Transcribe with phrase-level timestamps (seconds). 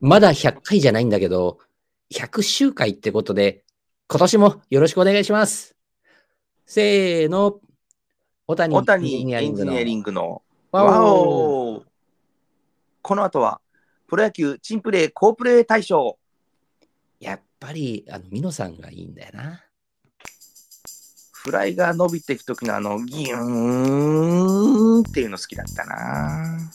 [0.00, 1.58] まだ100回じゃないんだけど、
[2.12, 3.64] 100周回ってことで、
[4.08, 5.76] 今年もよろしくお願いします。
[6.66, 7.60] せーの。
[8.46, 9.40] 小谷小谷エンジニア
[9.84, 10.42] リングの
[10.72, 11.84] ワオ
[13.00, 13.60] この後は
[14.08, 16.18] プロ野球チンプレー好プレー大賞
[17.20, 19.62] やっぱり、あの、ミノさんがいいんだよな。
[21.32, 26.70] フライが伸びていく時のあのギューンっていうの好きだったな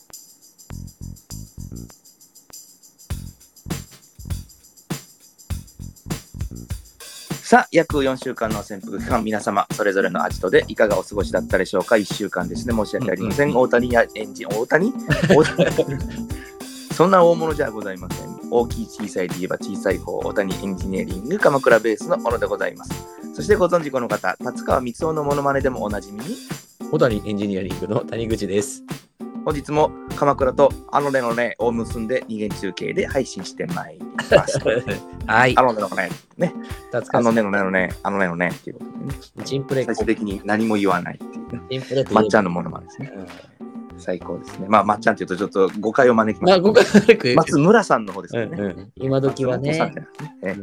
[7.46, 13.56] さあ、約4週間の潜伏期間、皆様、それぞれの味とでいかがお過ごしだったでしょうか ?1 週間ですね、申し訳ありません。
[13.56, 14.92] 大谷やエンジン、大谷？
[15.30, 15.70] 大谷？
[16.92, 18.36] そんな大物じゃございません。
[18.50, 22.92] 大きい小さいで言えば小さい方、大谷エンジニアリング鎌倉ベースのものでございます。
[23.36, 26.38] そしてご存知この方、達川光雄のモノマネでもおなじみに、
[26.90, 28.82] 小谷エンジニアリングの谷口です。
[29.46, 34.58] 本日も鎌倉とあのねのねを結んで二元中継で配信してまいります。
[35.28, 35.62] はいあ。
[35.62, 36.54] のねのね、ね、
[37.14, 41.28] あのねのねのね、あのねのねっていうことでね、チンプレー最終的に何も言わないっ
[41.70, 43.12] ていうね、まっちゃんのものまねですね。
[43.98, 44.66] 最高ですね。
[44.68, 46.50] まあ、まっちゃんっていうとちょっと誤解を招きうん。
[46.50, 47.00] まあ、ます。
[47.00, 47.34] ご軽く。
[47.36, 48.58] 松村さんの方ですよね。
[48.58, 48.92] うんうん。
[48.98, 50.08] 今時はねね
[50.42, 50.56] うんえ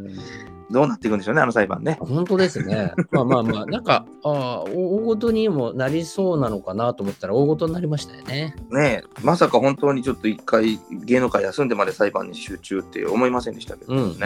[0.73, 1.99] どうなっていくんでしょうね、あの裁判ね。
[2.01, 2.93] 本当ですね。
[3.11, 8.57] まあまあまあ、 なんか、ああ、大ごとにもなりそうなのかなと思ったら、大ごとになりましたよね。
[8.71, 14.19] ねえまさか本当にちょっと一回芸能界休んでまで裁判に集中って思いませんでしたけどうん。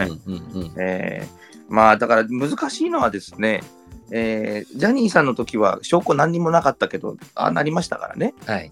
[0.75, 1.29] ね。
[1.69, 3.63] まあだから難しいのはですね、
[4.11, 8.35] えージャニーさんの時は証拠何にもなかったけど、ああなりましたからね。
[8.47, 8.71] はい。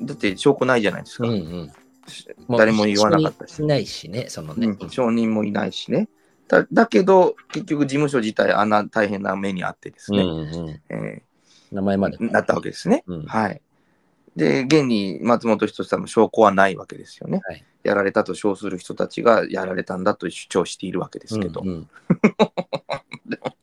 [0.00, 1.34] だって証拠ないじゃないですうんか。
[1.34, 2.56] うん。
[2.58, 4.66] 誰も言わなかったしいないしね、そのね。
[4.66, 6.08] うん証人もいないしね。
[6.52, 10.94] だだけど、結局事務所自体あんな大変な目にあってですうんね、うん。
[10.94, 11.22] え
[11.72, 12.18] 名前まで。
[12.18, 13.04] ーなったわけですね。
[13.06, 13.62] うんはい。
[14.36, 17.40] で、現に松本人志さんの証拠はないわけですよね。
[17.44, 21.88] はいやられたと称する人たちがやられたんだと主張しているわけですけど、うんうん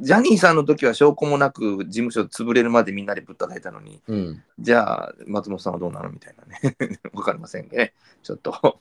[0.00, 4.42] ジャニーさんの時は証拠もなく事務所潰れるまでみんなでぶったたいたのに、うん。
[4.58, 6.76] じゃあ松本さんはどうなのみたいなね。
[7.12, 7.92] わかりませんね。
[8.22, 8.80] ちょっと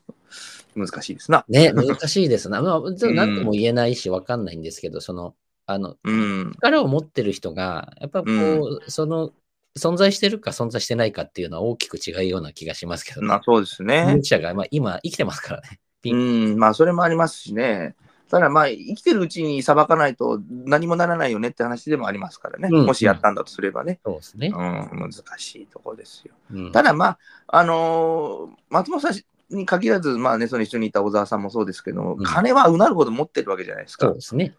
[0.76, 1.46] 難しいですな。
[1.50, 2.62] ね、難しいですな。
[2.62, 5.36] まあ、何とも言えないし、わかんないんですけど、その、
[5.66, 6.52] あの、うん。
[6.62, 9.32] 力を持ってる人が、やっぱこう、その、
[9.78, 14.24] 存在してるか存在してないかっていうのは大きく違うような気がしますけど、まあそうですね技。
[14.24, 15.80] 者が、まあ、今生きてますからね。
[16.02, 17.96] ピうンん、まあそれもありますしね。
[18.30, 22.70] ただまあ生きてるうちに裁かないと何もならないよねって話でもありますからね。
[22.72, 24.00] うんもしやったんだとすればね。
[24.06, 25.00] そうですねうん、。
[25.00, 26.34] 難しいところですよ。
[26.54, 27.18] うんただまあ、
[27.48, 34.16] あのー松本さんに限らず、まあね、その一緒にいた小沢さんもそうですけど、うん金はうなるほど持ってるわけじゃないですかそう。
[34.16, 34.56] ですね。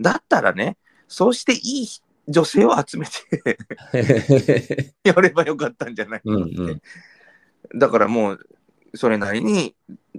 [0.00, 0.76] だったらね、
[1.08, 1.88] そうしていい
[2.28, 6.54] 女性を集めて やればよかったんじゃないかうんって。
[6.54, 6.82] うん
[7.74, 8.40] だからもう、
[8.94, 9.74] それなりに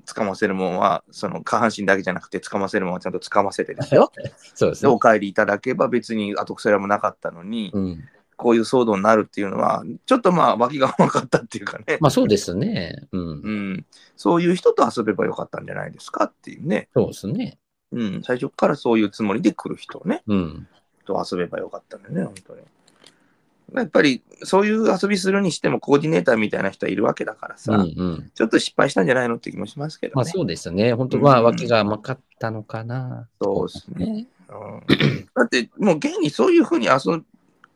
[0.06, 4.12] 掴ませるもんは、その下半身だけじゃなくて、掴ませるもんはちゃんと掴ませてですよ。
[4.56, 5.00] そうですねでお。
[5.00, 8.04] 帰りいただけば別に後腐れもなかったのに、うん、
[8.38, 11.98] こういう騒動になるっていうのは、ちょっとまあ脇が甘かったっていうかね。
[12.00, 13.08] まあそうですね。
[13.12, 13.22] うん。
[13.22, 13.86] うん、
[14.16, 17.58] そういう人と遊べばよかったんじゃないですかっていうね、そうですね。
[17.92, 20.68] うん、最初からそういうつもりで来る人ね、うん。
[21.06, 22.62] と遊べばよかったんだよね、本当に。
[23.76, 28.32] やっぱりそういう遊びするにしてもコーディネーターみたいな人はいるわけだからさ、うんうん。
[28.34, 30.14] ちょっと失敗したんじゃないのって気もしますけどね。
[30.16, 30.94] まあそうですね。
[30.94, 33.28] 本当まあうん脇が甘かったのかな。
[33.42, 34.06] そうですね。
[34.06, 34.28] ね。
[34.50, 37.26] うんだってもう現にそういうふうに遊ん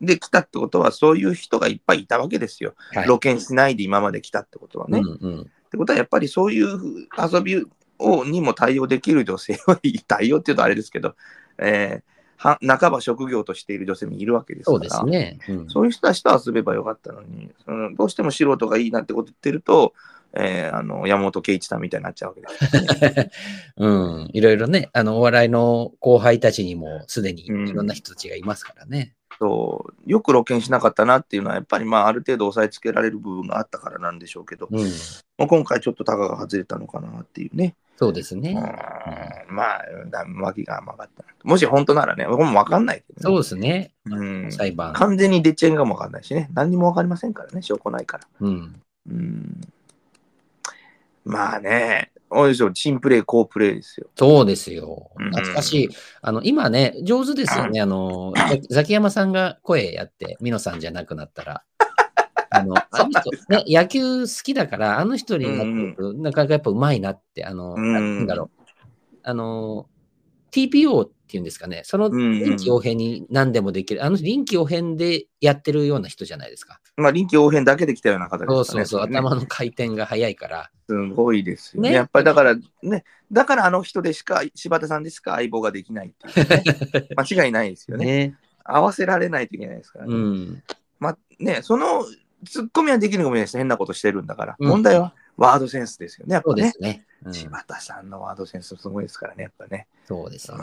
[0.00, 2.74] できたってことはそういう人がいっぱいいたわけですよ。
[2.92, 3.04] はい。
[3.04, 4.98] 露見しないで今まで来たってことはね。
[4.98, 5.50] うっんうん。
[5.70, 7.64] てことはやっぱりそういう遊び
[7.98, 11.14] をにも対応できる女性は対応っていうとあれですけど、
[11.58, 12.00] えーは
[12.44, 15.38] 半ば職業としている女性もいるわけですからそうですね。
[15.48, 19.94] うんそういう人たちと遊べばよかったのに、そのどうしても素人がいいなってこと言ってると、
[20.34, 23.30] えーあの山本圭一さんみたいになっちゃうわけです。
[23.78, 24.30] うん。
[24.32, 29.14] いろいろね、あの、お笑いの後輩たちにもすでにいうんろんな人たちがいますからね。
[29.38, 34.78] そうよく露見しなかったなっていうのは、やっぱりまあある程度押さえつけられる部分があったからなんでしょうけど、うん。
[34.78, 37.74] もう今回ちょっとタガが外れたのかなっていうね。
[37.94, 38.54] うんそうですね。
[39.48, 41.28] まあ、だ脇が甘かったな。
[41.44, 43.38] もし本当ならね、僕も分かんないけどそうね。
[43.38, 43.92] ですね。
[44.06, 44.92] うん裁判。
[44.94, 46.50] 完全に出ちゃいがも分かんないしね。
[46.54, 48.24] 何にも分かりませんからね、証拠ないから。
[48.40, 48.80] うん。
[49.08, 49.60] うん
[51.24, 54.08] まあね、おいでしょ、チンプレー、好プレーですよ。
[54.16, 55.10] そうですよ。
[55.16, 55.88] うん懐かしい。
[56.20, 57.80] あの、今ね、上手ですよね。
[57.80, 61.62] あの、ザザキヤマさんが声やって、ミノさんじゃなくなったら。
[62.54, 68.64] あの、 あの人、ね、野球好きだから、あの人になってるとなかなかやっぱうまいなって、あの、うんなんだろう。
[69.22, 69.88] あの、
[70.52, 76.80] TPO っていうんですかね、その臨機応変に何でもできる、あの臨機応変でやってるような人じゃないですか。
[76.96, 78.56] まあ、臨機応変だけで来たような方ですかね。
[78.56, 80.70] そうそうそう、ね頭の回転が速いから。
[80.88, 81.88] すごいですよね。
[81.88, 88.38] ねやっぱりだからね、だからあの人でしか、柴田さんでしか相棒ができないっていう、ね、 間違いないですよねね。
[88.62, 90.14] 合わせられないといけないですからね。
[90.14, 90.62] うん。
[91.00, 92.04] まあね、その
[92.44, 93.58] ツッコミはできるかもしれないです。
[93.58, 94.56] 変なことしてるんだから。
[94.58, 96.34] うん問題はワードセンスですよね。
[96.34, 96.96] やっぱねそうです。
[96.96, 97.06] ね。
[97.26, 99.86] うん柴田さんのワードセンスすごいですからね、やっぱね。
[100.04, 100.58] うそうですね。
[100.58, 100.60] ん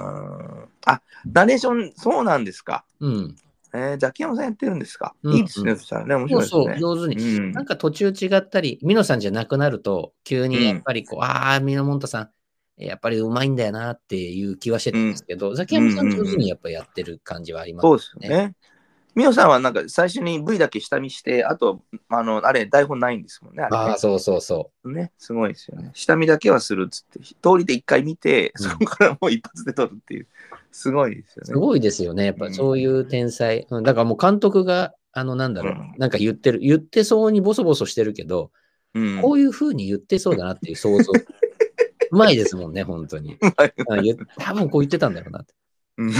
[0.85, 2.85] あ、ナレーション、そうなんですか？
[2.99, 3.35] うん。
[3.73, 5.15] えー、ザキヤマさんやってるんですか？
[5.23, 6.81] うんいいですね、そしたらね、面白そいうですね。
[6.81, 7.37] そう、上手に。
[7.37, 12.29] うんなんか途中違ったり、ミノさんじゃなくなると、急にやっぱりこう、ああ、ミノモンタさん、
[12.77, 18.55] やっぱりうまいんだよなっていう気はしてたんですけど、ザキヤマさん上手にやっぱやってる感じはありますそうですよね。
[19.13, 23.63] ミオさんはなんか最初に V だけ下見して、あと、あの、あれ、台本ないんですもんね。
[23.63, 25.91] あれねああ、そうそうそね、すごいですよね。
[25.93, 30.27] 下見だけはするっつって、通りで一回見て、うんそこからもう一発で撮るっていう、
[30.71, 31.45] すごいですよう。
[31.45, 31.59] すね。
[31.59, 32.25] ごいですよね。
[32.25, 33.67] やっぱそういう天才。
[33.69, 38.51] うん、だからもう監督が、あの、なんだろう、うんなんか言ってる、言ってそうにボソボソしてるけど、
[38.93, 41.11] うん、こういう風に言ってそうだなっていう想像。
[42.11, 43.37] うまいですもんね、本当に。
[44.37, 45.53] 多分こう言ってたんだろうなって。
[45.97, 46.13] うん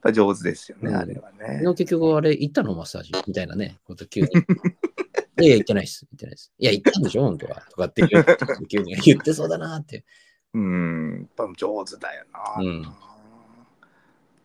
[0.00, 1.62] ぱ上手ですよね、うんあれはね。
[1.76, 4.28] 結局あれ行ったのマッサージみたいなね、こと急に。
[5.42, 6.06] いや行ってないです。
[6.10, 6.52] 行ってないです。
[6.58, 7.62] いや、行ったんでしょ、本当は。
[7.70, 10.04] とかって言う急に言ってそうだなって。
[10.52, 12.62] うん、やっぱ上手だよな。
[12.62, 12.86] うん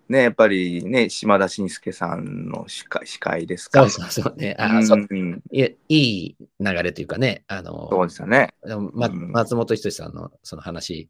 [0.07, 3.89] ね、やっぱりね、島田紳介さんの司会司会ですか。
[3.89, 4.55] そうそうそうね。
[4.59, 5.07] あ、うんそう
[5.51, 8.53] いやいい流れというかね、あの、そうですよね。
[8.93, 11.09] 松本人志さんのその話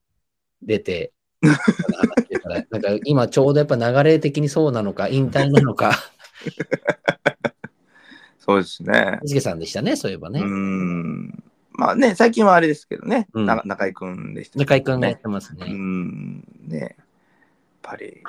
[0.61, 5.93] 出て、なんか今ちょうどやっぱ流れ的にそうなのか、 引退なのか、
[8.39, 9.19] そうですね。
[9.25, 10.41] しげさんでしたね、そういえばね。
[10.41, 11.43] うん。
[11.71, 15.71] まあね、最近はあれですけどね、うんな中居君でした、中居君がやってますうね。
[15.71, 16.91] ん、ね、やっ
[17.81, 18.21] ぱり、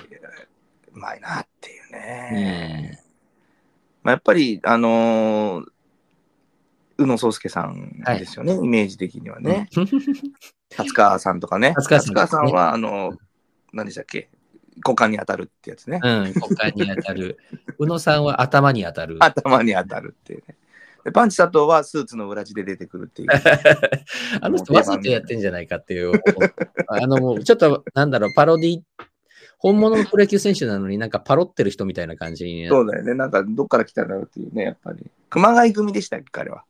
[0.94, 3.00] うまいなっていうね。
[4.02, 5.75] まあ、やっぱり、あのー
[6.98, 9.68] 宇野宗介さんですよね、イメージ的にはね。
[10.74, 11.74] 達川さんとかね。
[11.78, 13.16] 達川さん達川さんは、あの、
[13.72, 14.30] 何でしたっけ？
[14.84, 16.00] 股間に当たるってやつね。
[16.02, 17.38] うん、股間に当たる。
[17.78, 19.16] 宇野さんは頭に当たる。
[19.20, 20.56] 頭に当たるっていうね。
[21.04, 23.28] でパンチ佐藤はスーツの裏地で出てくるっていう。
[24.40, 26.20] あの人わざとやってんじゃないかっていう。
[26.88, 28.82] あのもうちょっとなんだろう、パロディ、
[29.58, 32.68] 本物のプロ野球選手なのになんかパロってる人みたいな感じに。
[32.68, 33.14] そうだよね。
[33.14, 35.06] なんか、どっから来たんだろうっていうね、やっぱり。
[35.30, 36.64] 熊谷組でしたっけ、彼は？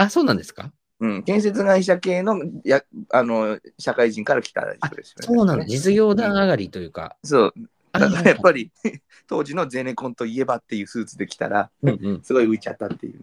[0.00, 0.72] あ、そうなんですか？
[1.00, 1.22] うん。
[1.24, 5.36] 建設会社系のやあの社会人から来た人ですよね。
[5.36, 5.64] そうなんだ。
[5.66, 7.16] 実業団上がりというか。
[7.22, 7.54] そう。
[7.92, 8.70] あだからやっぱり、
[9.26, 12.22] 当時のゼネコンといえばっていうスーツで来たら、うんうん。
[12.22, 13.20] すごい浮いちゃったっていう。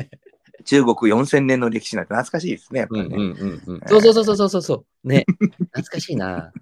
[0.64, 3.16] 中国4000年の歴史なんて懐かしいですね、やっぱりね。
[3.16, 3.80] うんうんうんうん。
[3.86, 5.08] そうそうそうそうそうそう。
[5.08, 5.24] ね。
[5.28, 6.52] 懐かしいな。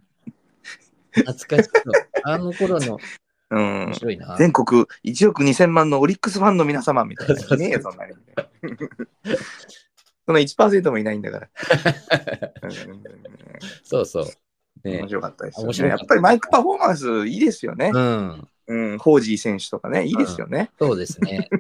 [1.12, 1.70] 懐かしい。
[2.22, 2.98] あの頃の
[3.50, 3.94] うん面。
[3.94, 4.36] 白いな。
[4.38, 7.34] 全国1億2000万のオリックスファンの皆様みたいな。
[7.34, 8.14] いねえよ、そんなに。
[10.26, 11.48] その1%もいないんだから。
[12.62, 12.70] う ん
[13.82, 14.24] そうそう。
[14.84, 15.08] ね面。
[15.08, 15.88] 白かったですよね。
[15.88, 17.90] やっぱりマイクパフォーマンスいいですよね。
[17.92, 18.48] うん。
[18.68, 20.70] うん、ホージー選手とかね、いいですよね。
[20.78, 21.50] そうですね。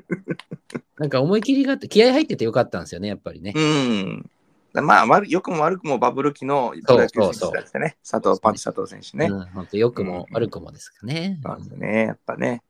[0.96, 3.52] なんか思い切りがあって、気合入っててよかったんですよね、やっぱりね。
[3.56, 4.30] うん。
[4.74, 9.26] まあ、悪良くも悪くもバブル期のプロ野球選手だってね、佐藤、パンチ佐藤選手ね。
[9.26, 11.38] うん、本当良くもうん悪くもですかね。
[11.42, 12.62] なんね、やっぱね。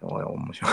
[0.00, 0.72] おい面白い。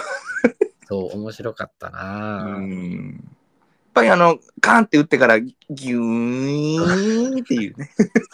[0.88, 3.12] そう、面白かったな、うん。
[3.12, 7.92] やっぱりあの、カーンって打ってからギューンっていうね。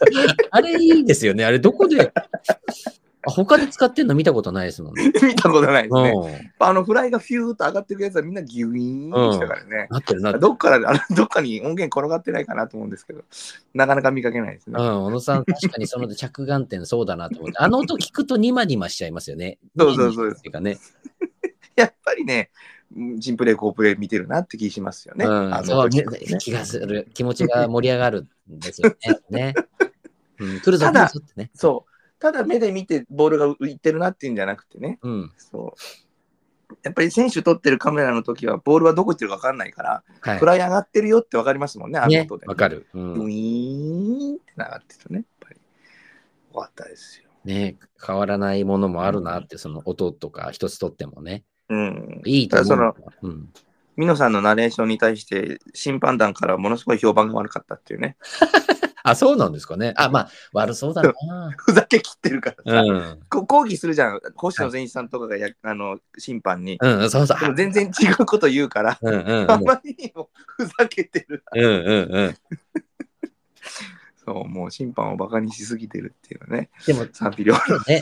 [0.52, 1.44] あれいいですよね。
[1.44, 2.30] あれどこで、あ
[3.28, 5.12] 他で使ってんの見たことないですもんね。
[5.22, 6.14] 見たことないですね。
[6.16, 6.52] うん。
[6.60, 9.88] あのフライがフューッと上がってるやつはみんなギュイーンしたからね。
[9.90, 10.42] なってるなってる。
[10.42, 13.24] どっから、あのどっかに音源転がってないかなと思うんですけど、
[13.74, 14.76] なかなか見かけないですね。
[14.78, 17.58] うん、小野さん、確かにその着眼点そうだなと思って。
[17.60, 19.58] あの音聞くとニマニマしちゃいますよね。
[19.78, 20.78] そうそうそうっていうかね。
[21.76, 22.52] やっぱりね、
[23.18, 25.26] ジンプレイ、コープレイ見てるなって気しますよね。
[25.26, 27.08] うん、あのそう、ね時ね気がする。
[27.14, 29.20] 気持ちが盛り上がるんですよね。
[29.30, 29.54] ね
[30.40, 31.52] うん、来るぞ、ただ来るぞってね。
[31.54, 31.95] そう。
[32.26, 34.98] ただ目で見てボールが浮いてるなっていうんじゃなくてね。
[35.04, 35.32] うん。
[35.38, 36.78] そう。
[36.82, 40.46] やっぱり選手撮ってるカメラの時はボールはどこ行ってるか分かんないから、はいフ。
[40.48, 42.88] ライ上がってるよって分かりますもんね、あのね音で。、わかる。
[42.96, 43.14] うウん。
[43.26, 45.18] ィーンって流れてるね。
[45.18, 45.56] やっぱり。
[46.52, 47.30] 終わったですよ。
[47.44, 51.44] ね変わらないものもあるなって、その音とか一つとってもね。
[51.70, 52.22] うん。
[52.26, 52.68] いいと思う。
[52.70, 53.50] ただうん。
[53.98, 58.18] ミノさんのナレーションに対して審判団からものすごい評判が悪かったっていうね。
[59.06, 59.94] あ、そうなんですかね。
[59.98, 61.14] あ、まあ、悪そうだな。
[61.58, 62.82] ふざけ切ってるからさ。
[62.82, 63.20] うん。
[63.30, 64.20] こ抗議するじゃん。
[64.36, 66.80] 星野善一さんとかがや、あの審判に。
[66.82, 67.40] うん、そうそう。
[67.40, 69.52] でも全然違うこと言うから、うんうんうん。
[69.52, 71.44] あまりにもふざけてる。
[71.54, 71.72] うんうん
[72.12, 72.38] うん。
[74.26, 77.80] そう、もう審判をバカにしすぎてるっていうのね、でも、賛否両論。
[77.88, 78.00] ね、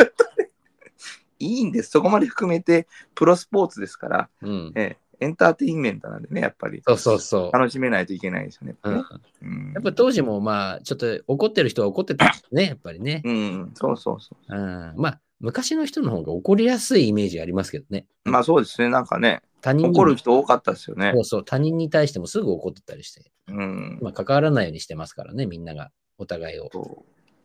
[1.39, 1.91] いいんです。
[1.91, 4.71] そこまで含めて、プロスポーツですから、うん。
[4.75, 6.81] ええエンターテインメントなんでね、やっぱり。
[6.85, 7.51] そうそうそう。
[7.51, 8.75] 楽しめないといけないですよね。
[8.83, 9.05] やっ
[9.41, 13.21] うんやっぱ当時もまあ、ちょっと怒ってる人は怒ってたんですね、やっぱりね。
[13.23, 18.05] うん、そうそうそうん、まあ、昔の人の方が怒りやすいイメージありますけどね。
[18.25, 18.31] う。
[18.31, 21.19] まあそうですね、なんかね、他人怒る人多かったですよねそ。
[21.21, 23.99] うそう、他人に対してもすぐ怒ってたりして、うん。
[24.01, 26.69] まあ、関わらないようにしてますからね、みんなが、お互いを。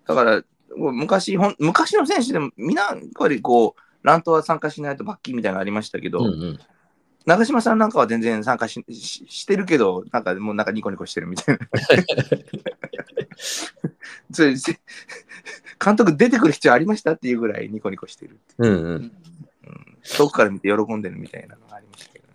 [0.06, 0.42] だから、
[0.76, 6.58] 昔ほん、昔の選手でも、みんな、やっぱりこう、乱闘は参加しないと罰金みたいなのがありましたけど、うんうん。
[7.28, 11.68] 長嶋さんなんかは全然参加しししてるけど、なんかもうなんかニコニコしてるみたいな。
[14.32, 14.80] それせ
[15.84, 18.78] 監督出てくる必要ありましたっていうぐらいニコニコしてるうんうん。
[18.78, 19.12] うん、
[20.02, 22.34] 遠くから見て喜んでるみたいなのがありましたけどね。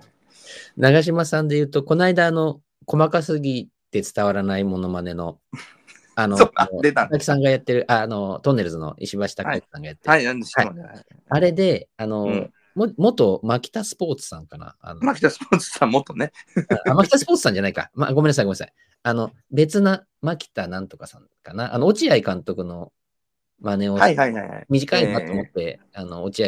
[0.77, 5.39] 長嶋さんで言うと、この間、あの、細かすぎて伝わらないものまねの、
[6.15, 6.37] あの、
[6.83, 10.83] 出たさんがやってる、ああの、トンネルズの石橋貴之さんがやってる、はい、なんでしょうね。
[11.29, 14.75] あれで、あの、うんも元牧田スポーツさんかな？
[14.81, 16.31] あの牧田スポーツさん、もっとね。
[16.87, 17.91] あ牧田スポーツさんじゃないか。
[17.93, 18.73] まあ、ごめんなさい、ごめんなさい。
[19.03, 21.73] あの、別な牧田なんとかさんかな？
[21.75, 22.91] あの、落合監督の
[23.61, 24.65] 真似を、はいはいはいはい。
[24.69, 26.47] 短いなと思って、あの、落合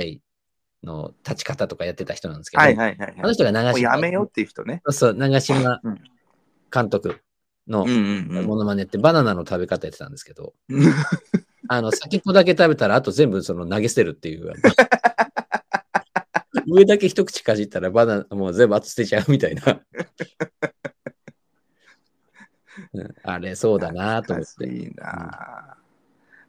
[0.84, 3.34] の立ち方とかやってた人なんですけど、はいはいはいあのはい。
[3.34, 4.82] 人が長島、もうやめようっていう人ね。
[4.86, 6.00] そうそう、長島うん
[6.74, 7.22] 監督
[7.67, 10.94] のうんうんうんモノマネってバナナの食べ方やってたんですけど、うん。
[11.67, 14.53] あの、先っぽだけ食べたら、あと全部その投げ捨てるっていう。
[16.68, 19.64] 上だけ一口かじったらバナナもう全部後捨てちゃうみたいな。
[22.94, 24.68] うんあれ、そうだなと思って。
[24.68, 25.78] いいな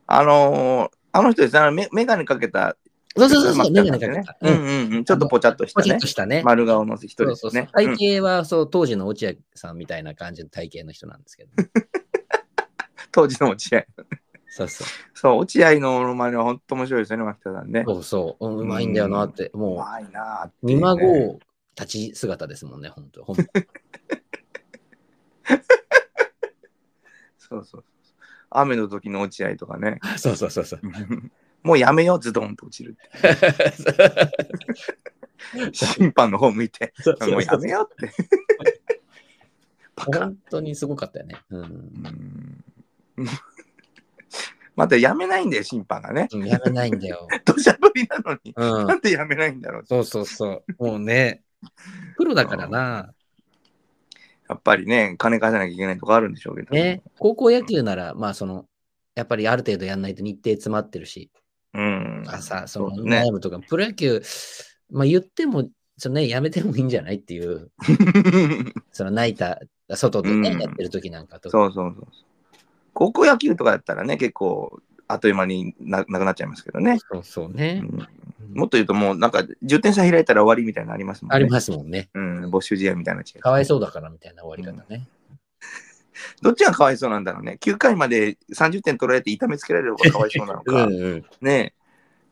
[0.06, 2.76] あのーあの人ですね、メメガネかけた。
[3.16, 4.50] そうそうそうそう、メマスガネかけた。
[4.50, 5.04] うんうんうん。
[5.04, 6.06] ちょっとぽちゃっとしたねポチッと。
[6.06, 6.42] したね。
[6.44, 7.68] 丸顔の人そですね。
[7.72, 11.50] 体うん型はそう当時の落合さんみたいな感じの体型の人なんですけど。
[13.12, 13.84] 当時の落合。
[14.56, 14.86] そうそう。
[15.12, 17.84] そう、落合のモノマネは本当面白いですよね、牧田さんね。
[17.86, 18.46] そうそう。
[18.46, 19.50] うまいんだよなって。
[19.52, 21.38] うもまいなあってね見まごう
[21.78, 23.22] 立ち姿ですもんね、本当。
[23.22, 23.44] ほんそう
[27.48, 27.84] そうそう。
[28.48, 30.00] 雨の時の落合とかね。
[30.16, 30.80] そうそうそうそう。
[31.62, 33.20] もうやめよう、ズドンと落ちるっ
[35.60, 35.74] て。
[35.74, 38.14] 審判の方向いて、もうやめようって。
[39.96, 40.20] バカ。
[40.20, 41.36] 本当にすごかったよね。
[41.50, 42.64] うん。
[44.76, 46.28] うんまたやめないんだよ、審判がね。
[46.30, 47.26] うんやめないんだよ。
[47.44, 48.94] 土砂降りなのに、うんな。
[48.96, 49.86] んでやめないんだろう。
[49.86, 50.84] そうそうそう。
[50.84, 51.42] もうね、
[52.16, 53.12] プロだからな。
[54.48, 56.74] やっぱりね、金貸さなきゃいけないとこあるんでしょうけど。
[56.74, 58.66] ね、高校野球なら、まあその、
[59.14, 61.30] やっぱりある程度やんないと日程詰まってるし、
[61.74, 62.24] うん。
[62.26, 64.22] 朝、そのね悩むとか、プロ野球、
[64.90, 65.68] まあ言っても、
[65.98, 67.70] そのね、やめてもいいんじゃないっていう、
[68.92, 69.58] その泣いた、
[69.94, 71.50] 外でね、うんやってる時なんかと。
[71.50, 72.25] そうそうそうそう。
[72.96, 76.98] 高校野球とかだったらね、結構、あっという間にななくなっちゃいますけどね。
[77.12, 77.80] そうそううね。
[77.80, 78.08] ん
[78.54, 81.36] もっと言うと、もうなんか10点差開いたら終わりみたいなのありますもんね。
[81.36, 82.08] ありますもんね。
[82.14, 83.40] うん、没収試合みたいな違い。
[83.40, 85.06] かわいそうだからみたいな終わり方ね。
[86.40, 87.58] どっちがかわいそうなんだろうね。
[87.60, 91.24] 9回まで30点取られて痛めつけられる方がかわいそうなのうか、 んうん。
[91.42, 91.74] ね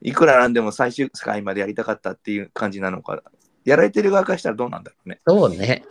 [0.03, 3.23] えいくらなんでも最終回までやりたかったっていう感じなのか、
[3.67, 5.21] やられてる側からしたらどうなんだろうね。
[5.27, 5.85] そうね。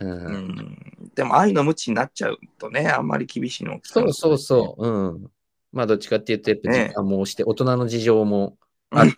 [0.00, 0.04] う。
[0.04, 0.14] うん
[0.48, 0.78] ん、
[1.14, 3.78] でも愛の無知になっちゃうとね、あんまり厳しいの。
[3.82, 4.88] そうそうそう。
[4.88, 5.30] うん。
[5.72, 8.56] まあどっちかっていうと、やっぱね時間も押して、大人の事情も
[8.90, 9.12] ある、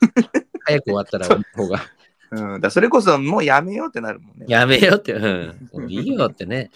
[0.64, 1.80] 早く終わったら終わった方が。
[2.30, 2.54] うん。
[2.54, 4.46] うん、だそれこそもうやめようってなるもんね。
[4.48, 5.68] やめようって、うん。
[5.72, 6.70] もういいよってね。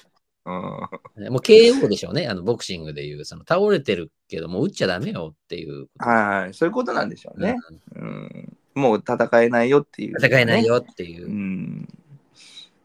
[0.45, 2.27] うん、もう KO でしょうね。
[2.27, 5.87] あの、ボクシングでいう、その倒れてるけど、もう打っちゃダメよっていう。
[5.99, 7.57] はい、そういうことなんでしょうね。
[7.95, 10.65] うんうん、もう戦えないよっていう、戦えない。
[10.65, 11.31] よっていうう。
[11.31, 11.89] ん。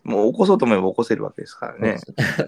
[0.07, 1.97] もう起こそうと思えば起こせるわけですからね。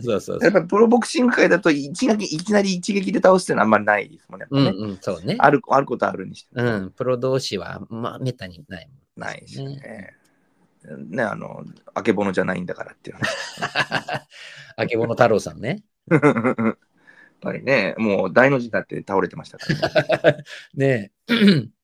[0.02, 0.40] そうそう。
[0.42, 4.48] やっぱプロボクシング界だと一撃いきなり一撃で倒すっていうのはあんまりないですもんね。
[4.50, 5.36] ねうんうん、そうね。
[5.40, 8.98] あるあることあるにしてもうん、プロ同士は、まあ、めったにないもん。
[9.20, 10.16] ないですね。
[11.10, 13.18] ね、あの、あけぼのじゃないんだからっていう
[14.78, 15.84] あけぼの太郎さんね。
[16.08, 16.18] の。
[16.66, 16.78] やっ
[17.42, 19.66] ぱりね、もう大の字になって倒れてましたか
[20.22, 20.44] らね。
[20.74, 21.79] ねえ。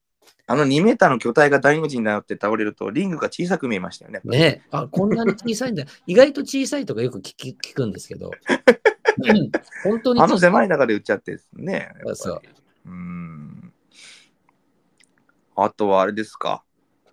[0.48, 4.20] あの2メーターの巨体が大の字になって倒れると、リングが小さく見えましたよね。
[4.24, 4.62] ねえ。
[4.70, 5.84] あ、こんなに小さいんだ。
[6.06, 8.30] 意外と小さいとかよく聞き聞くんですけど。
[8.30, 9.50] うん
[9.82, 11.90] 本当にあの狭い中で打っちゃってですね。
[12.14, 12.42] そう
[12.84, 13.72] うん。
[15.56, 16.62] あとはあれですか。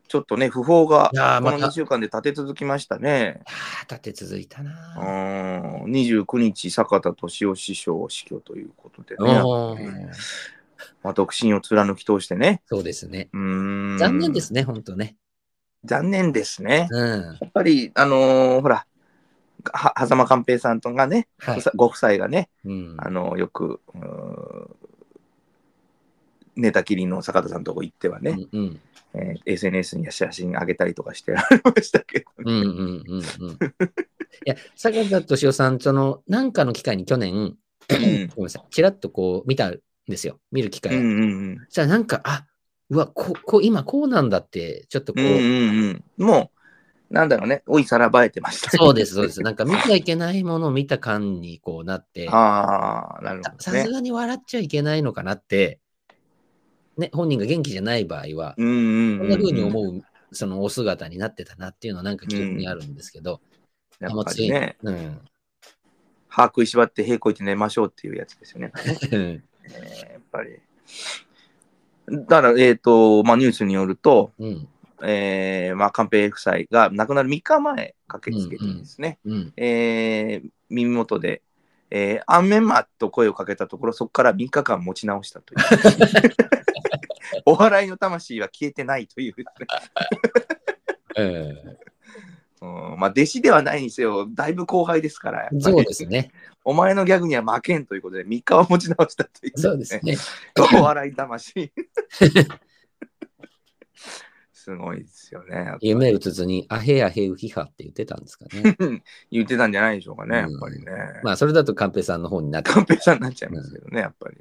[0.09, 3.41] ちょっとね、不法がこのいやーまた2週間で立て続きましたね。
[3.45, 3.51] あ
[3.89, 4.71] あ、立て続いたうな。
[4.99, 9.41] ん29日、坂田敏夫師匠死去ということでね。
[10.91, 12.61] うんまあ、独身を貫き通してね。
[12.65, 13.29] そうですね。
[13.33, 15.15] うーん残念ですね、本当ね。
[15.85, 16.87] 残念ですね。
[16.91, 17.21] うん。
[17.21, 18.85] やっぱり、あのーほら、
[19.71, 21.63] は狭間寛平さんとがね、はい。
[21.75, 23.81] ご夫妻がね、うん、あのよく、
[26.55, 28.79] 寝たきりの坂田さんのとこ行ってはね、うんうん
[29.15, 33.21] えー SNS に写真上げたりとかしてられましたけど、うんうんうんうん。
[33.21, 33.23] い
[34.45, 37.57] や、坂田敏夫さん、その、なんかの機会に去年、うん
[37.89, 40.39] ごめんなさい、ちらっとこう見たんですよ。
[40.51, 40.95] 見る機会。
[40.95, 42.45] うんうんうんじゃあなんか、あ
[42.89, 46.51] うわ、ここう今こうなんだって、ちょっとこう、うんうんうん、も
[47.09, 49.41] う、なんだろうね、おいさらばえてました、そうです、そうです。
[49.41, 53.91] なんか見ちゃいけないものを見た感にこうなって、ああ、なるほどねささす。
[53.91, 55.79] がに笑っちゃいけないのかなって、
[56.97, 63.41] ね、本人が元気じゃない場合は、うんうんこんな風に思う、そのお姿になってたなっていうのはなんか記憶にあるんですけど、
[64.01, 65.21] うついぱりね、うん。
[66.27, 68.71] 歯食いしばって平行いて寝ましょうっていうやつですよね。
[69.65, 70.59] うんえーやっぱり。
[72.09, 74.67] だから、えっ、と、まあ、ニュースによると、うん。
[75.05, 79.53] えーまあ、寛平夫妻が亡くなる3日前駆けつけてですね、うん。
[79.57, 81.43] えー耳元で、
[81.91, 85.59] えー、アンメンマと声をかけたところ、そこから3日間持ち直したという。
[87.45, 91.23] お笑いの魂は消えてないというですね、う
[91.73, 91.77] ん
[92.63, 96.31] うんまあ、弟子ではないにせよ、だいぶ後輩ですから、そうですね。
[96.63, 100.15] お前のギャグには負けんということで、3日は持ち直したという、そうですね。
[100.79, 101.73] お笑い魂。
[104.53, 105.75] すごいですよね。
[105.81, 108.77] 夢うつつに、アヘアヘウヒハって言ってたんですかね。
[109.29, 110.85] 言ってたんじゃないでしょうかね、やっぱりね。
[111.21, 114.37] まあ、それだとカンペさんの方になって、寛平さんになっちゃいますけどね、やっぱり。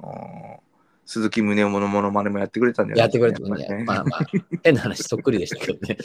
[0.00, 0.68] うん
[1.08, 3.84] 鈴木宗男のモノマネもやってくれたんじゃないやってくれてやっぱりね。
[3.84, 4.26] まあまあ、
[4.62, 5.96] 変な話、そっくりでしたけどね。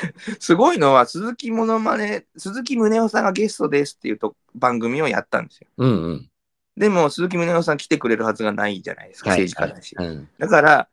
[0.40, 5.68] すごいのは、鈴木モノマネ、鈴木宗男さんがゲストですっていうと番組をやったんですよ。
[5.78, 6.28] うんうん。
[6.76, 9.96] でも、鈴木宗男さん来てくれるはずがないじゃないですか、はい政治家だし。
[9.98, 10.88] うんだから、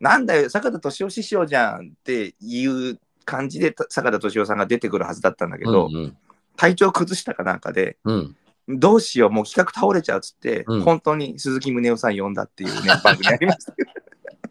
[0.00, 6.16] なんだよ、坂田敏夫師匠じゃんっていう感じで、た坂田敏夫さんが出てくるはずだったんだけど、うんうん
[6.56, 8.36] 体調崩したかなんかで、うん。
[8.66, 13.76] どうしよう、もう企画倒れちゃうっつって、うん本当に鈴木宗男さん呼んだっていうね、番組ありましたよ。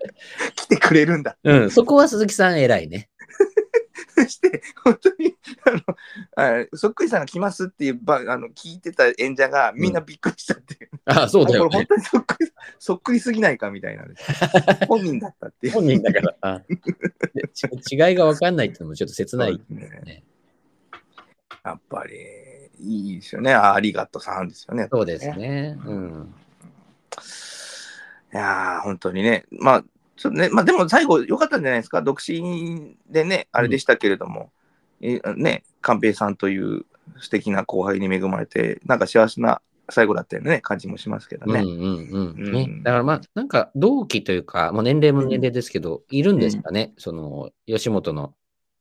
[0.55, 1.35] 来てくれるんだ。
[1.43, 3.09] うん、そこは鈴木さん偉いね。
[4.17, 5.35] そして、本当に、
[5.65, 10.89] あの、あそっくりさんが来ますっていうばあの聞いてた演者がみんなびっくりしたっていう。
[11.05, 11.67] ああ、そうだよね。
[11.67, 14.15] あこれ本当にそっくり、そっくりすぎないかみたいなね。
[14.87, 15.73] 本人だったっていう。
[15.73, 16.63] 本人だから。
[16.67, 19.61] 違いが分かんないっていうのもちょっと切ない。
[19.69, 20.23] ねね
[21.63, 22.13] やっぱり、
[22.79, 23.53] いいですよね。
[23.53, 24.87] あありがとうさんですよね。
[24.91, 25.77] そうですね。
[25.85, 26.33] うん。
[28.33, 29.45] いやー、本当にね。
[29.51, 29.83] まあ、
[30.17, 32.01] ちょっとね、まあでも最後良かったんじゃないですか？
[32.01, 34.51] 独身でね、あれでしたけれども、
[35.01, 36.85] えね、寛平さんという
[37.19, 41.59] 素敵な後輩に恵まれて、なんか幸せな最後だったよね、感じもしますけどね。
[41.61, 42.35] うんうんうん。
[42.37, 42.51] うん。
[42.51, 48.33] ね、だからまあ、なんか同期というか、もう年齢も年齢ですけど、いるんですかね、その吉本の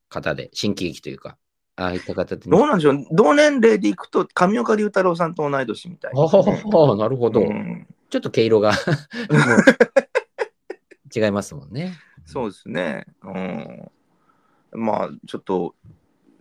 [0.08, 1.36] 方で、新喜劇というか、
[1.76, 7.40] ああいった方って、どうなんでしょう、同年齢でいくと、上岡龍太郎さんと同い年みたいですね、ああ、なるほど。
[7.40, 7.86] うん。
[8.10, 8.72] ちょっと毛色が
[11.14, 11.98] 違いますもんね。
[12.24, 13.06] そうですね。
[13.22, 13.90] うん、
[14.72, 15.74] まあ、ちょっと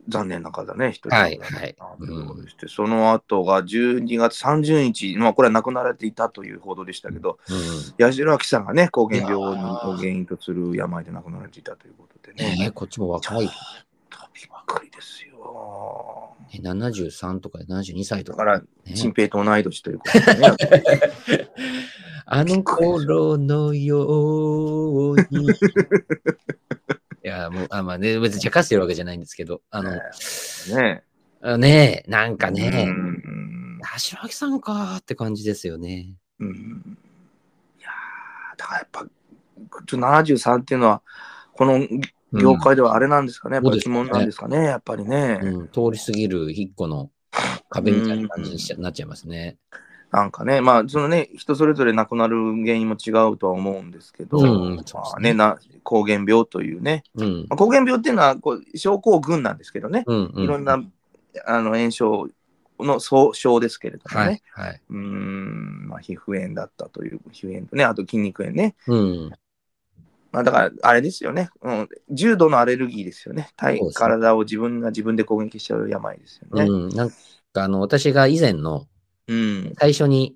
[0.10, 1.76] 残念な方ね、一人はいはい
[2.50, 9.56] して、その後が12月30日、まあ、これは亡くなられていたという報道でしたけど、うん八代亜紀さんがね、膠原病を
[9.96, 12.56] 原因とする病で亡くなられていたということでね。
[12.58, 13.42] ねえこっちも若い。
[13.42, 13.50] びっ
[14.66, 16.36] くりですよ。
[16.52, 18.46] ね73とか72歳とか。
[18.46, 21.50] だから、ね陳平と同い年ということでね。
[22.26, 25.48] あの頃のように。
[27.24, 31.04] いや、もう、あまあね、別に茶化してるわけじゃないんですけど、あの、ね
[31.42, 36.16] あねえ、なんかうね、ん橋脇さんかーって感じですよね。
[36.40, 36.98] うん
[37.80, 39.08] いやーだからやっぱ、ちょ
[39.82, 41.02] っと73っていうのは、
[41.54, 41.80] この
[42.34, 45.40] 業界ではあれなんですかね、やっぱり疑問なんですかね、やっぱりね。
[45.42, 47.12] うん、通り過ぎる一個の
[47.70, 49.58] 壁みたいな感じになっちゃいますね。
[50.14, 57.48] なんかね、まあ、そのね、人それぞれ亡くなる原因も違うとは思うんですけど、うんまあね、な膠原病というね、うん。
[57.50, 60.44] まあ、膠原病っていうのはこう症候群なんですけどね、うん、うん。
[60.44, 60.80] いろんな
[61.48, 62.28] あの炎症
[62.80, 64.82] の総称ですけれどもね、はい、はい。
[64.88, 68.76] うーん、まあ、皮膚炎だったという、皮膚炎とね、あと筋肉炎ね。
[68.86, 69.32] うん。
[70.32, 73.50] まあ、だから、あれですよね、うん、重度のアレルギーですよね。
[73.56, 76.66] 体体を自分が自分で攻撃しちゃう病ですよね。
[76.66, 76.90] うん。
[76.90, 77.16] なんか、
[77.56, 78.86] あの、私が以前の、
[79.28, 79.74] うん。
[79.80, 80.36] 最初に、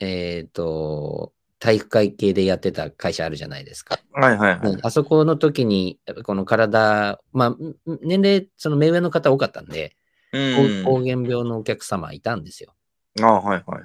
[0.00, 3.98] えっ、と、体育会系でやってた会社あるじゃないですか。
[4.12, 4.78] はいはいはい。
[4.82, 9.96] あそこの時に、この体、まあ、ん年齢、その目上の方多かったんで、
[10.32, 10.84] うん。
[10.84, 12.74] 膠原病のお客様いたんですよ。
[13.22, 13.82] あはいはいはい。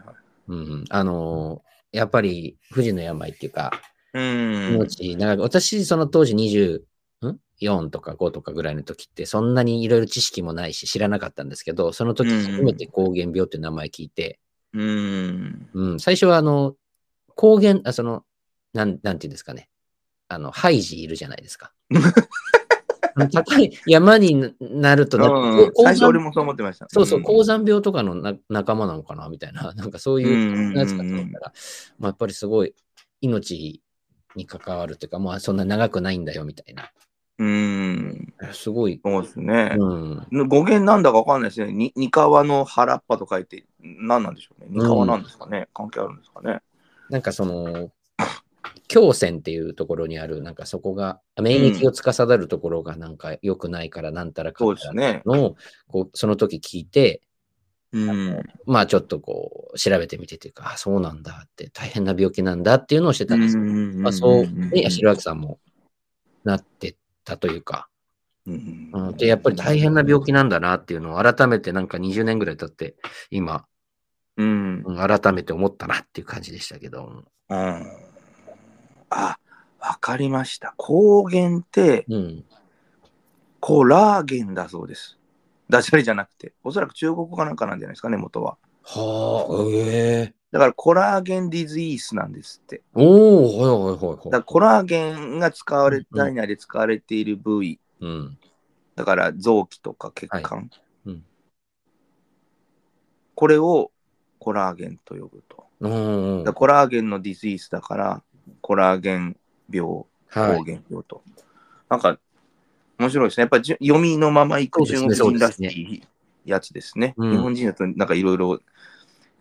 [0.49, 3.71] うんうん、あのーやっぱり、不治の病っていうか、
[4.13, 4.75] うん。
[4.75, 6.81] 命長く、私、その当時20、ん
[7.61, 14.39] ?4 とか5とかぐらいの時って、そんなにいろいろ知識もないし、知らなかったんですけど、その時初めて膠原病っていう名前聞いて、
[14.73, 15.69] うん。
[15.73, 16.75] うん、最初はあの、
[17.35, 18.23] 高原、あその、
[18.73, 19.69] なん、なんていうんですかね。
[20.27, 21.73] あの、ハイジいるじゃないですか。
[23.31, 26.87] 高い山になるとね、うん最初俺もそう思ってました。
[26.89, 31.53] そうそう、ん高山病とかのな仲間なのかなみたいな、なんかそういうやつかと思ったら、
[31.99, 32.73] まあ、やっぱりすごい
[33.19, 33.81] 命
[34.35, 36.91] に関わるというか、まあそんな長くないんだよみたいな。
[37.41, 38.33] うん。
[38.51, 39.01] すごい。
[39.03, 39.75] そうですね。
[39.75, 40.47] うん。
[40.47, 41.73] 語源なんだかわかんないですね。
[41.73, 44.67] に三河の原っぱと書いて、何なんでしょうね。
[44.69, 45.67] 三河なんですかね。
[45.73, 46.59] 関係あるんですかね。
[47.09, 47.89] なんかその、
[48.93, 55.21] 胸腺っていうところにある、なんかそこが、免疫を司るところがなんか良くないからなんたらかそんたら。
[55.25, 55.55] のを、
[55.87, 57.21] こう、その時聞いて、
[57.91, 58.43] うん。
[58.67, 63.63] まあちょっとこう、調べてみてというか、あ、そうなんだって、大変な病気なんだっていうのをしてたんですよ。
[63.63, 65.57] まあそう、ね、八代亜紀さんも
[66.43, 67.87] なってたというか、
[68.45, 72.95] うんうん、で、やっぱり大変な病気なんだなっていうのを改めてなんか20年ぐらい経って、
[73.29, 73.65] 今、
[74.37, 74.83] うん。
[74.85, 77.23] うん改めて思ったなっていう感じでしたけど。
[77.49, 77.85] うん。
[79.09, 79.37] あ、
[79.79, 80.73] わかりました。
[80.77, 82.45] 高原って、うん。
[83.59, 85.19] コラーゲンだそうです。
[85.69, 88.57] ダジャレじゃなくて、おそらく中国語かなんかなんじゃないですかね、元は。
[88.83, 92.81] はあ、ええだからコラーゲンディズイースなんですって。
[92.93, 94.25] おおはいはいはいはい。
[94.25, 98.37] だからコラーゲンが使われ、うん体内で使われている部位、うん。
[98.95, 100.69] だから臓器とか血管、はい
[101.05, 101.23] うん
[103.33, 103.91] これを
[104.37, 105.65] コラーゲンと呼ぶと。
[105.79, 105.87] う
[106.47, 108.23] んコラーゲンのディズイースだから、
[108.61, 109.35] コラーゲン
[109.67, 110.63] 病、は抗い。
[110.63, 111.23] 原病と。
[111.89, 112.19] なんか、
[112.99, 113.41] 面白いですね。
[113.41, 116.03] やっぱ読みのままいく中そうですね国人らしそうですい
[116.45, 117.15] やつですね。
[117.17, 118.59] うん日本人だとなんかいろいろ、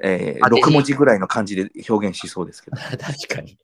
[0.03, 2.77] えー、当てに6文字ぐらいの漢字で表現しそうですけど。
[2.99, 3.59] 確かに。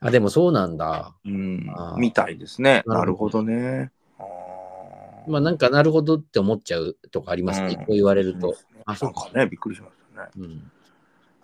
[0.00, 1.14] あ、でもそうなんだ。
[1.24, 2.82] うんみたいですね。
[2.86, 3.92] なるほどね。
[5.26, 7.68] まあなんかなるほどって思っちゃうとこありますね。
[7.68, 8.56] うんこう言われると。
[8.86, 10.30] あなんかね、びっくりしましたね。
[10.38, 10.70] うん。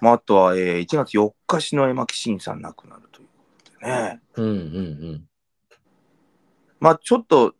[0.00, 3.34] まあ、あとは、えー、1月4日、篠山紀信さん亡くなるというこ
[3.64, 4.20] とでね。
[4.36, 5.24] うんうん
[6.80, 7.54] まあ、ちょっと、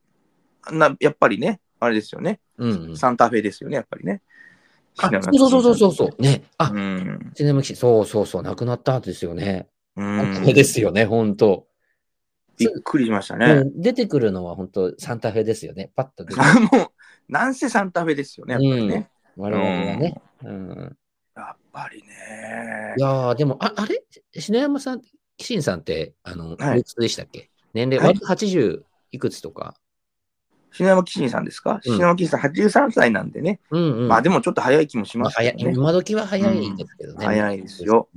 [0.70, 2.40] なやっぱりね、あれですよね。
[2.58, 2.70] うん。
[2.70, 2.96] うんうん。
[2.96, 4.22] サンタフェですよね、やっぱりね。
[4.98, 6.22] あ、そうそうそうそうそう。
[6.22, 6.44] ね。
[6.58, 7.32] あ、うん。
[7.34, 8.42] シネマキシそうそうそう。
[8.42, 9.68] 亡くなった後ですよね。
[9.96, 11.68] うんこれですよね、本当
[12.58, 13.62] びっくりしましたうね。
[13.64, 15.90] ん出てくるのは本当サンタフェですよね。
[15.94, 16.40] パッと出て
[16.76, 19.10] もう、なんせサンタフェですよね、やっぱりね。
[19.36, 20.20] 我々はね。
[20.44, 20.96] うん。
[21.36, 23.00] やっぱりねい。
[23.00, 24.02] やー、でも、ああれ？
[24.40, 25.00] 篠山さん、
[25.36, 27.50] キシンさんって、あの、はいいくつでしたっけ？
[27.72, 29.74] 年齢、はい割と80いくつとか？
[30.74, 31.74] 篠山紀信さんですか？
[31.74, 32.50] うん篠山紀信さん
[32.88, 33.60] 83歳なんでね。
[33.70, 34.08] うんうん。
[34.08, 35.72] まあでもちょっと早い気もしますけどね。
[35.74, 37.24] 今時は早いですけどね。
[37.26, 37.84] 早いです。
[37.84, 38.08] よ。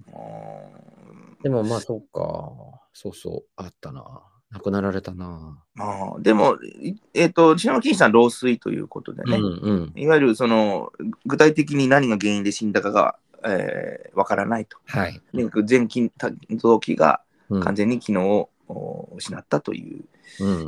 [1.44, 2.52] でもまあ、そうか。
[2.94, 4.04] そうそう、あったな。
[4.52, 5.62] 亡くなられたな。
[5.76, 5.86] ま
[6.18, 9.94] あ、でも、いえっ、と、篠山紀信さん、老衰ということでね、うんうん。
[9.96, 10.92] いわゆるその
[11.26, 14.78] 具体的に何が原因で死んだかが、えーわからないと。
[14.86, 15.22] はい。
[15.66, 16.12] 全筋
[16.58, 20.08] 臓器がうん完全に機能をお失ったといううん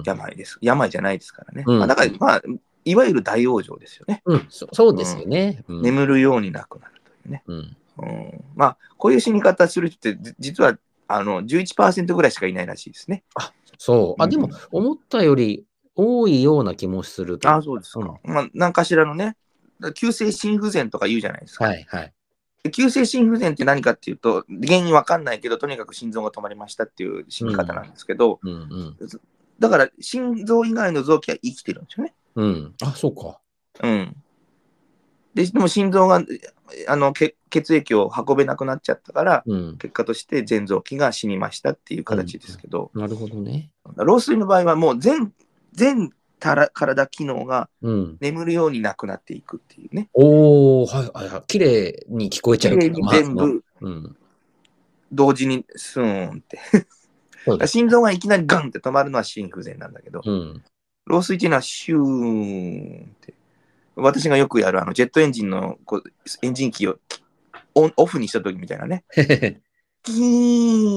[0.06, 0.58] 病です。
[0.62, 1.64] 病じゃないですからね。
[1.66, 2.42] うんまあ、だから、まあ、
[2.86, 4.22] いわゆる大往生ですよね。
[4.26, 5.64] うん、そそうですよね。
[5.68, 7.44] うん眠るようになくなるというね。
[7.48, 13.24] うんうん、まあ、こういう死に方する人って、じ実はあの11%ぐらいしかいないらしいですね。
[13.78, 14.22] そう。
[14.22, 17.50] あ、うんでも、思ったより多いような気もすると。
[17.50, 18.20] あそうですか。
[18.24, 19.36] まあ、何かしらのね、
[19.96, 21.66] 急性心不全とか言うじゃないですか。
[21.66, 22.14] はいはい。
[22.64, 28.98] で急性心不全って何かっていうと、原因わかんないけど、とにかく心臓が止まりましたっていう死に方なんですけど、うんうん。
[29.60, 32.14] だから心臓以外の臓器は生きてるんですよね。
[32.36, 32.76] うん。
[32.82, 33.40] あ、そうか。
[33.84, 34.16] うん。
[35.34, 36.24] ででも心臓が
[36.88, 39.78] あの血血液を運べなくなっちゃったから、うん。
[39.78, 43.72] 結果として全臓器が死にましたっていう形ですけど、なるほどね。
[43.96, 45.34] 老衰の場合はもう全
[45.74, 48.18] 全たら体機能がうん。
[48.20, 50.10] 眠るようになくなっていくっていうね。
[50.14, 51.44] おー、はいはいはい。
[51.48, 54.18] 綺麗に聞こえちゃうけど、綺麗にまあ全部うん。
[55.12, 56.60] 同時にスーンって。
[57.66, 60.64] 心臓がいきなりガンって止まるのは心不全なんだけど、うん。
[61.06, 63.34] 老衰っていうのはシューンって。
[63.96, 66.04] 私がよくやるあのジェットエンジンのこう
[66.42, 67.00] エンジンキーを
[67.76, 69.04] オンオフにした時みたいなね。
[70.04, 70.90] キー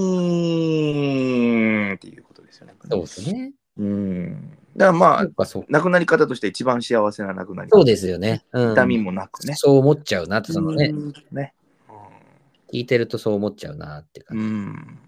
[1.93, 2.75] ンっていうことですよね。
[2.89, 3.53] そうですね。
[3.79, 4.51] うん。
[4.77, 5.27] だからまあ。
[5.69, 7.79] 亡くなり方として一番幸せな亡くなり方。
[7.79, 8.45] そうですよね。
[8.53, 8.73] うん。
[8.73, 9.55] 痛みもなくね。
[9.57, 11.55] そう思っちゃうなって、そのね、うんね。
[12.73, 14.45] 聞いてるとそう思っちゃうなってう感じ。
[14.45, 14.99] ん。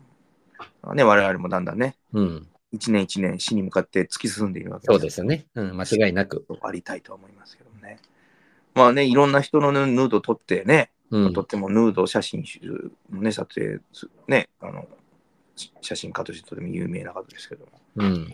[0.93, 2.49] ね、我々もだんだんね、うん。
[2.73, 5.47] 一年一年死に向かって突き進んでいるわけそうですよね。
[5.55, 5.77] うん。
[5.77, 6.45] 間違いなく。
[6.63, 8.01] ありたいと思いますけどね。
[8.75, 11.43] まあね、いろんな人のヌヌードを撮ってね、うんと。
[11.43, 14.89] ってもヌード写真集のね、撮影す、ね、あの、
[15.55, 17.81] し写真家としてとても有名な方ですけども。
[17.97, 18.27] うん。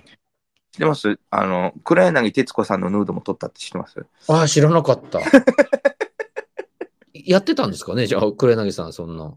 [0.73, 1.19] 知ってます？
[1.31, 4.07] あの、黒柳徹子さんのヌードも撮ったって知ってます？
[4.29, 5.21] ああ、知らなかった。
[7.13, 8.07] やってたんですかね？
[8.07, 9.35] じゃあ、黒柳さん、そんな。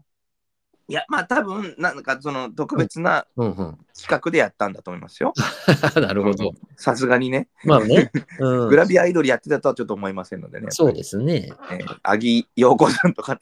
[0.86, 3.54] いや、まあ多分、なんかその特別なうんうん。
[3.98, 5.32] 企画でやったんだと思いますよ。
[5.96, 6.52] なるほど。
[6.76, 7.48] さすがにね。
[7.64, 8.10] まあね。
[8.38, 10.66] うんグラビアアイドルやってたとはちょっと思いませんのでね。
[10.70, 11.52] そうですね。
[11.70, 13.40] えー、アギ陽子さんとかね。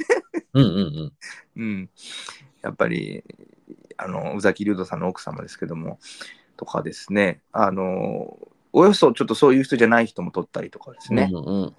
[0.55, 1.13] うんうんうん。
[1.57, 1.91] うん。
[2.63, 3.25] やっぱり、
[3.97, 5.99] あの、宇崎竜斗さんの奥様ですけども、
[6.57, 7.41] とかですね。
[7.51, 8.39] あの、
[8.73, 11.29] およそちょっとそういう人じゃない人も撮ったりとかですね。
[11.33, 11.75] うんうんうん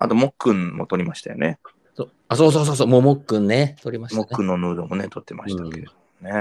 [0.00, 1.58] あと、もっくんも撮りましたよね。
[1.98, 4.22] そうあ、そうそうそうそう、ももっくんね、撮りましたね。
[4.22, 6.32] もっくんのヌードもね、撮ってましたけれどもね。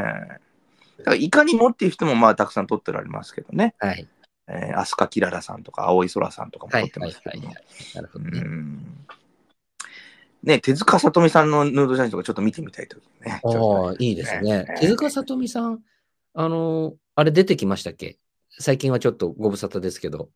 [1.00, 3.74] だからいかにもっていう人もまあたくさん撮ってられますけどね。
[3.80, 4.08] はい。
[4.48, 7.48] えー、飛鳥きららさんとか青い空さんとかも撮ってはいはいますけども。
[7.48, 7.66] はいはい。
[7.96, 8.40] なるほうどね。
[8.40, 9.06] ん
[10.44, 13.42] ね、手塚さとみさんのヌード写真とかちょっと見てみたいとね。
[13.44, 14.76] ああ、いいですねね。
[14.80, 15.80] 手塚さとみさん、
[16.36, 18.20] あの、あれ出てきましたっけ？
[18.60, 20.30] 最近はちょっとご無沙汰ですけど。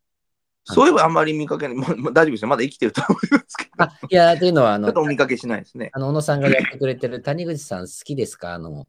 [0.65, 1.77] とそういえばあんまり見かけない。
[1.77, 2.47] もうもう大丈夫ですよ。
[2.47, 3.83] まだ生きてると思いますけど。
[3.83, 5.89] あ、いや、というのは、あのちょっと、お見かけしないですね。
[5.93, 8.53] あの、小野さんがやってくれてる谷口さん好きですか？
[8.53, 8.87] あの、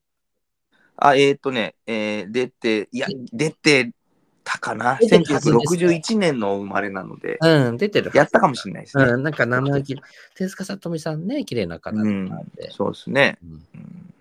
[0.96, 3.92] あ、えっ、とね、えー出て、いや、出て
[4.44, 4.98] たかな。
[5.00, 8.10] 出てたはずですね1961年の生まれなので、うん、出てる。
[8.14, 9.04] やったかもしれないですね。
[9.04, 9.96] うん、なんか名前き、
[10.34, 12.70] 手塚さとみさんね、綺麗な方なんで。
[12.70, 13.38] そうですね。
[13.42, 14.12] うんうん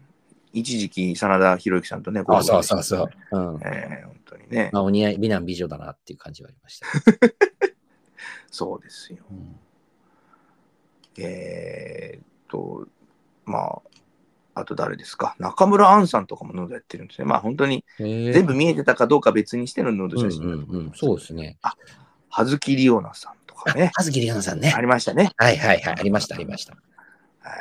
[0.53, 3.09] 一時期、真田広之さんとね、あ、そうそうそう。
[3.31, 3.59] うん。
[3.63, 4.15] えー本
[4.51, 6.87] ね、まあ、お似合い、美男美女だなっていう感じはありました。
[8.51, 9.19] そうですよ。
[9.31, 9.55] うん
[11.17, 12.87] えーっと、
[13.45, 13.81] まあ、
[14.61, 15.35] あと誰ですか？
[15.39, 17.25] 中村アンさんとかもヌードやってるんですね。
[17.25, 20.43] まあ本当に全部見えてたかどうか別にしてのヌードうん写真。
[20.43, 21.57] うんうん、そうですね。
[22.29, 23.91] 葉月里央奈さんとかね。
[23.93, 24.79] 葉月里奈さんねあ。
[24.79, 25.31] りましたね。
[25.35, 26.73] はいはいはい、ありました、ありました。
[27.41, 27.51] は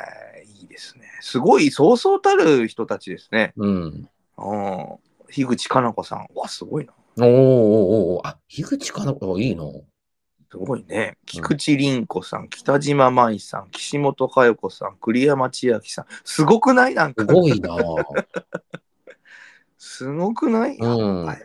[0.41, 1.05] いいいですね。
[1.19, 3.53] すごい、そうそうたる人たちですね。
[3.57, 4.09] うん。
[4.37, 4.97] うん。
[5.31, 6.27] 樋口かな子さん。
[6.35, 6.93] わ、すごいな。
[7.17, 7.29] おーおー
[8.17, 9.71] おーあ、樋口かなあいいの？
[10.51, 11.17] すごいね。
[11.25, 16.05] 菊池凛子さん、北島舞さん、岸本佳代子さん、栗山千明さん。
[16.25, 16.93] すごくない？
[16.93, 17.33] なんかす。
[17.33, 17.77] ごいな
[19.77, 21.41] すごくない、うんはい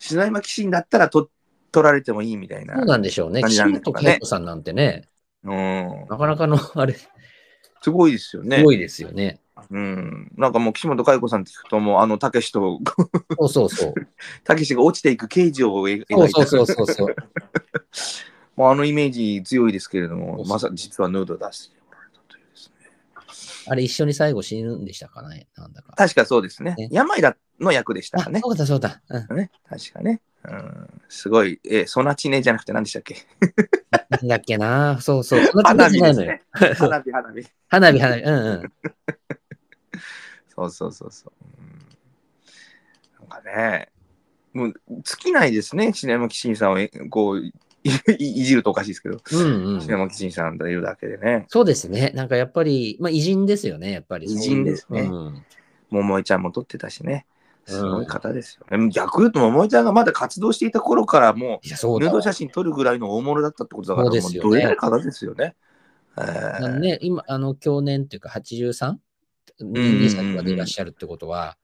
[0.00, 1.28] 篠山騎士だったらと
[1.72, 2.76] 取られてもいいみたいな。
[2.76, 3.42] そうなんでしょうね。
[3.42, 5.08] 岸本佳代子さんなんてね、
[5.42, 6.06] うん。
[6.08, 7.08] なかなかの、あれ、す
[7.82, 8.62] すごいですよね。
[8.62, 9.40] ごいですよね。
[9.70, 10.32] うん。
[10.36, 12.80] なんかもう岸本佳代子さんって聞くと、もうあの、たけしと、
[13.38, 13.94] そうそうそう。
[14.44, 16.46] たけしが落ちていく刑事を描いそうた。
[16.46, 17.16] そうそうそうそう。
[18.56, 22.90] もうあのイメージ強いですけれども、まさ実はヌード出しておられたというですね。
[23.68, 25.46] あれ一緒に最後死ぬんでしたかね？
[25.56, 25.92] なんだか。
[25.92, 26.74] 確かそうですね。
[26.76, 28.40] ね病だの役でしたあかね。
[28.42, 29.00] そうだそうだ。
[29.08, 29.36] うん。
[29.36, 30.20] ね確かね。
[30.44, 33.16] うん、すごい、え、ソナチネじゃなくて何でしたっけ？
[34.08, 35.40] なんだっけなそうそう。
[35.62, 36.74] 花感じないのよ火ね。。
[36.74, 37.48] 花火、花火。
[37.68, 38.22] 花火、花火。
[38.22, 38.72] うんうん。
[40.58, 41.32] そうそうそうそう。
[43.20, 43.90] うん、なんかね、
[44.52, 47.52] もう尽きないですね、篠山紀信さんをえこうい
[48.18, 49.98] いじるとおかしいですけど、うんうん篠。
[49.98, 52.12] 山紀信さんというだけでね、そうですね。
[52.14, 54.26] なんかやっぱり、まあ偉人ですよね、やっぱり。
[54.26, 55.44] 偉人ですねうん
[55.90, 57.24] 桃江ちゃんも撮ってたしね、
[57.66, 58.88] すごい方ですよね。
[58.90, 65.54] 逆言うと、桃江ちゃんがまだ活動していた頃からもうう、ヌだード写真撮るぐらいの大物だったってことだから、そうねもうどれぐらい方ですよね。
[66.18, 68.96] えーね、今、あの、去年っていうか 83?
[69.64, 71.56] んに作がでいらっしゃるってことは、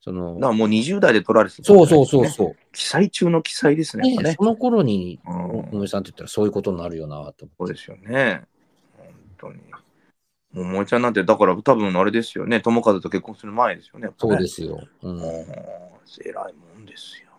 [0.00, 2.56] そのだか、らもう20代で撮られてた、そうそうそうそう。
[2.72, 4.16] 記載中の記載ですね。
[4.16, 7.48] ねねその頃に、うん野村さんって言ったらそういうことになるよなと思って。
[7.58, 8.42] そうですよね。
[8.96, 9.60] 本当に。
[10.64, 12.60] もうちゃんなんて、だから多分あれですよね。
[12.60, 14.08] 友和と結婚する前ですよね。
[14.08, 14.80] ねそうですよ。
[15.02, 15.18] うん。
[15.20, 17.30] 偉いもんですよ。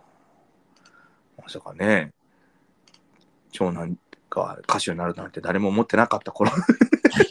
[1.42, 2.12] まさかね、
[3.52, 3.98] 長男
[4.38, 6.52] が歌手になるなんて誰も思ってなかった頃、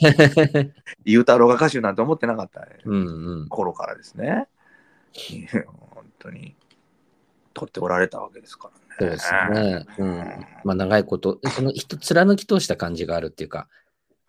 [1.04, 3.48] ゆうたろうが歌手なんて思ってなかったうんうん。
[3.48, 4.48] 頃からですね。
[5.66, 6.54] 本当に、
[7.54, 8.86] 取っておられたわけですからね。
[8.98, 9.86] そうですね。
[9.98, 10.46] うん。
[10.64, 13.68] まあ長いこと、その人貫き通した感じがあるっていうか、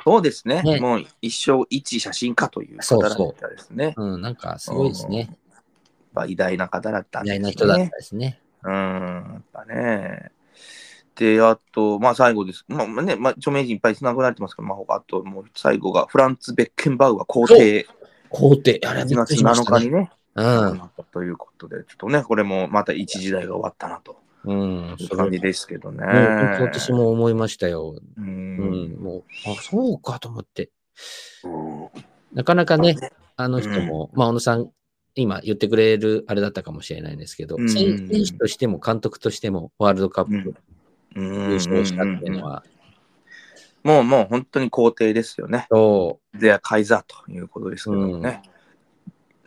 [0.03, 0.61] そうですね。
[0.61, 3.93] ねもう一生一写真家というそうそう方だったですね。
[3.97, 5.35] うん、なんかすごいですね。
[6.13, 7.39] まあ、偉大な方だったん偉ですね。
[7.39, 8.39] 大な人だったですね。
[8.63, 10.31] うん、やっぱね。
[11.17, 12.63] で、あと、まあ最後です。
[12.67, 17.87] まあね、まあ、著名人いっぱい繋がられてますけど、まあ、あともう最後がフランツ・ベッケンバウアー皇帝、
[18.29, 19.79] 皇帝、あれび1っくり月7しましたね。
[19.79, 20.81] 日にね、うん。
[21.11, 24.95] ということで、ちょっとね、これもまた一時代が終わったなとうん。
[24.99, 26.05] いう感じですけどね。
[26.05, 27.95] もう本当私も思いましたよ。
[28.17, 28.93] ううん。
[28.93, 28.95] ん。
[28.97, 30.69] もう、あ、そうかと思って。
[31.43, 31.87] うん
[32.33, 32.95] なかなかね、
[33.35, 34.69] あの人も、まあ、小野さん、
[35.15, 40.57] 今言ってくれるあれだったかもしれないんですけど、うん選選手としても監督としてもワールドカップうん
[41.23, 42.63] 優勝したっていうのは、
[43.83, 45.67] もうもう本当に皇帝ですよね。
[45.69, 48.41] そゼア・カイザーということですけどもね。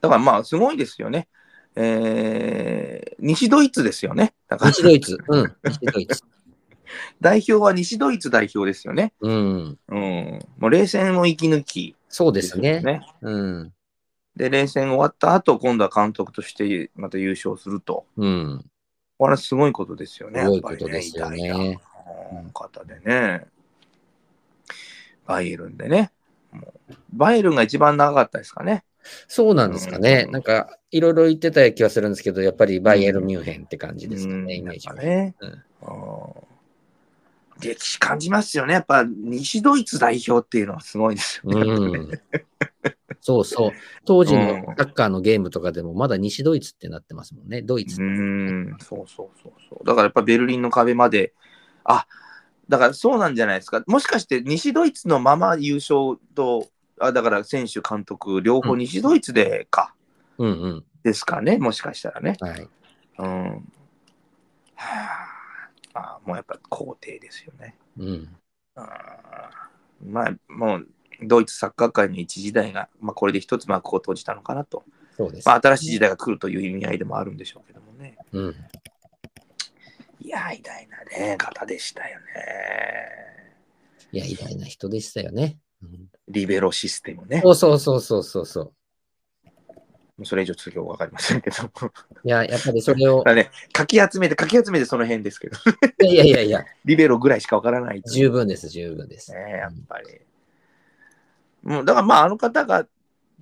[0.00, 1.28] だからまあ、すごいですよね。
[1.76, 4.35] えー、西ドイツですよね。
[4.61, 6.22] 西ドイツ、うん、西ドイツ。
[7.20, 9.12] 代表は西ドイツ代表ですよね。
[9.20, 10.38] うん、うん。
[10.59, 12.80] もう冷戦を生き抜きそうでですね。
[12.80, 13.06] ね。
[13.22, 13.72] うん、
[14.35, 18.06] で、連戦終わった後、今度は監督としてまた優勝すると。
[18.16, 18.69] うん。
[19.20, 20.40] これはすごいことですよね。
[20.40, 21.78] すごいことですよね
[22.54, 23.44] 方でね。
[25.26, 26.11] バイエルンでね。
[27.12, 28.83] バイエルンが一番長かったですかね。
[29.28, 30.22] そうなんですかね。
[30.24, 34.94] うんなんか、いろいろ言ってた気がするんですけど、やっぱりバイエルン・ミュンヘンって感じですかうんね、イメージは。
[34.94, 35.35] ね。
[37.61, 38.72] 歴史感じますよね。
[38.72, 41.61] やっぱ西ドイツ代表っていうのはすごいですよね。
[41.61, 42.20] うん。
[43.20, 43.72] そうそう。
[44.04, 47.62] 当時のうんサッカーのゲームとかでもまだ西ドイツってなってますもんね。
[47.62, 48.00] ドイツ。
[48.00, 49.85] うん、そうそうそうそう。
[49.85, 51.35] だからやっぱベルリンの壁まで、
[51.85, 52.06] あ
[52.68, 53.83] だからそうなんじゃないですか。
[53.87, 59.94] もしかして西ドイツのまま優勝と、あだから選手、監督、両方西ドイツでか、
[60.38, 60.85] うんうん。
[61.02, 62.37] ですかね、もしかしたらね。
[62.40, 62.68] はい。
[63.18, 63.72] うん。
[64.76, 67.76] はあ、まあ、もうやっぱ皇帝ですよね。
[67.98, 68.37] うん。
[68.76, 70.88] あーまあ、もう
[71.22, 74.85] ドイツサッカー界の一時代が、まあ、これで一つ幕を閉じたのかなと。
[75.16, 75.46] そうです。
[75.46, 78.16] まあ、新しい時代が来るという意味合いでもあるんでしょうけどもね。
[78.33, 78.56] うん。
[80.20, 82.24] いや、偉大なね、方でしたよね。
[84.12, 85.59] いや、偉大な人でしたよね。
[85.83, 87.40] うんリベロシステムね。
[87.42, 90.24] そうそうそうそうそうそう。
[90.24, 91.56] それ以上続きは分かりませんけど。
[92.24, 95.56] いや、やっぱりそれをだ、 ね、かき集めて、かき集めてその辺ですけど、
[96.02, 99.33] いやいやいや、 リベロぐらいしか分からない十分です、十分です。
[99.33, 100.20] ね、やっぱり。
[101.62, 102.88] もうだからまあ、あの方がっ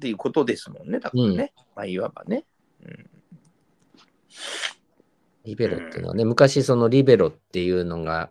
[0.01, 1.53] ていうことですもんね、だからね。
[1.75, 2.45] まあ、いわばね。
[2.85, 3.11] うん
[5.49, 8.31] リベロっていうのはね、昔そのリベロっていうのが、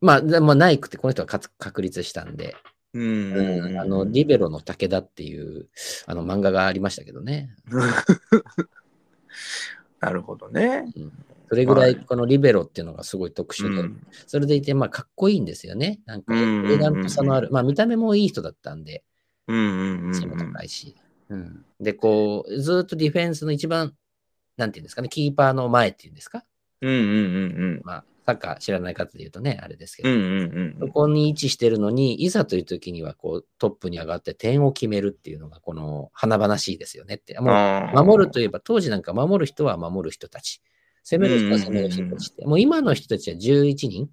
[0.00, 2.56] まあ、でまあ、ナイクってこの人が確立したんで、
[2.94, 5.68] うんうんあの、リベロの武田っていう
[6.06, 7.54] あの漫画がありましたけどね。
[10.00, 10.86] なるほどね。
[11.52, 14.06] それぐらはいいこのリベロっていうのがすごい特殊で、うん。
[14.26, 16.00] それでいて、まあ、かっこいいんですよね。
[16.06, 16.66] なんか、うんうんうん。
[16.66, 19.04] エレガントさのある、まあ、見た目もいい人だったんで、
[19.48, 20.96] うんうんうん背も高いし。
[21.28, 21.62] うん。
[21.78, 23.92] で、こう、ずーっとディフェンスの一番、
[24.56, 26.42] なんていうんですかね、キーパーの前っていうんですか？
[26.80, 27.00] うんうんう
[27.76, 30.36] んまあ、サッカー知らない方で言うとね、あれですけど、うんうんうんう
[30.70, 30.76] ん。
[30.80, 37.38] そこに位置してるのに、いざという時にはこうトップに上がって点を決めるっていうのが、この華々しいですよねって。
[37.40, 37.50] も
[37.94, 40.62] う守るといえば、当時なんか守る人は守る人たち、
[41.02, 44.08] 攻める人は攻める人たちって、もう今の人たちは11人、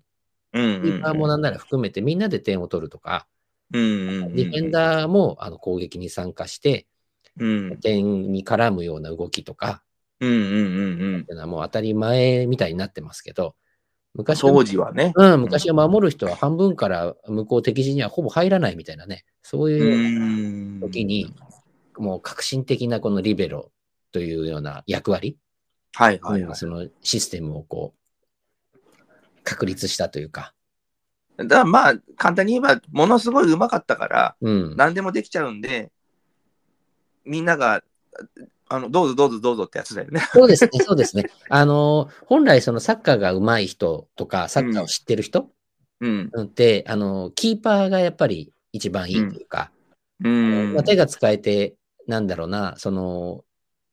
[0.54, 0.82] うんうんうん。
[0.84, 3.28] キーパーもなんなら含めてみんなで点を取るとか、
[3.71, 6.88] うんうんうんディフェンダーもあの攻撃に参加して、
[7.39, 7.80] うん。
[7.80, 9.84] 点に絡むような動きとか、
[10.19, 11.21] うんうんうんうん。
[11.21, 13.56] っていうのはもう当たり前みたいになってますけど、
[14.15, 15.13] 昔は当時はね。
[15.15, 20.80] うん、昔は守る人は半分から向こう敵陣にはほぼ入らないみたいなね、そういうん。
[20.82, 21.34] 時に、
[21.97, 23.71] もう革新的なこのリベロ
[24.12, 25.38] というような役割、
[25.93, 26.49] はいはいはい。
[26.49, 28.80] うんそのシステムをこう、
[29.43, 30.54] 確立したというか、
[31.38, 35.91] だからまあ、簡単に言えば、ものすごいうまかったから、うん、何でもできちゃうんで、
[37.25, 37.82] みんなが、
[38.71, 40.21] あのどうぞどうぞどうぞってやつだよね。
[40.34, 41.25] そうですね、そうですね。
[41.49, 45.49] あの、本来そのサッカーが上手い人とか、サッカーを知ってる人
[46.02, 46.32] うん。
[46.39, 49.71] って、あの、キーパーがやっぱり一番いいというか、
[50.23, 50.73] うん。
[50.73, 51.75] まあ手が使えて、
[52.08, 53.43] なんだろうな、その、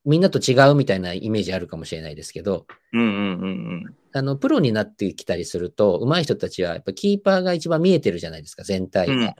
[0.06, 9.20] みんなと違うみたいなイメージあるかもしれないですけど、うんうんうんあの、プロになってきたりすると、上手い人たちは、やっぱキーパーが一番見えてるじゃないですか、全体うん。
[9.20, 9.34] が。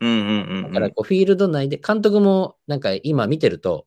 [0.00, 0.62] うんうんうんうん。
[0.62, 3.86] だから、こう、フィールド内で、監督も、なんか今見てると、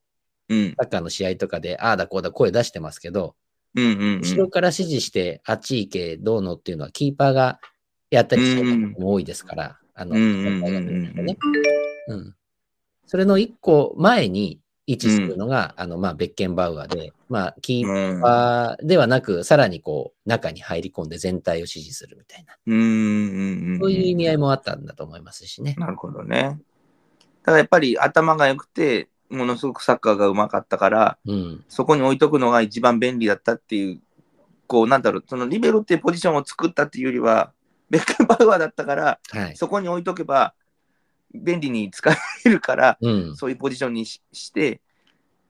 [0.50, 3.36] うんサッカーの試合とかで、ああだこうだ声出してますけど、
[3.76, 7.60] うんうん後ろから指示して、あっち行け、どうのっていうのは、キーパーが
[8.12, 9.80] やったりすることも多いですから、
[12.08, 12.36] うん。
[13.08, 23.80] それの一個前に位置するのが、あの、まあ、ベッケンバウアーで、まあ、キーうんパーではなく、さらにこう、中に入り込んで全体を指示するみたいな、うんうんうん。
[23.80, 25.76] そういう意味合いもあったんだと思いますしね。
[25.78, 26.58] なるほどね。
[27.44, 31.66] だからやっぱり頭が良くて、ものすごくサッカーがうまかったから、うん。
[31.68, 34.00] そこに置いとくのが一番便利だったっていう、
[34.68, 37.52] こう、なんだろう、そのリベロっていうポジションを作ったっていうよりは、
[37.90, 39.58] ベッケンバウアーだったから、はい。
[39.58, 40.54] そこに置いとけば、
[41.34, 42.10] 便利に使
[42.46, 43.36] えるから、うん。
[43.36, 44.82] そういうポジションにしして、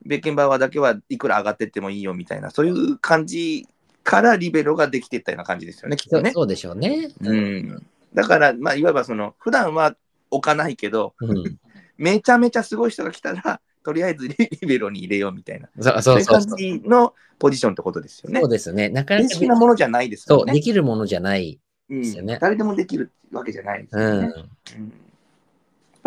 [0.06, 3.68] ベッケンバウアーだけはいくら上がってってもいいよみたいな、そういう感じ
[4.04, 6.32] からリベロができていったような感じですよね、きっとね。
[6.32, 7.10] そうそうでしょうね。
[7.22, 9.96] うん、だから、まあ、いわばその、普段は
[10.32, 11.60] 置かないけど、うん。
[11.98, 14.36] めちゃめちゃすごい人が来たら、とりあえず リ
[14.68, 16.58] ベロに入れようみたいな、そうそいう感そううそうそう。
[16.58, 18.50] じのポジションってことですよねそう。
[18.50, 18.90] ですね。
[18.90, 20.54] なかな正か式なものじゃないですそう、よね。
[20.54, 21.60] できるものじゃない。
[21.90, 24.04] うんですよね誰でもできるわけじゃないですうん。
[24.04, 24.34] よね。
[24.78, 25.07] うん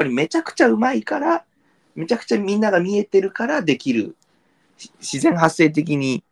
[0.00, 1.44] ぱりめちゃくちゃうまいから、
[1.94, 4.16] めちゃくちゃみんなが見えてるからできる。
[4.78, 6.24] し自然発生的に、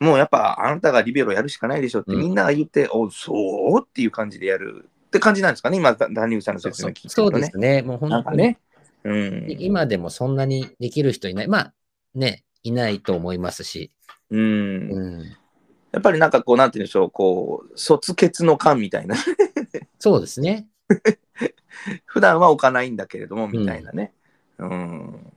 [0.00, 7.10] もうやっぱあなたがリベロやるしかないでしょってうんみんなが言って、おそうっていう感じでやるって感じなんですかね、今、ダダニューさんの説明聞いてね。
[7.10, 7.82] そうですね。
[7.82, 8.38] もう本当に。
[8.38, 8.58] ね。
[9.04, 9.46] ううん。
[9.60, 11.46] 今でもそんなにできる人いない。
[11.46, 11.74] まあ、
[12.16, 13.92] ね、いないと思いますし。
[14.30, 14.40] うん。
[14.40, 15.22] うん。
[15.92, 19.14] やっぱりなんかこう、なんて言うんでしょう、こう、卒血の感みたいな。
[20.00, 20.66] そうですね。
[22.06, 24.12] 普段は置かないんだけれども、みたいなね。
[24.58, 25.32] うん。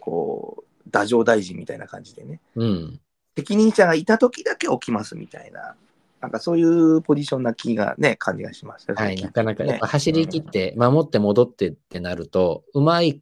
[0.00, 2.40] こう、太政大臣みたいな感じでね。
[2.56, 3.00] うん。
[3.36, 5.74] 責任者がいた時だけ置きますみたいな。
[6.20, 8.94] なんかそういうポジションな気がね、感じがしますね。
[8.96, 13.20] はい、なかなか、ねやっぱ走り切って、守って戻ってってなると、うまい、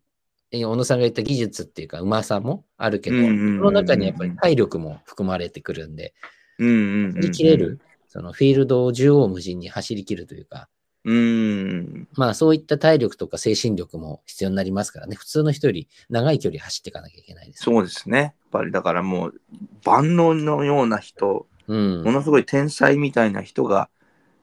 [0.53, 6.15] え小野さんが言った技術っていうか、うまさもあるけど、うんうんうんうんその中にやっぱり体力も含まれてくるんで、
[6.59, 10.69] うんうんうんうん走り切れる、そのフィールドを縦横無尽に走り切るというか、
[11.05, 12.09] うん。
[12.15, 17.65] まあそういった体力とか精神力も必要になりますからね、普通の人より長い距離走っていかなきゃいけないです。
[17.65, 18.19] そうですね。
[18.19, 19.35] やっぱりだからもう、
[19.85, 22.13] 万能のような人、うんも。
[22.13, 23.89] のすごい天才みたいな人が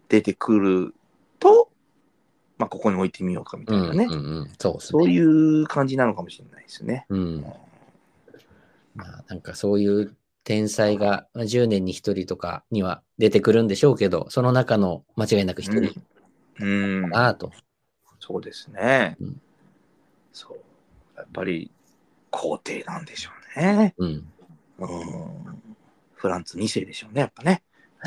[0.10, 0.96] 出てくる
[1.40, 1.70] と、
[2.58, 4.08] まあ、ここに置いてみようかみたうんいなね。
[4.10, 4.82] うんうん、そう。
[4.82, 7.06] そういう感じなのかもしれないですね。
[7.10, 7.46] うん。
[8.96, 16.04] まあなんかそういう天才がまあ10年に1人とかには出てくるんでしょうけど、その中の間違いなく1人うん。
[16.60, 17.52] かなと。
[18.20, 19.18] そうですね。
[19.20, 19.42] うん
[20.32, 20.60] そう。
[21.18, 21.72] やっぱり、
[22.30, 23.94] 皇帝なんでしょうね。
[23.98, 24.32] うん。
[24.78, 25.76] うん。
[26.14, 27.64] フランツ2世でしょうね、やっぱね。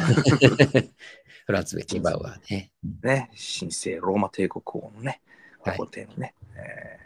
[1.46, 2.72] フランツ・ベッキンバウアーね。
[3.02, 5.20] ね、神聖ローマ帝国王のね、
[5.62, 6.34] はい皇帝のね。
[6.56, 7.02] えー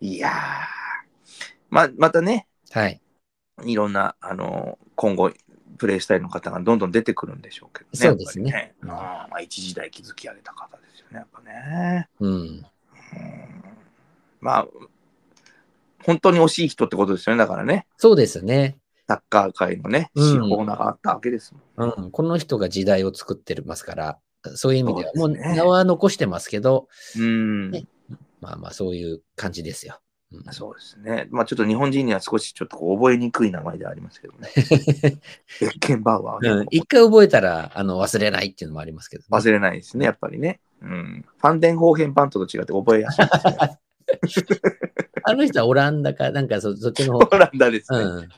[0.00, 0.32] いやー、
[1.68, 3.00] ままたね、はい。
[3.66, 5.30] いろんな、あの今後、
[5.78, 7.98] プレイスタイルの方がどんどん出てくるんでしょうけどね。
[7.98, 12.08] そうですねねまあ、一時代築き上げた方ですよね、やっぱね。
[12.20, 12.32] うん。
[12.32, 12.66] うん
[14.40, 14.66] まあ、
[16.04, 17.86] 本当に惜しい人ってことですよね、だからね。
[17.96, 18.78] そうですね。
[19.08, 21.94] サッカー界のね、うん司法があったわけですもん。
[22.02, 22.10] うん。
[22.10, 24.18] この人が時代を作ってますから、
[24.54, 27.86] そういう意味では、もうですね名は残してますけど、うんね
[28.40, 30.00] まあまあそういう感じですよ。
[30.32, 31.26] うんそうですね。
[31.30, 34.48] まあちょっと日本人には少しちょっと覚えにくい名前ではありますけどね。
[35.60, 39.26] ベッケンバウアーうん一回覚えたらあの忘れないっていうのもありますけど、ね。
[39.30, 40.60] 忘れないですね、やっぱりね。
[40.82, 41.24] うん。
[41.36, 43.30] ファンデンホーヘンパントと違って覚えやすいで
[44.28, 44.60] すね。
[45.24, 47.98] あの人はオランダか、なんかそそっちの方オランダですね。
[47.98, 48.28] うん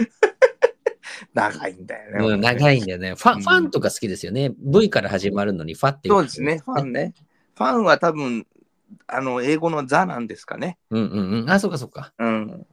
[1.34, 2.34] 長いんだよね。
[2.34, 3.14] うん、長いんだよね。
[3.14, 4.52] ファうんン、ファンとか好きですよね。
[4.58, 7.14] V から始まるのにファって言そうですね、ファンね。
[7.54, 8.46] ファンは多分、
[9.06, 10.78] あの、英語のザなんですかね。
[10.90, 11.50] うんうんうん。
[11.50, 12.12] あ、そうかそうか。
[12.18, 12.66] うん。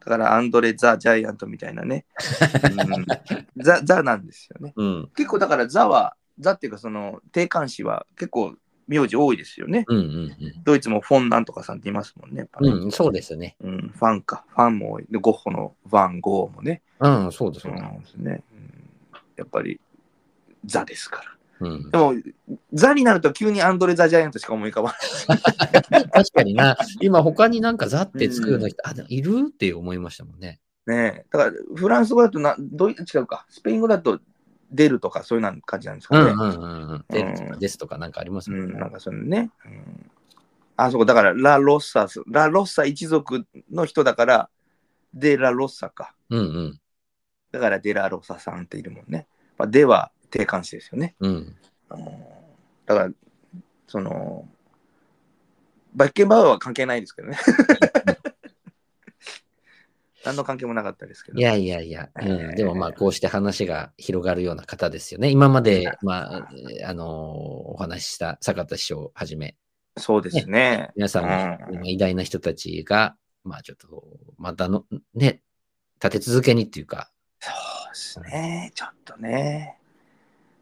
[0.00, 2.06] だから、アンドレ・ザ・ジャイアントみたいなね。
[2.96, 3.06] うん、
[3.62, 4.72] ザ・ザなんですよね。
[4.76, 5.10] うん。
[5.16, 8.54] 結構だから、ザは、ザっていうか、その、定冠詞は結構、
[8.86, 9.84] 名字多いですよね。
[9.86, 12.48] うんうんドイツもフォンなんとかさんって言いますもんね。
[12.60, 12.82] うん。
[12.84, 13.56] うん、そうですね。
[13.60, 14.44] うん、ファンか。
[14.48, 15.06] ファンも多い。
[15.10, 16.82] で、ゴッホのファン、ゴーもね。
[17.00, 17.74] うん、そうですね。
[17.74, 18.42] なんですね。
[18.52, 19.78] うん、やっぱり、
[20.64, 21.37] ザですから。
[21.60, 22.14] うん、でも、
[22.72, 24.94] ザになると急にアンドレ・ザ・ジャイアントしか思い浮かば
[25.28, 26.08] ない。
[26.10, 30.60] 確かにな、今他になんかザって作るの人、あ、でもいるって思いましたもんね。
[30.86, 31.26] ねえ。
[31.30, 33.46] だから、フランス語だとな、ど違うか。
[33.50, 34.20] スペイン語だと、
[34.70, 36.30] 出るとか、そういうな感じなんですかね。
[36.30, 37.04] うんうんうんうん。
[37.08, 38.72] でとかですとかなんかありますもんね。
[38.74, 39.50] うん、なんかそのね。
[39.64, 40.10] うん、
[40.76, 44.50] あ、そうか、だから、ラ・ロッサス、ラ・ロッサ一族の人だから、
[45.14, 46.14] デ・ラ・ロッサか。
[46.30, 46.80] うんうん。
[47.50, 49.26] だから、デ・ラ・ロッサさんっているもんね。
[49.56, 51.14] まあ、デは定冠詞ですよね。
[51.20, 51.30] うん。
[51.30, 51.56] うん
[52.86, 53.10] だから、
[53.86, 54.48] その、
[55.94, 57.38] バッケンバウアーは関係ないですけどね。
[60.24, 61.38] 何の関係もなかったですけど。
[61.38, 65.30] いやいやいや、うえーん、でもまあこうして話が広がるような方ですよね。
[65.30, 69.56] 今まで、まあ、えーあのーお話しした坂田師匠をはじめ、
[69.96, 70.90] そうですね。
[70.96, 74.04] 皆さんのうん今偉大な人たちが、まあちょっと、
[74.36, 75.42] またの、ね、
[76.02, 77.10] 立て続けにっていうか、
[77.40, 78.72] そうですね。
[78.74, 79.77] ちょっとね。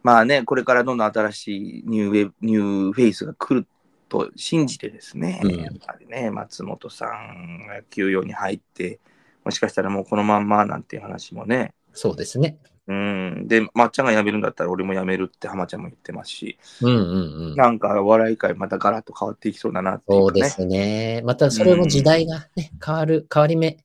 [0.06, 3.66] まあね、これからどんどん新しいニューウェブニューフェイスが来る
[4.08, 9.00] と信じてですね、うんやっぱりね、松本さんが休養に入って、
[9.42, 12.56] もしかしたらもうこのまんまなんていう話もね、そうですね。
[12.86, 13.48] うん。
[13.48, 17.56] で、まっちゃんが辞めるんだったら俺も辞めるって浜ちゃんも言ってますし、うんうんうん。
[17.56, 20.40] なんかお笑い界またガラッと変わっていきそうだなっていうかね。
[20.40, 21.20] そうですね。
[21.24, 23.78] またそれも時代がね、変わる、変わり目。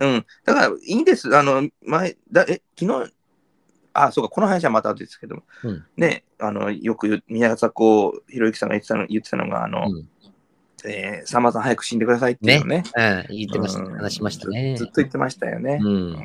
[0.00, 0.26] うん。
[0.44, 1.34] だからいいんです。
[1.34, 3.15] あの、前、だえ、昨日、
[4.04, 10.08] あ、そうか、この話はまた後ですけども、うんね、あの、よく宮迫ひろゆきさんが言ってたの言ってたのが、あの、うん
[10.84, 12.84] えーさんまさん早く死んでくださいっていうのね。
[12.94, 14.84] うん、言ってました、うん話しましたねず。
[14.84, 15.78] ずっと言ってましたよね。
[15.82, 16.16] ううんん。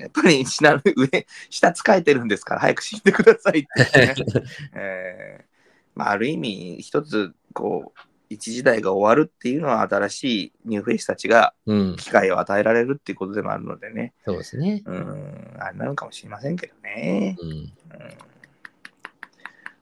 [0.00, 4.14] やっぱり死なる上、下つかえてるんですから、早く死んでくださいって、ね
[4.74, 5.50] えー
[5.94, 8.00] まあ、ある意味、一つ、こう、
[8.30, 11.96] 一時代が終わるっていうのは、新しいニューフェイスたちがうん。
[11.96, 14.14] 機会を与えられるっていうことでもあるのでね。
[14.24, 14.82] そうですね。
[14.86, 17.36] うん、あれなのかもしれませんけどね。
[17.40, 17.50] うん。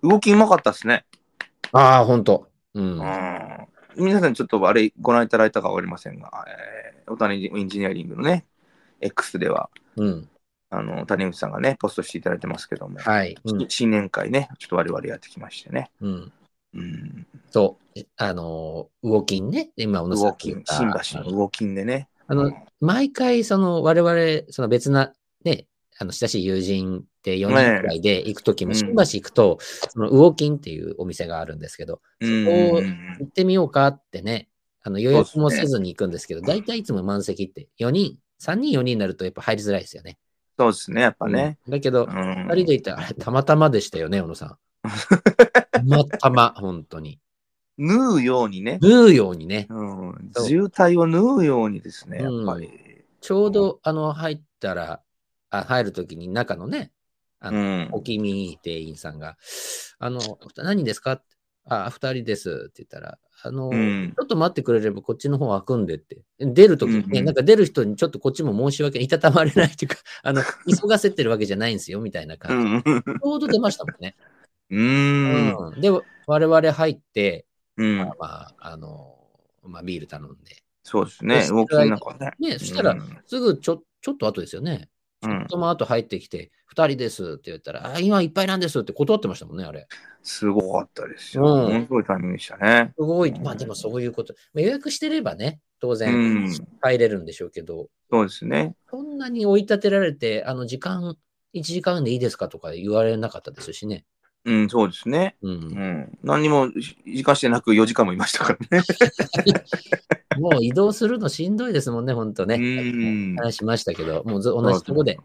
[0.03, 1.05] うん、動きうまかったですね。
[1.72, 2.49] ああ、ほんと。
[2.74, 2.99] うん。
[2.99, 3.68] うん。
[3.96, 8.46] 皆さんちょっとあれご覧いただいたかわかりませんが、えー、大谷エンジニアリングのね、
[9.01, 10.28] X では、うん。
[10.70, 13.36] あの、谷口さんがね、ポストしていただいてますけども、はい。
[13.44, 13.68] うん。
[13.68, 15.90] 新年会ね、ちょっと我々やってきましてね。
[16.01, 16.32] うん、
[16.74, 17.26] うん。
[17.50, 18.00] そう。
[18.16, 19.70] あの、魚金ね。
[19.76, 22.08] 今、小野さん新橋の動きでね。
[22.26, 25.12] あの、毎回、その、我々、その別な、
[25.44, 25.66] ね、
[25.98, 34.48] あの、親しい友人って4人くらいで行くときも、うん新橋行くと、その、魚金っていうお店があるんですけど、うんそこを行ってみようかってね、
[34.82, 40.18] あの予約もせずに行くんですけど、大体いつも満席って4人、3人、4人になるとやっぱ入りづらいですよね。
[40.58, 41.58] そうですね、やっぱね。
[41.66, 44.56] うんだけど、うん2人で行ったら、たまたまでしたよね、小野さん。
[45.72, 47.20] たまたま、本当に。
[47.78, 52.70] 縫うようにね、縫うようにね、うん、渋滞を縫うようにですね、やっぱり。
[53.20, 55.01] ちょうど、あの、入ったら、
[55.51, 56.91] あ入るときに中のね、
[57.41, 59.36] あの、うんお気味いい店員さんが、
[59.99, 60.20] あの、
[60.57, 61.22] 何人ですか
[61.66, 66.18] あ、二人ですって言ったら、あの、うんちょっと待ってくれればこっちの方開くんでって。
[66.41, 72.91] 出るときにね、うんうんなんか出る人にちょっとこっちも申し訳いたたまれないというか、あの、 急がせてるわけじゃないんですよ、みたいなう感じ。
[72.91, 73.03] ん。
[73.03, 74.16] ちょうど出ましたもんね。
[74.70, 75.56] うん。
[75.56, 75.90] うんで、
[76.26, 77.46] 我々入って、
[77.76, 79.16] うんまあ、まあ、あの、
[79.62, 80.62] まあ、ビール頼んで。
[80.82, 82.32] そうですね、そう動きなんかね。
[82.38, 84.88] ね、そしたらうん、すぐちょ、ちょっと後ですよね。
[85.20, 89.88] ちょっとま後入ってきて、二人ですって言ったら、あ、今いっぱいなんですって断ってましたもんね、あれ。
[90.22, 91.44] すごかったですよ。
[91.44, 92.92] うんものすごいタイミングでしたね。
[92.96, 93.32] すごい。
[93.40, 94.34] まあでもそういうこと。
[94.54, 96.48] まあ予約してればね、当う然ん。
[96.80, 98.74] 入れるんでしょうけど、そうですね。
[98.90, 101.16] そんなに追い立てられて、あの時間、
[101.54, 104.04] 1時間でいいですかとか言われなかったですしね。
[104.45, 105.36] うん、そうですね。
[105.43, 105.51] う。
[105.51, 106.18] うんん。
[106.22, 108.84] 何にも時間してなく4時間もいましたからね。
[110.39, 112.55] もう移動するのしんどいですもんね、本当ね。
[112.55, 115.18] うん話しましたけど、もうず同じとこで。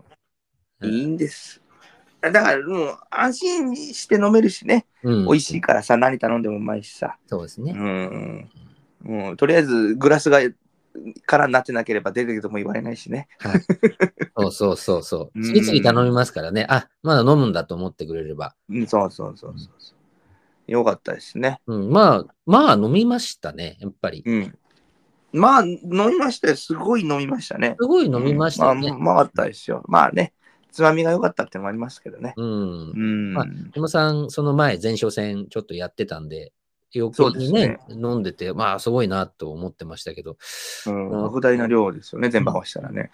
[0.82, 1.62] うんいいんです。
[2.20, 4.86] だからもう安心して飲めるしね。
[5.04, 7.18] うん美味しいからさ、何頼んでもうまいしさ。
[7.26, 7.72] うそうですね。
[7.74, 8.50] ん。
[9.02, 10.40] もうとりあえずグラスが
[11.26, 13.28] 空になってなければ出てるとも言われないしね。
[13.40, 13.62] はい。
[14.38, 15.32] そうそうそうそう。
[15.36, 16.66] うん次々頼みますからね。
[16.70, 18.56] あ、まだ飲むんだと思ってくれれば。
[18.70, 19.94] うん、そうそうそうそうそ
[20.68, 20.72] う。
[20.72, 21.60] よかったですね。
[21.68, 24.24] うん、まあ、まあ飲みましたね、やっぱり。
[24.26, 24.58] うん。
[25.34, 26.56] まあ、飲みましたよ。
[26.56, 27.76] すごい飲みましたね。
[27.80, 29.04] すごい飲みましたよねうん。
[29.04, 29.84] まあ、うまかったですよ。
[29.88, 30.34] まあね、
[30.72, 32.34] つまみが良かったってのもありますけどね。
[32.38, 32.94] うんう。
[32.96, 33.34] ん。
[33.34, 36.54] まあ山さん、その前、前哨戦ちょっとやってたんで、
[36.96, 40.38] 余計にねね、飲んでて、まあ、すごいなと思ってましたけど、
[40.88, 43.12] うん、莫大な量ですよね、全部合わせたらね。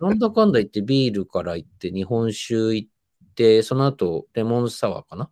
[0.00, 2.88] なんだかんだ言って、ビールから行って、日本酒行っ
[3.34, 5.28] て、その後、レモンサワーかな？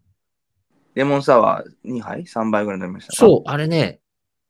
[0.95, 3.17] レモンサワー2杯 ?3 杯ぐらい飲みましたか？
[3.17, 4.01] そう、あれね、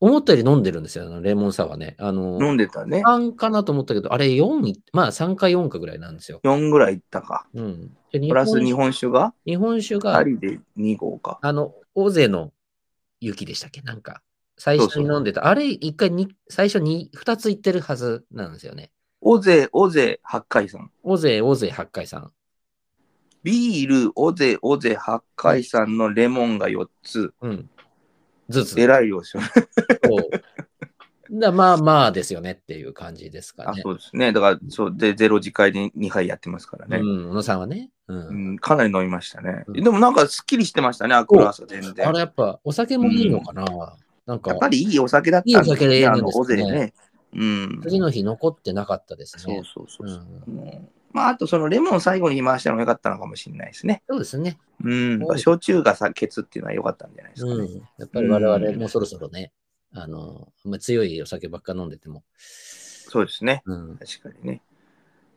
[0.01, 1.97] 思ったより飲んでるんですよ、レモンサワーね。
[1.99, 3.03] あの、飲んでたね。
[3.05, 6.41] 3かなと思ったけど、あれ4い、まあ3か4かぐらいなんですよ。
[6.45, 7.47] 4ぐらいいったか。
[7.55, 7.97] うん。
[8.11, 9.35] でプラス日本酒が？
[9.45, 11.39] 日本酒が2、人で2合か。
[11.43, 12.53] あの、大勢の
[13.21, 13.83] 雪でしたっけ？
[13.83, 14.23] なんか、
[14.57, 15.47] 最初に飲んでた。
[15.47, 18.91] あれ、一回に、最初に2つ行ってるはずなんですよね。
[19.21, 20.91] オゼ、オゼ、八海山。
[21.03, 22.33] 大勢、大勢八海さん。
[23.43, 27.33] ビール、オゼ、オゼ、八海山のレモンが4つ。
[27.41, 27.71] うん。
[28.49, 28.81] ずつ。
[28.81, 29.25] えらいよね。
[29.25, 29.43] そう
[31.31, 33.83] だまあまあですよねっていう感じですかあね。
[33.83, 34.33] そうですね。
[34.33, 36.99] だから、そう、で、ゼロ次会で2杯やってますからね。
[36.99, 37.91] うん、小野さんはね。
[38.09, 38.29] うん。
[38.29, 39.65] うん、かなり飲みましたね。
[39.67, 42.09] うんでもなんかすっきりしてましたね、アクラーサ全然。
[42.09, 43.65] あれやっぱお酒もいいのかな、
[44.27, 46.95] なんかやっ、ぱりいいお酒だったんいいお酒でいいんあの、ですねね。
[47.35, 47.81] うん。
[47.83, 49.63] 次の日残ってなかったですそうね。
[49.75, 50.19] そうそうそう。
[50.47, 54.03] うんうんまあ、あとそのレモン最後に回したのが良かったのかもしれないですね。
[54.09, 54.59] そうですね。
[54.85, 55.19] うん。
[55.39, 57.55] 焼酎がさ、ケツっていうのは良かったんじゃないですかね。
[57.55, 57.89] うん。
[57.99, 59.53] やっぱり我々もそろそろね、
[59.93, 62.25] あの、まあ、強いお酒ばっか飲んでても。
[62.37, 63.63] そうですね。
[63.65, 63.97] うん。
[63.97, 64.63] 確かにね。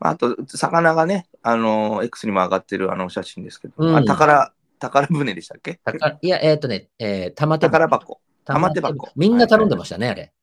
[0.01, 5.79] まあ、あと、魚がね、あの、X にも上がってるあのお写真ですけど、うんあ宝、宝船でしたっけ？
[6.21, 8.19] いや、えっ、とね、えー、玉手宝箱。
[8.43, 10.33] 玉玉手箱みんな頼んでましたね、あれ。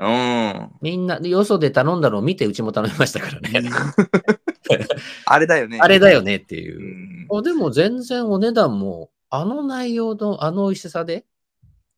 [0.00, 0.70] うん。
[0.80, 3.68] みんな、でよそで頼んだのを見て、うちも頼みましたからね。
[5.26, 5.78] あれだよね。
[5.78, 7.34] あれだよねってういう。
[7.34, 7.38] ん。
[7.38, 11.26] あでも全然お値段も、あの内容のあの美味しさで、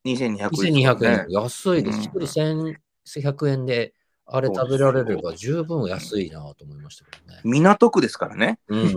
[0.05, 1.27] 2200 1200円、ね。
[1.29, 1.97] 安いです。
[1.97, 2.75] うん一人
[3.07, 3.95] 1100円で、
[4.27, 7.41] あれ食べられれば十分安いなと思いましたけどね。
[7.45, 8.59] 港区ですからね。
[8.69, 8.97] うん。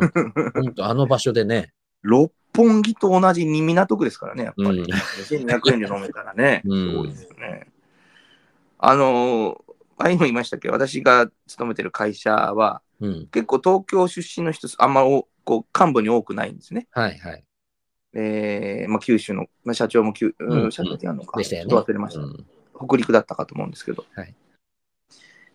[0.54, 1.74] 本当あの場所でね。
[2.02, 4.80] 六本木と同じに港区ですからね、やっぱり。
[4.80, 7.68] うん2200円で飲めたらね、 うんすごいですよね。
[8.80, 10.68] あのー、前にも言いましたけ？
[10.68, 13.28] ど、私が勤めてる会社は、うん。
[13.28, 16.88] 結構東京出身の人、あんまおこう幹部に多くないんですね。
[16.92, 17.44] はいはい。
[18.14, 21.42] えーまあ、九州の、まあ、社長も九、うんうん、社長ってやるのか。
[21.44, 22.46] ちょっと忘れました、うん
[22.80, 24.06] 北陸だったかと思うんですけど。
[24.14, 24.36] はい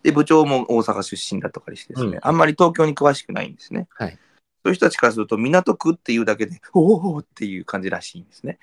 [0.03, 3.89] で、部長も大阪出身だとかでしてですね、うんあんまり東京に詳しくないんですね。
[3.95, 4.19] はい。
[4.65, 8.59] そういう人たちからすると、港区っていうだけで、 おおっていう感じらしいんですね。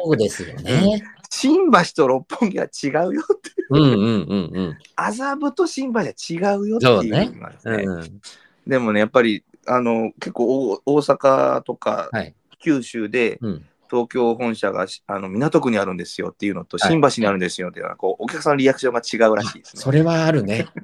[0.00, 1.02] そうですよね。
[1.28, 4.78] 新橋と六本木は違うよって、うんうんうんうん。
[4.94, 7.82] 麻布と新橋は違うよっていうのがですね。
[7.84, 8.20] うん、
[8.66, 12.34] でもね、やっぱり、あの、結構大大阪とかはい。
[12.60, 13.66] 九州で、うん。
[13.90, 19.82] 東京本社がしあの港区にあるんですよっていうのと、はい新橋にあるんですよっていうのは、こう、お客さんのリアクションが違うらしいですね。
[19.82, 20.66] それはあるね。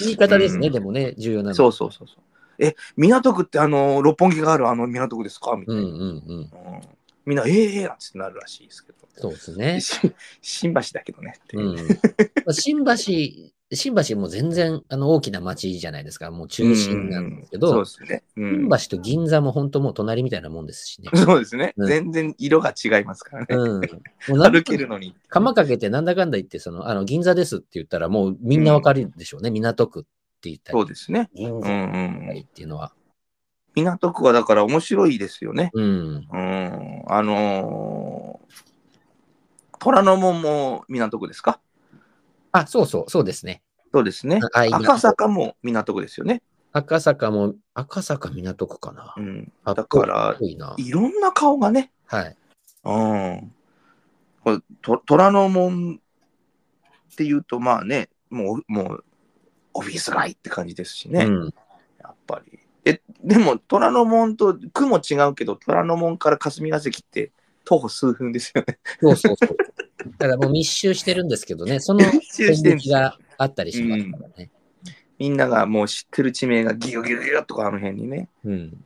[0.00, 1.54] 言い方ですね、うんでもね、重要なの。
[1.54, 2.18] そうそうそうそう。
[2.58, 5.56] え、港区ってあの、六本木があるあの港区ですか？
[5.56, 5.82] みたいな。
[5.82, 5.98] うんうんうん。
[5.98, 6.02] う
[6.42, 6.50] ん
[7.24, 8.98] みんな、ええええなんつってなるらしいですけど。
[9.16, 9.80] そうですね。
[9.80, 11.72] し 新橋だけどねっていうう。
[11.74, 11.76] ん。
[11.76, 11.82] ま
[12.48, 12.92] あ新橋、
[13.74, 16.30] 新橋も全然あの大きな街じゃないですか。
[16.30, 18.24] もう中心なんですけど、うんそうですね。
[18.36, 21.10] うん新橋と銀座も本当もう隣みたいなもんですしね。
[21.16, 21.72] そうですね。
[21.76, 23.46] うん全然色が違いますからね。
[23.50, 23.80] うん。
[24.52, 25.14] 歩けるのに。
[25.28, 29.50] 釜かけてなんだかんだ言って、その、あの、銀座ですって言ったらもうみんなわかるでしょうね。
[29.50, 30.02] 港区っ
[30.40, 30.78] て言ったり。
[30.78, 31.30] そうですね。
[31.34, 31.74] 銀座うん
[32.28, 32.38] うん。
[32.40, 32.92] っていうのは。
[33.74, 35.70] 港区はだから面白いですよね。
[35.72, 35.84] うん。
[36.30, 37.02] うん。
[37.08, 38.72] あのー
[39.84, 41.58] 虎ノ門も港区ですか？
[42.52, 43.62] あ、そうそう、そうですね。
[43.92, 44.40] そうですね。
[44.52, 46.42] 赤坂も港区ですよね。
[46.72, 49.20] 赤坂も、赤坂港区かなう。
[49.20, 49.52] ん。
[49.64, 50.74] あだからいいな。
[50.78, 51.92] いろんな顔がね。
[52.06, 52.36] はい。
[52.84, 53.52] うん。
[54.42, 56.00] これと虎ノ門
[57.12, 59.04] っていうと、まあね、もう、もう、
[59.74, 61.24] オフィス街って感じですしね。
[61.24, 61.54] うん。
[62.00, 62.58] やっぱり。
[62.84, 67.32] え、でも、虎ノ門と区も違うけど、虎ノ門から霞が関って
[67.64, 68.78] 徒歩数分ですよね。
[69.00, 69.56] そうそうそう。
[70.18, 74.50] だからもう密集してるんですけどね、その密集してんですよがあったりしますからね。
[75.18, 78.28] みんながもう知ってる地名がギュギュギュッとかあの辺にね。
[78.44, 78.84] うん。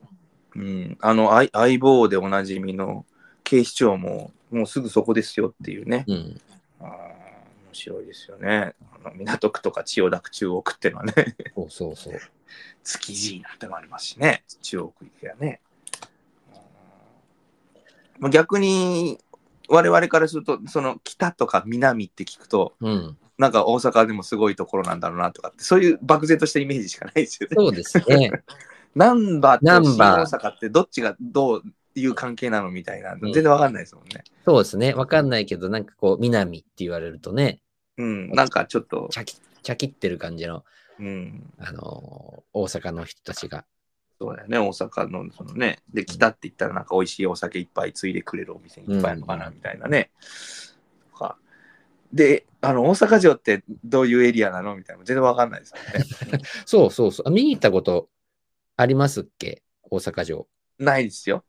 [0.55, 0.99] うん。
[1.01, 3.07] あの相、相棒でおなじみの
[3.43, 6.05] 警視庁も、もうすぐそこですよっていうね。
[6.07, 6.41] うん。
[6.81, 6.95] あー面
[7.73, 8.75] 白いですよね。
[9.03, 11.15] あの港区とか千代田区中央区っていうのはね。
[11.55, 12.21] そうそうそう。
[12.85, 14.45] 築地なんてのもありますしね。
[14.63, 15.61] 中央区行けばね。
[18.21, 19.19] うん逆に、
[19.69, 23.17] 我々からすると、その北とか南って聞くと、うん。
[23.39, 27.55] なんか大阪でもすごいところなんだろうなとかって、そういう漠然としたイメージしかないですよね。
[27.57, 28.31] そうですね。
[28.95, 31.63] 難波と新難波大阪ってどっちがどう
[31.95, 34.25] いう関係なのみたいな、ん全然わかんないですもんね。
[34.45, 34.95] そうですね。
[34.95, 37.61] わかんないけど、なんかこう、南って言われるとね、
[37.99, 40.65] うん、なんかちょっと、チャキ、チャキってる感じの、
[40.99, 43.67] うん、あのー大阪の人たちが。
[44.19, 50.11] そうだよね、大阪の、そのね、で、北って言ったらなんか美味しいお酒いっぱいついでくれるお店にいっぱいあるのかな、うんみたいなね。
[51.13, 51.37] とか
[52.13, 55.77] で、あの、大阪城ってどういうエリアなのみたいな、全然わかんないですよ
[56.33, 56.41] ね。
[56.65, 57.29] そうそうそう。
[57.29, 58.09] あ見に行ったこと
[58.77, 59.63] ありますっけ？
[59.83, 60.49] 大阪城。
[60.79, 61.45] ないですよ。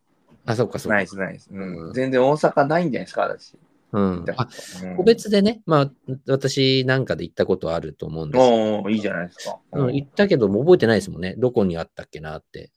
[0.45, 1.07] あ、そっかそっかないで。
[1.09, 1.49] す、ないです。
[1.51, 3.55] うんうん全然大阪ないんじゃないですか、私。
[3.93, 4.25] うん。
[4.35, 4.47] あ、
[4.83, 5.91] うん個別でね、まあ、
[6.27, 9.59] 私なんかで行ったことあると思うんですけどいいじゃないですか。
[9.71, 11.35] うん、行ったけど、もう覚えてないですもんね。
[11.37, 12.71] どこにあったっけなって。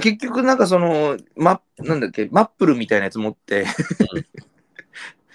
[0.00, 3.66] 結局なんかその、マなんだっけ、マップルみたいなやつ持って、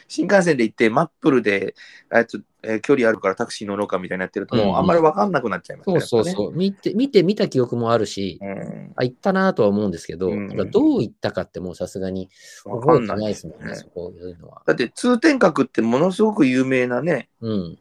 [0.09, 1.75] 新幹線で行って、マップルで、
[2.09, 5.99] あつえー距離あるからタクシー乗ろうかみたいになってると、もうあんまり分かんなくなっちゃいますね。
[6.01, 6.53] そうそうそう。
[6.53, 8.91] 見て、見て、見た記憶もあるし、やっぱね。
[8.95, 12.29] あ、行ったなとは思うんですけど、うんどう行ったかってもうさすがに
[12.65, 14.63] うん、分覚えてかんないですもんね、ねそこいうのは。
[14.65, 17.77] だって通天閣ってものすごく有名なね、うん。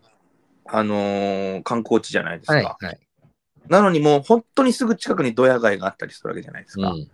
[0.66, 2.52] あのー観光地じゃないですか。
[2.52, 3.00] はい、はい。
[3.68, 6.90] なのにもう本当にすぐ近くにドヤ街があったりするわけじゃないですか。
[6.90, 7.08] うん。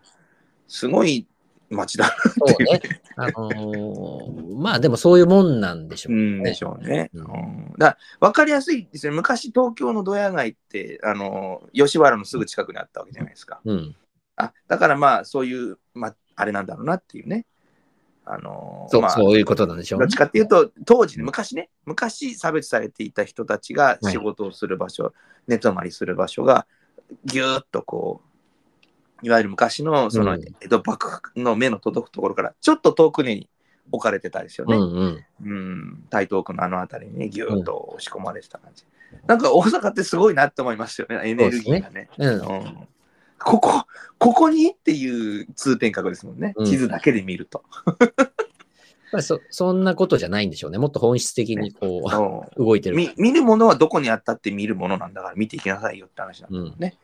[0.69, 1.27] すごい
[1.71, 2.15] 街だな
[2.47, 2.81] そうね。
[3.17, 6.21] あのーまあでもそういうもんなんでしょうね。
[6.21, 7.11] うんでしょうね。
[7.15, 9.15] ううんん、だ分かりやすいですね。
[9.15, 13.61] 昔東京のドヤ街って、あのー吉原のすぐ近くにあったわけじゃないですか。
[13.65, 13.97] うん。
[14.37, 17.47] あだからまあそういう、まあ、あれなんだろうなっていうね。
[18.27, 20.17] あのーそう、まあ、そういうことなんでしょうねどっち。
[20.17, 25.13] かっていうと、当時ね、昔ね、昔差別されていた人たちがはい仕事をする場所、
[25.47, 26.67] 寝泊まりする場所が、
[27.27, 28.29] ぎゅーっとこう、
[29.23, 33.49] いわゆる昔のそのうん江戸幕府の目の届くところから、ちょっと遠くに
[33.93, 34.77] 置かれてたですよね。
[34.77, 35.25] うんうん。
[35.45, 38.85] うん、台東区のあの辺りにね、ぎゅーっと押し込まれてた感じ。
[39.27, 42.09] なんか大阪ってすごいなって思いますよね、エネルギーがね。
[42.19, 42.41] うん。
[42.41, 42.89] うん
[43.45, 43.87] ここ、
[44.19, 46.55] ここにっていう通天閣ですもんね。
[46.57, 47.63] うん地図だけで見ると。
[49.13, 50.79] まあそそんなことじゃないんでしょうね。
[50.79, 52.97] もっと本質的にこそうう、動いてる。
[52.97, 56.97] 見見るものはどこにあったって見るものなんだから見ていきなさいよって話なんだよね。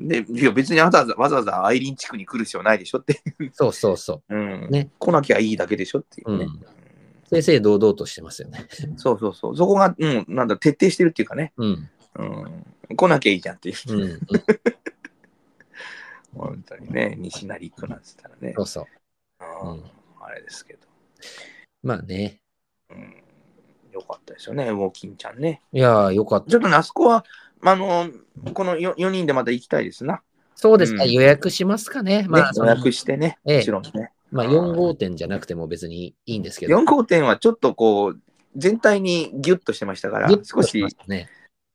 [0.00, 3.22] で、いや別にわざわざわざわざアイリン地区に来る必要ないでしょって。
[3.52, 6.44] そうそうそうんね来なきゃいいだけでしょっていうね。
[6.44, 6.50] うん
[7.36, 7.42] う。
[7.42, 8.66] 正々堂々としてますよね。
[8.96, 9.56] そうそうそう。
[9.56, 11.52] そこが、うん、なんだ、徹底してるっていうかね。
[11.56, 11.90] うん。
[12.16, 13.76] うん、来なきゃいいじゃんっていう。
[13.92, 14.02] うん。
[14.02, 14.20] うん
[16.32, 18.62] 本当にね、西成区なんつったらねそ。
[18.62, 18.86] うそう。
[19.64, 19.90] うんうん
[20.22, 20.86] あれですけど。
[21.82, 22.40] まあね。
[22.90, 23.14] うん、
[23.90, 25.62] よかったですよね、ウォーキンちゃんね。
[25.72, 26.50] いやー、よかった。
[26.50, 27.24] ちょっとね、あそこは、
[27.62, 28.08] あの、
[28.54, 30.22] この 4, 4人でまた行きたいですな。
[30.54, 32.26] そうですか、うん予約しますかね。
[32.28, 34.12] まあ、ね、予約してね、ええもちろんね。
[34.30, 36.78] まあ、4号店じゃなくても別にいいんですけど。
[36.78, 38.20] 4号店はちょっとこう、
[38.56, 40.84] 全体にギュッとしてましたからギュッ、少し。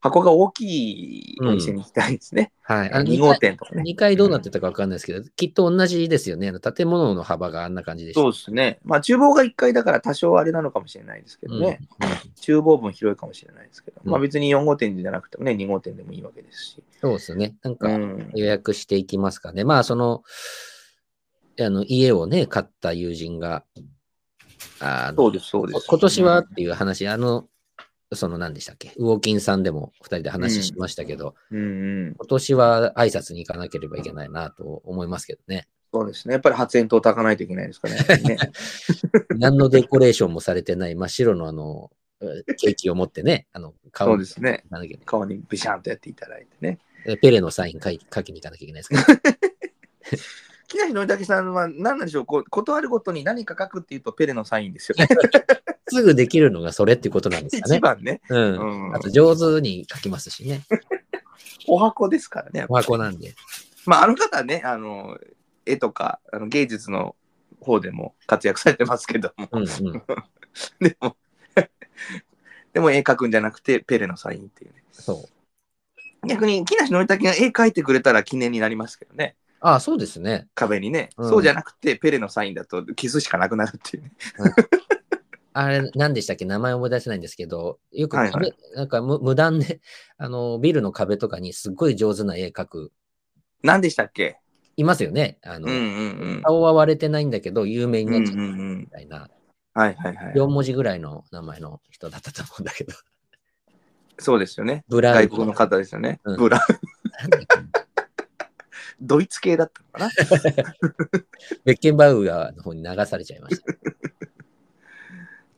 [0.05, 2.51] 箱が大きいお店に行きたいですね。
[2.61, 2.91] はい。
[2.91, 3.81] あの2号店とかね。
[3.81, 6.49] 2階どうなってたか分かんないですけど、きっと同じですよね。
[6.49, 8.21] あの建物の幅があんな感じでした。
[8.21, 8.79] そうですね。
[8.83, 11.79] まあ、厨房が1階だから多少あれなのかもしれないですけどね。
[12.01, 16.83] うんうん厨房分広いかもしれないですけど、うんまあ別に4号店じゃなくてもね、2号店でもいいわけですし。
[17.01, 17.55] そうですね。
[17.63, 19.63] なんかうん予約していきますかね。
[19.63, 20.21] まあ、その、
[21.59, 23.63] あの家をね、買った友人が、
[24.79, 25.87] あのそうです、そうです。
[25.87, 27.47] 今年はっていう話、あの、
[28.13, 31.61] その何でしたっけ、ウォーキンさんでも2人で話しましたけど、うんう
[32.11, 35.67] ん、今年は挨拶に行かなければいけないなと思いますけどね。
[35.91, 36.33] そうですね。
[36.33, 38.17] やっぱり発煙筒炊かないといけないですからね。
[38.35, 38.37] ね
[39.37, 41.89] 何のデコレーションもされてない真っ白のあの、
[42.21, 44.65] えケーキを持ってね、あの、顔にそうですね。
[45.05, 46.79] 顔にビシャンとやっていただいてね。
[47.05, 47.89] えペレのサイン書
[48.23, 49.01] きに行かなきゃいけないですけど。
[50.75, 52.25] 木梨憲武さんは何なんでしょう？
[52.25, 55.07] こう断るごとに何か書くっていうとペレのサインですよね。
[55.87, 57.77] すぐできるのがそれっていうことなんですかね。
[57.77, 58.21] 一番ね。
[58.29, 58.87] うん。
[58.87, 60.61] うんあと上手に書きますしね。
[61.67, 62.65] お箱ですからね。
[62.67, 63.35] お箱なんで。
[63.85, 65.17] まあ、あの方はね、あの、
[65.65, 67.15] 絵とかあの芸術の
[67.61, 69.47] 方でも活躍されてますけども。
[69.51, 69.67] うんうん。
[70.81, 71.17] でも、
[72.73, 74.83] でも絵描くんじゃなくてペレのサインっていうね。
[74.91, 75.29] そ
[76.23, 76.27] う。
[76.27, 79.35] 逆に木梨憲武が絵描いてくれたら記念になりますけどね。
[79.67, 80.47] ああ、そうですね。
[80.53, 84.11] 壁にね、うんそうじゃなくてペレのサインだとキスしかなくなるっていうね。
[85.53, 86.45] あれ、何でしたっけ？
[86.45, 89.81] 名前思い出せないんですけど、よくはい壁、なんか無無断で、
[90.19, 92.91] あの、ビルの壁とかにすっごい上手な絵描く、
[93.63, 94.37] 何でしたっけ？
[94.77, 95.39] いますよね。
[95.41, 96.41] あの、うんうんうん。
[96.43, 99.29] 顔は割れてないんだけど、有名になっちゃったうんうんうんみたいな、
[99.73, 100.33] はいはいはい。
[100.35, 102.93] 4文字ぐらいの名前の人だったと思うんだけど、
[104.19, 104.83] そうですよね。
[104.89, 106.19] ブラウ外国の方ですよね。
[106.23, 106.59] うんブラ
[109.01, 110.15] ドイツ系だったのか
[110.79, 111.23] な？
[111.65, 113.65] ベッケンバウアーの方に流されちゃいました。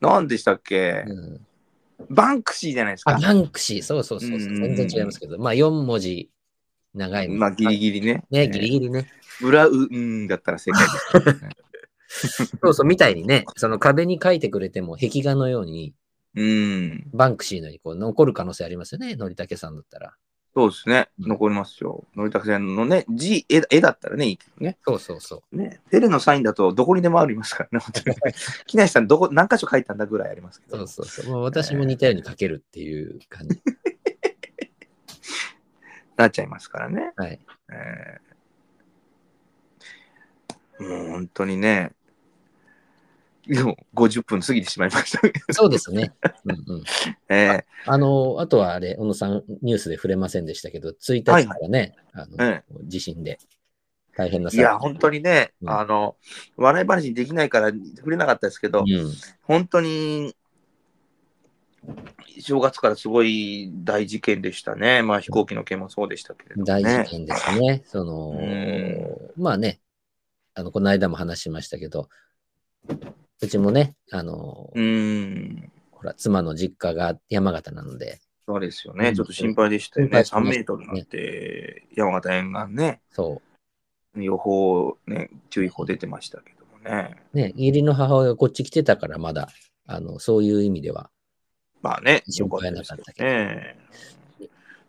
[0.00, 1.46] 何でしたっけ、うん、
[2.10, 3.20] バンクシーじゃないですあ、か。
[3.20, 6.30] バンクシー、そうそうそうそう、うん全然違いますけど、まあ4文字
[6.94, 7.28] 長い。
[7.28, 8.24] まあギリギリね。
[8.30, 9.10] ね、ギリギリね。
[9.40, 10.86] ブラウンだったら正解
[11.24, 11.40] で
[12.08, 15.94] す、 そうそう、みたいにね、その壁に書いてくれても壁画のように、
[16.34, 17.08] うん。
[17.12, 20.14] バンクシーのようにこう残る可能性ありますよね、のりたけさんだったら。
[20.54, 21.08] そうですね。
[21.20, 22.04] うん残りますよ。
[22.16, 24.76] のりたけさんのね、字、絵絵だったらね、いいけどね。
[24.84, 25.56] そうそうそう。
[25.56, 28.16] ね、ペレのサインだとどこにでもありますからね、本当に。
[28.66, 30.78] 木梨さん、どこ、何箇所書いたんだぐらいありますけど。
[30.78, 31.32] そうそうそう。
[31.32, 33.60] もう私も似たように書けるっていう感じ。
[36.16, 37.12] なっちゃいますからね。
[37.16, 37.40] はい。
[37.70, 38.28] えー
[40.78, 41.92] もう本当にね、
[43.48, 45.20] でも50分過ぎてしまいました。
[45.54, 46.12] そうですね。
[46.44, 46.84] うんうん。
[47.34, 53.38] えあの、あとはあれ、小野さん、ニュースで触れませんでしたけど、1日からね、あのえ地震で
[54.16, 56.16] 大変なーいや、本当にね、うんあの、
[56.56, 60.36] 笑い話にできないから触れなかったですけど、うん、本当に、
[62.40, 65.02] 正月からすごい大事件でしたね。
[65.02, 67.04] まあ飛行機の件もそうでしたけれども、大ね。
[67.04, 67.82] 事件ですね。
[67.86, 69.80] その、うまあね、
[70.54, 72.10] あの、この間も話しましたけど、
[73.40, 75.70] うちもね、あの、うん。
[75.92, 79.08] ほら、妻の実家が山形なので、そうですよね。
[79.08, 80.20] うんちょっと心配でしたよね。
[80.20, 83.42] 3心配しましたメートルになって、山形沿岸ね、そ
[84.16, 87.16] 予報、ね、注意報出てましたけどもね。
[87.34, 89.48] う、ね、義理の母親がこっち来てたから、まだ、
[89.86, 91.10] あの、そういう意味では、
[91.82, 93.76] まあね、心配なかったけどね。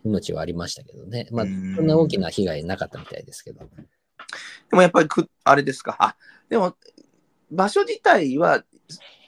[0.05, 1.27] 命はありましたけどね。
[1.31, 3.59] まあ、うんそんな大きな被害なかったみたいですけど。
[3.59, 5.97] でもやっぱりく、あれですか。
[5.99, 6.15] あ、
[6.49, 6.75] でも、
[7.51, 8.63] 場所自体は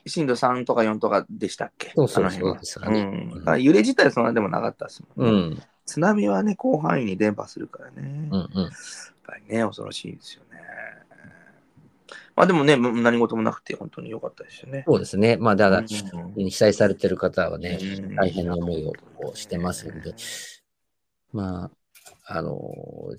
[0.05, 1.91] 震度3とか4とかでしたっけ？
[1.95, 3.01] そうそうそうですかね
[3.45, 5.30] うん揺れ自体はそんなでもなかったですもね。
[5.32, 5.63] うんん。
[5.86, 8.30] 津波はね、広範囲に伝播するからね。
[8.32, 8.69] やっうんうん。
[9.24, 10.59] ぱりね、恐ろしいですよね。
[12.36, 14.84] まあでもね、む何事もなくて本当に良かったですよね。
[14.88, 15.38] そうですね。
[15.38, 18.86] まあ、だから、うん被災されてる方はね、うん大変な思い
[19.24, 20.15] をしてますんで、
[21.34, 22.59] まあ、あの、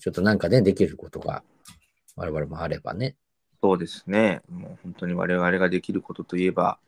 [0.01, 1.45] ちょっとなんかね、できることが
[2.17, 3.17] 我々もあればね。
[3.63, 4.43] そうですね。
[4.51, 6.79] もう本当に我々ができることといえば、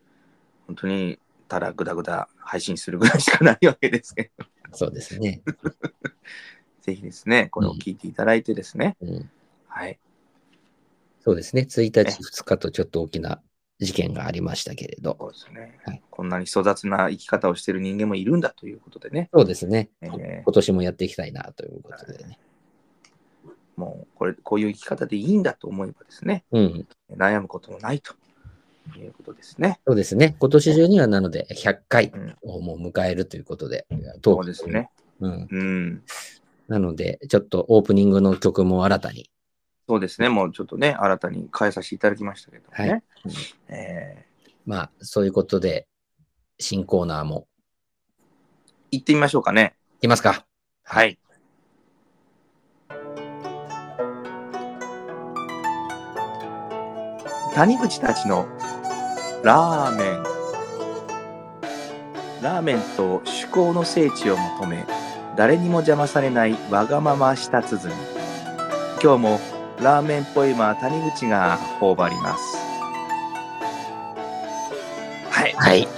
[0.66, 5.42] 本当にただぐだぐだ配信するぐらいしかないわけですけど、そうですね。
[6.82, 9.30] ぜひですね、これを聞いていただいてですね、うん、
[9.68, 9.98] はい。
[11.20, 11.62] そうですね。
[11.62, 13.40] 1日、2日とちょっと大きな
[13.78, 19.90] 事件がありましたけれど、そうですね、はいこんなに粗雑な生き方をしている人間もいるんだということでね、そうですね。
[20.00, 22.38] えー今年もやっていきたいなということでね。
[23.76, 26.86] もうこれ、こういう生き方でいいんだと思えばですね、うん。
[27.16, 28.14] 悩むこともないと
[28.96, 29.80] いうことですね。
[29.86, 30.36] そうですね。
[30.38, 33.86] 今年中にはなので100回うんをもう迎えるということで、
[34.22, 34.90] そうですね。
[35.20, 35.48] うん。
[35.50, 36.02] うん。
[36.68, 39.30] なので、ちょっとオープニングの曲も新たに。
[39.88, 40.28] そうですね。
[40.28, 42.90] もうちょっとね、新たに変えさせていただきましたけどね。
[42.90, 43.02] はい
[43.68, 44.34] えー
[44.66, 45.86] まあ、そういうことで、
[46.58, 47.46] 新コーナーも
[48.90, 49.76] 行ってみましょうかね。
[49.98, 50.46] いきますか。
[50.84, 51.18] はい。
[57.54, 58.48] 谷口たちの
[59.44, 60.22] ラーメン。
[62.42, 64.84] ラーメンと趣向の聖地を求め、
[65.36, 67.94] 誰にも邪魔されないわがまま舌鼓。
[69.00, 69.40] 今日も
[69.80, 72.56] ラーメンポエマー谷口が頬張ります。
[75.30, 75.52] はい。
[75.52, 75.88] はい。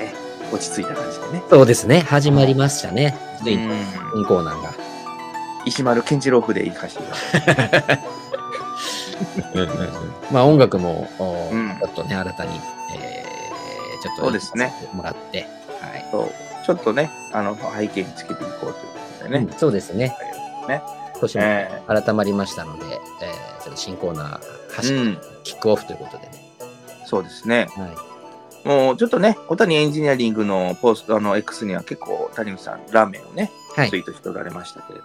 [0.00, 0.12] え
[0.52, 1.42] 落ち着いた感じでね。
[1.48, 2.00] そうですね。
[2.00, 3.16] 始まりましたね。
[3.40, 3.76] ついにうん
[4.16, 4.74] 新コーナーが。
[5.66, 8.10] 石丸健次郎風で行かせていただきます。
[10.32, 12.60] まあ音楽も、おうんちょっとね、新たに、
[12.96, 15.46] えー、ちょっとそうですねもらって、
[15.80, 16.08] はい。
[16.10, 16.30] そう
[16.64, 18.78] ちょっとね、あの背景につけていこうというこ
[19.18, 19.46] とでね。
[19.50, 20.16] うんそうですね。
[20.68, 20.82] ね
[21.20, 26.30] 少しもえ改まりましたので、えー、ちょっと新コーナー、走ーうん、キックオフということでね。
[27.06, 27.68] そうですね。
[27.76, 28.68] はい。
[28.68, 34.00] もうちょっとね、小谷エンジニアリングのポスト、あの X には結構谷口さん、ラーメンをね、はいツイ。
[34.00, 35.04] ートしておられましたけれど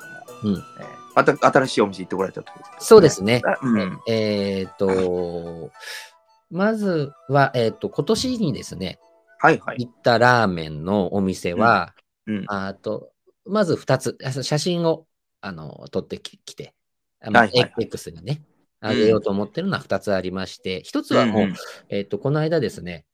[0.50, 3.42] も、うんえーまた新しいお店行ってこられたということそうですね。
[3.46, 4.00] あうん。
[4.08, 5.72] えっ、と、
[6.50, 9.00] まずは、えっ、と、今年にですね、
[9.40, 9.86] はいはい。
[9.86, 11.94] 行ったラーメンのお店は、
[12.28, 12.46] うん。
[12.48, 13.12] あと、
[13.46, 15.08] まず2つ、あ写真を
[15.42, 16.74] あの撮ってききて、
[17.20, 18.44] あのはいはいはい X にね、
[18.80, 21.56] あげようと思ってるのは2つありまして、1つはもう、んん
[21.90, 23.06] えっ、と、この間ですね、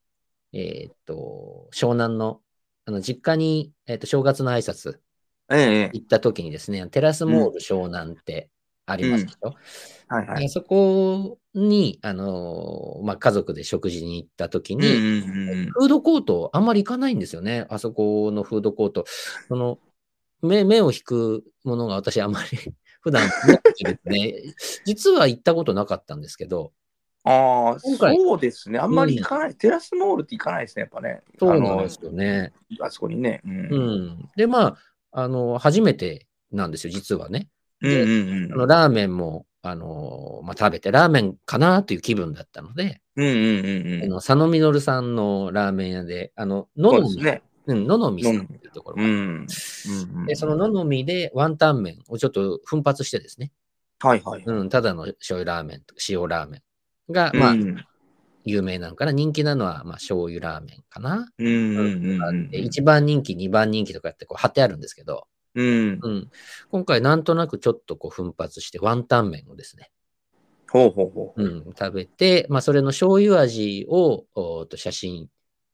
[0.54, 2.42] えっ、と、湘南の、
[2.86, 5.00] あの、実家に、えっ、と、正月の挨拶
[5.50, 8.50] ええええ行った時にですね、テラスモール湘南って
[8.86, 9.54] ありますでしょ、
[10.08, 10.46] はいはい。
[10.46, 17.68] あそこに、あのまあ、家族で食事に行った時に、うんうんうんうんフードコート、あんまり行かないんですよね。
[17.70, 19.06] あそこのフードコート。
[19.48, 19.80] その、
[20.42, 22.50] 目、目を引くものが私あんまり
[23.02, 24.54] 普段なくてですね、
[24.86, 26.72] 実は行ったことなかったんですけど、
[27.24, 28.80] ああ、そうですね。
[28.80, 29.56] あんまり行かない。
[29.56, 31.22] テラスモールって行かないですね、やっぱね。
[31.38, 32.54] そうなんですよね。
[32.80, 33.42] あそこにね。
[33.44, 33.60] うん。
[33.60, 33.82] ううん
[34.12, 34.30] ん。
[34.38, 34.78] で、まあ、
[35.18, 37.48] あの、初めてなんですよ、実はね。
[37.82, 44.04] うんうんあのラーメンも、あの、まあ、食べて、ラーメンかなという気分だったので、うんうんうんうん。
[44.04, 47.42] あの佐野実さんのラーメン屋で、あの、そののみ、ね。
[47.66, 48.98] うん、ののみさんっていうところ
[50.28, 53.52] で、そのののみでワンタン麺をちょっと奮発してですね、
[54.00, 54.44] はいはい。
[54.46, 56.60] うん、ただの醤油ラーメンとか塩ラーメ
[57.10, 57.86] ンが、まあ、うん
[58.48, 59.12] 有名なのかな。
[59.12, 61.30] 人気なのは、まあ、醤油ラーメンかな。
[61.38, 62.50] うんうんうんうん。
[62.50, 66.00] で1番人気、2番人気とかってこう貼ってあるんですけど、うん。
[66.02, 66.30] うん、
[66.70, 69.92] 今回なんとなくちょっとこう奮発してワンタン麺をですね、
[70.70, 71.44] ほうほうほう。
[71.44, 75.30] うん、食べて、まあ、それの醤油味をおーと写真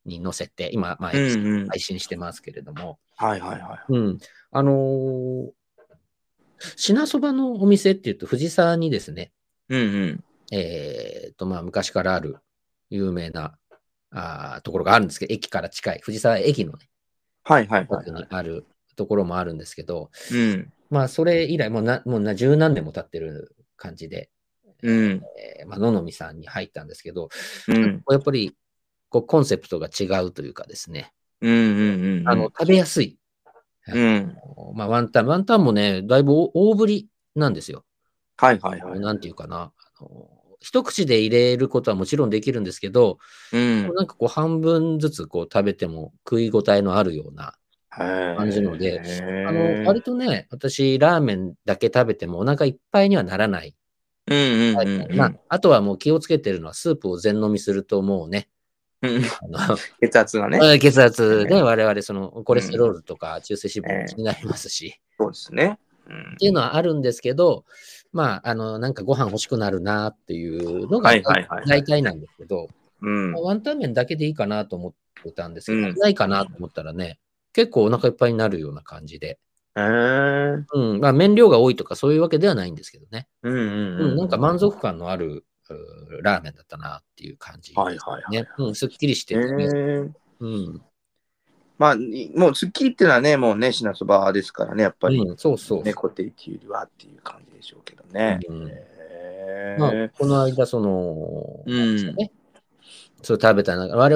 [0.06, 3.94] に載せて、今、まあ、配信してますけれども、はいはいはい。
[3.94, 4.18] うん。
[4.52, 5.52] あのー
[6.78, 9.34] 品そばのお店っていうと、藤沢にですね、
[9.70, 10.24] うんうん。
[10.52, 12.38] えと、まあ、昔からある
[12.94, 13.58] 有名な
[14.12, 16.90] あーところがあるんですけど、駅から近い、藤沢駅のね、
[17.44, 18.66] はいはいはい奥にある
[18.96, 20.72] ところもあるんですけど、うん。
[20.90, 24.30] まあ、それ以来、もうな、もうな、十何年も経ってる感じで、
[24.84, 25.22] うん。
[25.40, 27.30] えーまあ、野々見さんに入ったんですけど、
[27.68, 28.04] うん。
[28.10, 28.56] やっぱり、
[29.10, 32.30] こう、コンセプトが違うというかですね、うんうんうん。
[32.30, 33.18] あの、食べやすい。
[33.88, 34.38] うん。
[34.76, 37.84] まあ、ワンタン、ワンタンもね、だいぶ大大ぶりなんですよ。
[38.38, 39.00] はいはいはい。
[39.00, 39.74] なんていうかな。
[40.00, 43.20] あの一口で入れることはもちろんできるんですけど、
[43.52, 43.94] うん。
[43.94, 47.54] なんかこう半分ずつこう食べても食い応えのあるような、
[47.90, 49.02] 感感じので
[49.46, 53.76] ああの、割とね、私ラーメンだけ食べてもお腹いっぱいにはならない。
[55.16, 58.48] まあ、あとはもう気をつけてるのはスープを全飲みするともうね、
[60.02, 60.60] 血圧がね。
[60.80, 65.78] 血圧で我々そのコレステロールとか中性脂肪になりますし、そうですね。
[66.08, 67.66] うんっていうのはあるんですけど、
[68.14, 71.12] まあ、あの、なんかご飯欲しくなるなっていうのが
[71.68, 72.70] 大体なんですけど。
[73.42, 74.94] ワンタン麺だけでいいかなと思っ
[75.24, 75.96] てたんですけど、うん。
[75.96, 77.20] ないかなと思ったらね、
[77.52, 79.40] 結構お腹いっぱいになるような感じで、
[79.76, 80.64] えー。
[80.74, 84.18] うん、まあ麺量が多いとかそういうわけではないんですけどね、うんうんううんん。
[84.18, 85.46] なんか満足感のある
[86.22, 88.32] ラーメンだったなっていう感じ、はいはいはい。
[88.32, 90.12] ね、うん、すっきりしてね、ー。
[90.40, 90.82] うん、
[91.78, 95.84] まあ、いもう、スッキリっていうのはね、もうね、品そばですからね、やっぱり、うん、そうそう。
[95.84, 98.40] ね、固定っていうよりはっていう感じでしょうけどね。
[98.48, 102.32] うんへーまあ、この間、その、うんね、
[103.22, 104.16] そう食べたのが、我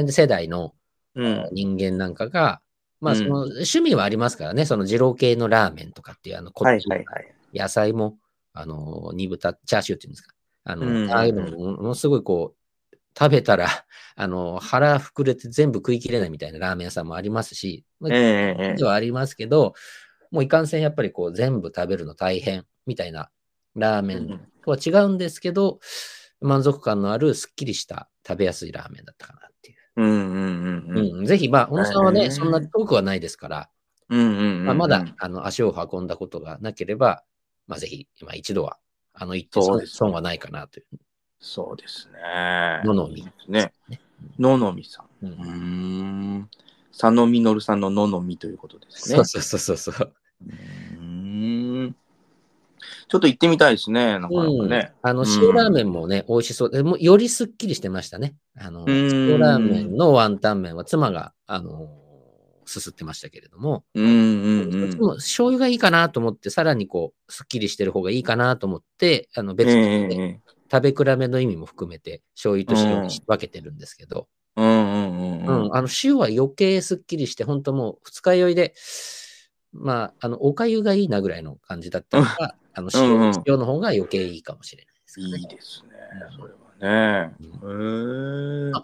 [0.00, 0.72] 々世代の
[1.16, 1.48] うん。
[1.52, 2.60] 人間なんかが、
[3.00, 6.86] まあ、うんその趣味はありますからね、その二郎系のラーメンとかっていう、あの、こはいっち。
[7.54, 8.18] 野菜も、
[8.52, 10.34] あの、煮豚、チャーシューっていうんですか。
[10.64, 12.55] あの、うんああいうのも、ものすごいこう、
[13.18, 13.66] 食べたら、
[14.16, 19.74] あの、腹膨れて全部食い切れないみたいなラーメン屋さんもありますし、まあええええではありますけど、
[20.30, 23.30] もういかんせんやっぱりこう全部食べるの大変みたいな
[23.74, 25.78] ラーメンうんとは違うんですけど、
[26.40, 29.78] 満足感のあるすっきりした食べやすいラーメンだったかなっていう。
[29.96, 31.18] うんうんうんうん。
[31.20, 33.70] うん、ぜひ、まあ、小野さんはね、へーそんな遠くはないですから、
[34.08, 37.24] うんうんうんまあ、まだあの足を運んだことがなければ、
[37.66, 38.78] まあ、ぜひ、今一度は、
[39.12, 40.86] あの、行って損そうです損はないかなという。
[41.38, 42.82] そうですね。
[42.84, 43.72] ののみね。
[44.38, 45.26] ののみさん。
[45.26, 46.48] うん。
[46.92, 49.16] 佐野実さんのののみということですね。
[49.16, 50.12] そうそうそうそうそう。
[51.02, 51.94] ん。
[53.08, 54.18] ちょっと行ってみたいですね。
[54.18, 54.92] なかなかね。
[55.02, 56.82] うんあの、うん塩ラーメンもね、美味しそうで。
[57.04, 58.34] よりすっきりしてましたね。
[58.58, 61.88] あの、ん塩ラーメンのワンタン麺は妻が、あの、
[62.64, 64.90] すすってましたけれども、うんうんうん。
[64.90, 78.74] でも醤油がいいかなと思って、さらにこう、すっきりしてる方がいいかなと思って、あの、別に、えねえ食べ比べの意味も含めて、醤油と塩に分けてるんですけど、うんうんうんううんん、あの、塩は余計すっきりして、本当もう二日酔いで、
[79.72, 85.38] まあ、あの、おかゆがいいなぐらいの感じだったのが、あの塩、うんうん塩の方が余計いいかもしれないですね。
[85.38, 85.90] いいですね。
[86.36, 87.34] それはね。
[87.40, 88.72] へえ。
[88.74, 88.82] あ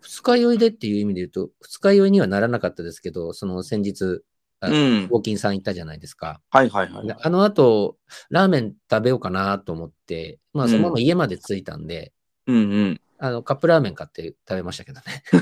[0.00, 4.16] 二日酔いでっていう意味で言うと、二日酔いにはならなかったですけど、その先日、あ
[4.62, 5.04] うん。
[5.04, 6.40] ウォーキンさん行ったじゃないですか。
[6.50, 7.14] はいはいはいで。
[7.18, 7.96] あの後、
[8.28, 12.12] ラーメン食べようかなと思って、まあ、そのまま家まで着いたんで、
[12.46, 13.00] うんうん。
[13.18, 15.22] あの、カップラーメン買って食べましたけどね。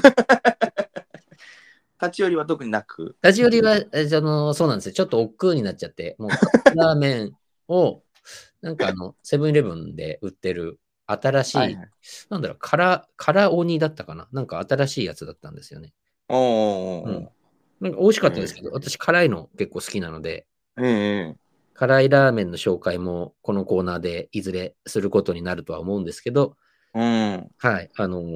[2.01, 3.17] 立ち寄りは特になく？
[3.23, 4.93] ラジオリは、えあの、そうなんですよ。
[4.93, 7.33] ちょっと億劫になっちゃって、もうカップラーメン
[7.67, 8.03] を、
[8.63, 11.91] なんかあの、セブンイレブンで売ってる新しい、はいはい
[12.31, 14.29] なんだろう、辛、辛鬼だったかな？
[14.31, 15.93] なんか新しいやつだったんですよね。
[16.29, 17.29] おーおーおーうん
[17.81, 20.47] なんか美味しかったですけど、私辛いの結構好きなので、
[20.81, 21.37] ええ
[21.75, 26.57] 辛いラーメンの紹介もこのコーナーでいずれすることになるとは思うんですけど、
[26.93, 27.49] うん。
[27.57, 28.29] はい、あのー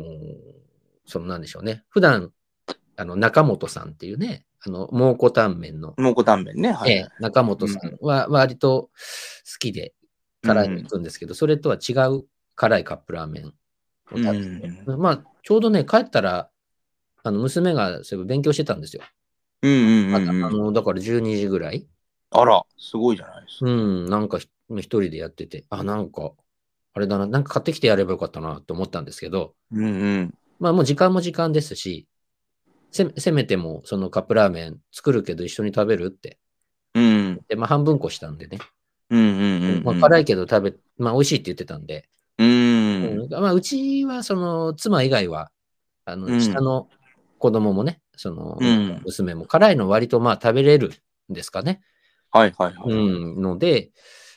[1.05, 1.85] そのなんでしょうね。
[1.89, 2.33] 普段、
[2.97, 6.73] あの、中本さんっていうね、あの、蒙古タンメンの、蒙古タンメンね。
[6.73, 6.93] はい。
[6.93, 8.91] ええ中本さんは割と好
[9.59, 9.93] きで
[10.43, 12.25] 辛いの行くんですけど、それとは違う
[12.55, 13.53] 辛いカップラーメンを
[14.17, 16.49] 食べて、うまあ、ちょうどね、帰ったら、
[17.25, 19.03] あの、娘がそういえば勉強してたんですよ。
[19.63, 20.53] うんうんあうんうん。
[20.53, 21.87] の、だから12時ぐらい。
[22.31, 23.71] あら、すごいじゃないですか。
[23.71, 26.33] うん、なんかひ一人でやってて、あ、なんか、
[26.95, 29.89] あれだな、なんか買ってきてやればよかったなと思ったんですけど、うんう
[30.21, 30.35] ん。
[30.59, 32.07] まあもう時間も時間ですし、
[32.91, 36.39] せせめてもそのカップラーメン作るけど一緒に食べるって。
[36.95, 37.41] うん。
[37.49, 38.59] で、まあ半分こしたんでね。
[39.11, 39.85] うんうんうん。
[39.85, 42.09] まあ辛いけど食べ、まあ美味しいって言ってたんで、
[42.39, 43.21] うん。
[43.23, 45.51] うんまあうちはその妻以外は、
[46.05, 46.89] あの、うん下の
[47.39, 50.93] 子供もね、そのうん娘も辛いの割とまあ食べれる
[51.31, 51.83] んですかね。
[52.31, 52.93] はいはいはい。
[52.93, 52.95] う
[53.39, 53.91] ん、ので、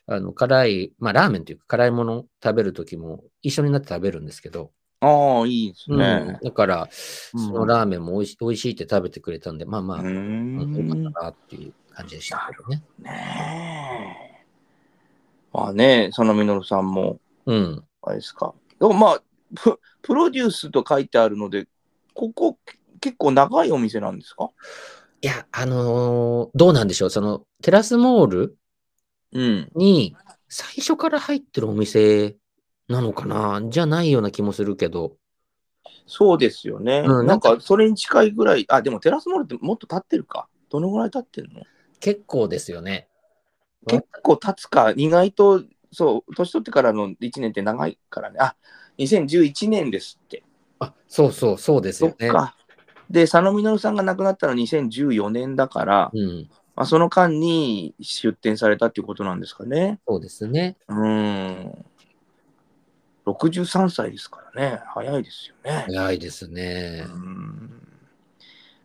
[0.07, 4.71] あの、辛い、まあ、ラーメンというか、辛いもの食べるときも一緒になって食べるんですけど、
[5.01, 6.39] ああ、いいですうんね。
[6.43, 6.89] だから、
[7.33, 10.89] うんそのラーメンも美味し美味しいって食べてくれたんで、まあまあ、よん。
[10.89, 12.83] かったなっていう感じでしたけどね。
[12.99, 14.45] ねえ。
[15.53, 17.83] まあね、そのみのるさんも、うん。
[18.01, 18.55] あれですか。
[18.79, 19.21] でもまあ、
[19.55, 21.67] ププロデュースと書いてあるので、
[22.13, 22.57] ここ
[23.06, 24.49] 結構長いお店なんですか？
[25.22, 28.58] いや、あのーどうなんでしょう、その、テラスモール
[29.32, 29.72] うん。
[29.76, 30.16] に
[30.49, 32.36] 最初から入ってるお店
[32.88, 33.62] なのかな？
[33.70, 35.18] じゃないような気もするけど、
[36.08, 37.03] そうですよね。
[37.06, 40.47] うんなんか、それに近いぐらい、あ、でもテラスモールってもっと経ってるか。
[40.70, 41.62] どのぐらい経ってるの？
[41.99, 43.08] 結構ですよね。
[43.88, 48.38] 結構経つか、意外と、そう、年取ってからの1年って長いからね。
[48.39, 48.56] あ、
[48.97, 50.43] 2011年ですって。
[50.80, 52.16] あ、そうそう、そうですよね。
[52.20, 52.58] そっか。
[53.10, 56.49] で、佐野実さんが亡くなったのは2014年だから、うん。
[56.76, 59.99] まあ、その間に出店されたっていうことなんですかね。
[60.08, 60.76] そうですね。
[60.89, 61.86] うーん。
[63.26, 64.82] 63歳ですからね。
[64.93, 65.86] 早いですよね。
[65.88, 67.06] 早いですね。
[67.08, 67.72] うん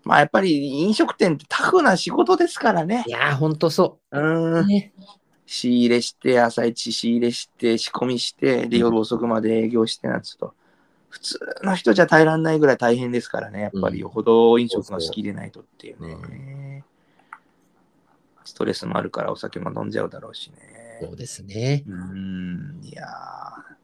[0.02, 3.10] まあやっぱり飲食店ってタフな仕事ですからねい。
[3.10, 4.62] やー、ほんとそうう。
[4.62, 4.66] ん。
[4.66, 4.92] ね、
[5.46, 10.54] 仕入れして、朝一仕入れして、仕込みして、で、夜遅くまで営業してなんつうと、
[11.10, 13.62] 普通の人じゃ耐えられないぐらい大変ですからね。
[13.62, 16.84] やっぱうんりよほど飲食が好きでないとっていうね。
[18.42, 21.00] うストレスもあるからお酒も飲んじゃうだろうしね。
[21.02, 21.84] そうですね。
[21.86, 22.80] うん。
[22.82, 23.80] いやー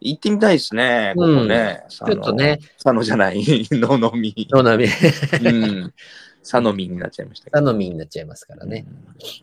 [0.00, 1.84] 行ってみたいですね、ここね。
[1.88, 4.32] ちょっとね、佐野じゃない、 野のみ。
[4.50, 5.94] 野波、うん。
[6.42, 7.58] 佐野みになっちゃいましたけど。
[7.58, 8.86] 頼みになっちゃいますからね。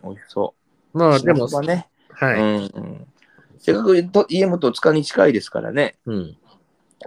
[0.04, 0.12] うん。
[0.12, 0.56] 美味しそ
[0.94, 0.98] う。
[0.98, 1.88] まあ、でも、ね。
[2.10, 2.40] はい。
[2.40, 3.08] うん。
[3.60, 5.98] せっかくと家元塚に近いですからね。
[6.06, 6.38] うん。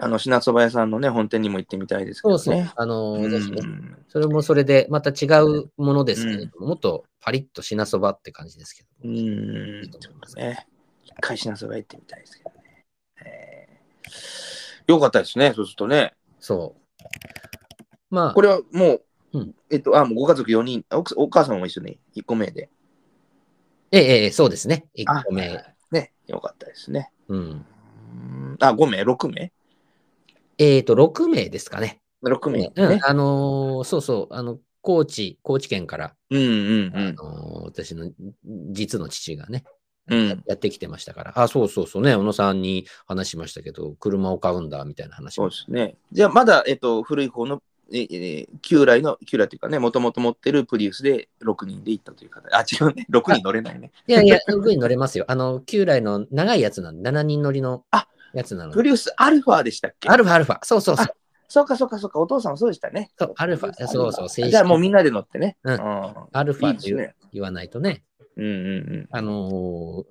[0.00, 2.64] あの品そば屋さんのね、本店にも行ってみたいですけどそうね。
[2.64, 2.72] そう。
[2.76, 8.88] あのうんそれもそれで、また違うものですけれども、もっとパリッと品そばって感じですけど。
[9.04, 9.14] うん。
[9.14, 10.66] いいと思いますね。
[11.04, 12.84] 一回品そば屋行ってみたいですけどね。
[13.24, 14.48] えー
[14.88, 16.14] よかったですね、そうするとね。
[16.40, 17.04] そう。
[18.10, 22.70] まあこ、れはもう、うんえっと、あ、もうご家族4人、奥お母さんも一緒に1個目で。
[23.92, 24.86] ええ、ええ、そうですね。
[24.96, 25.62] 1あ個目。
[25.90, 27.12] ね、よかったですね。
[27.28, 27.38] うん。
[27.38, 29.52] うんあ、5名 ?6 名？
[30.58, 32.00] えっ、と、6名ですかね。
[32.22, 32.72] ?6 名。
[32.74, 33.00] うん、ね。
[33.02, 38.10] あのーそうそう、あの、高知、高知県から、うんうんあのー私の
[38.44, 39.64] 実の父がね、
[40.08, 40.28] うん。
[40.28, 45.96] ややってきてましたから、あ、そうそうそうね、小野さんに話しましたけど、車を買うんだみたいな話もそうですね。
[46.12, 52.48] じゃあ、まだ、えっと、古い方の、ええ旧来の、旧来というかね、もともと持ってるプリウスで6人で行ったという方。
[52.52, 53.06] あ、違うね。
[53.10, 53.92] 6人乗れないね。
[54.06, 55.24] いやいや、上に乗れますよ。
[55.28, 60.08] あの、旧来の長いやつなんで、7人乗りのあやつなのプリウスアルファでしたっけ？
[60.08, 60.58] アルファ、アルファ。
[60.62, 61.06] そうそうそう。
[61.48, 62.20] そうかそうかそうか。
[62.20, 63.10] お父さんもそうでしたね。
[63.18, 65.56] そうアルファそうそう正式じゃあもうみんなで乗ってね。
[65.62, 65.80] うんん
[66.32, 68.02] アルファって言,、わないとね。
[68.36, 70.04] うんうんあのー、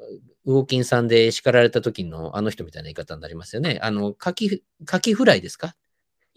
[0.46, 3.80] ウォーキンさんで叱られた時のあの人みたいな言い方になりますよね。
[3.82, 5.76] あの、カキ、カキフライですか？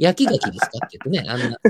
[0.01, 0.87] 焼きガキですか？
[0.87, 1.61] って言ってね、 あんな、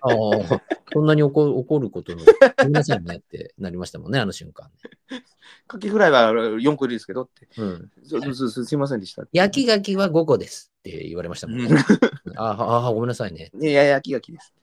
[0.00, 4.70] ああ、そんなに怒怒ることの、ごめんなさいねってなりましたもんね、あの瞬間。
[5.10, 5.22] うん。
[5.66, 7.46] カキフライは4個ですけどって。
[7.58, 7.90] うん。
[8.02, 9.24] すすすすいませんでした。
[9.32, 11.66] 焼きガキは5個ですって言われましたもんね。
[11.66, 13.50] うああ、あごめんなさいね。
[13.54, 14.54] んいや、焼きガキです。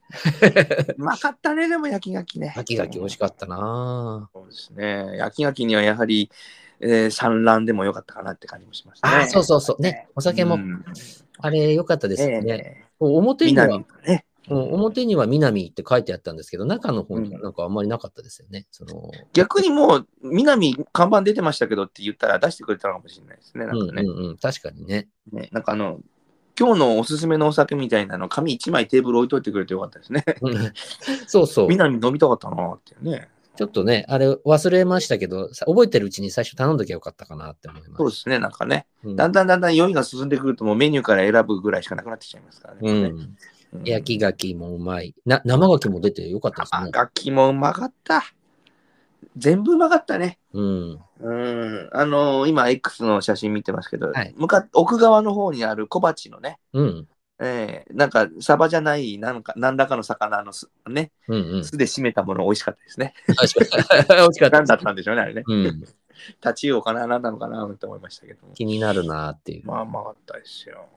[0.97, 2.53] うまかったね、でも焼きガキね。
[2.56, 5.18] 焼きガキ美味しかったなそうですね。
[5.18, 6.32] 焼きガキにはやはり、
[6.80, 9.01] えー、産卵でもよかったかなって感じもしますね。
[9.03, 9.82] ああ、そうそうそう。
[9.82, 10.84] ね、お酒も、うん
[11.38, 12.53] あれ良かったですよね。
[12.53, 14.26] え表には、南ね。
[14.47, 18.67] うん表には南って書いてあったんですけど、中の方にはうんなんかあんまりなかったですよね。
[18.71, 23.65] その逆にもう、南看板出てましたけどって言ったら出してくれたのかもしれないですね。
[23.65, 24.03] なんかね。
[24.03, 25.07] うんうんうん、確かにね。
[25.32, 25.99] ねなんかあの、
[26.57, 30.23] 今日のおすすめのお酒みたいなの、紙1枚テーブル置いといてくれてよかったですね。
[30.41, 30.73] うん
[31.28, 31.67] そうそう。
[31.67, 33.30] 南飲みたかったなっていうね。
[33.56, 37.93] ちょっとね、あれ忘れましたけど、さ覚えてるうちに最初頼んどきゃよかったかなって思います。
[37.97, 38.86] そうですね、なんかね。
[39.03, 42.80] うんだんだんだんだん酔いが進んでくると、もうメニューから選ぶぐらいしかなくなってきちゃいますからね。
[42.82, 43.03] うん。
[43.06, 43.38] うん
[43.84, 45.14] 焼きガキもうまい。
[45.26, 46.91] な生ガキも出てよかったですね。
[46.93, 48.24] 楽器もうまかった。
[49.36, 50.39] 全部うまかったね。
[50.53, 50.99] うん。
[51.20, 51.89] うん。
[51.91, 57.08] あのー今、X の写真見てますけど、はい向かっ奥側の方にある小鉢のね、うん。
[57.40, 61.66] えーなんか、サバじゃない、なんか、何らかの魚のす、ね、うんうん。
[61.66, 63.14] 酢で締めたもの美味しかったですね。
[63.28, 65.44] 美味しかった何だったんでしょうね、あれね。
[65.46, 65.84] うん。
[66.40, 68.54] タチウオかな、何なのかなって思いましたけども。
[68.54, 69.68] 気になるなっていう。
[69.68, 70.88] まあ、うまかったですよ。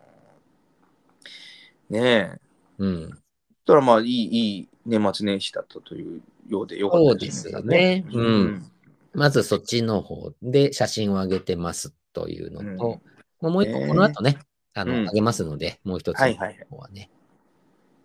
[1.91, 2.41] ねえ。
[2.79, 3.11] うん。
[3.11, 3.21] そし
[3.67, 8.73] たらまあ、いい、いい年末年始だったというようでよかったですそうですよねううんん。
[9.13, 13.03] まずそっちの方で写真を上げてますというのと、うん
[13.41, 14.37] もうもう一個ねこの後ね、
[14.81, 16.67] あの、うん上げますので、もう一つのはいはいはい。
[16.71, 17.11] 方はね。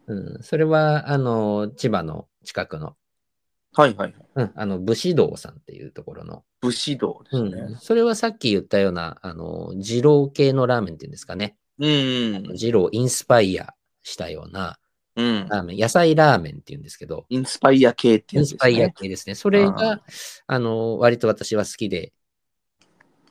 [0.07, 2.95] うん、それは、あの、千葉の近くの、
[3.73, 4.25] はいはいはい。
[4.35, 7.61] うん、あの、武士道さんっていうところの、武士道ですね。
[7.61, 11.57] うん、それはさっき言ったような、あの、二郎系のラーメンっていうんですかね。
[11.79, 11.89] うん。
[11.89, 12.43] うん。
[12.53, 14.77] 二郎インスパイアしたような
[15.15, 15.47] うん。
[15.47, 18.81] ラーメン、野菜ラーメンっていうんですけど、インスパイア系ってインスパやつですね。
[18.81, 19.35] イア系ですね。
[19.35, 20.01] それあが、
[20.47, 22.13] あの、割と私は好きで、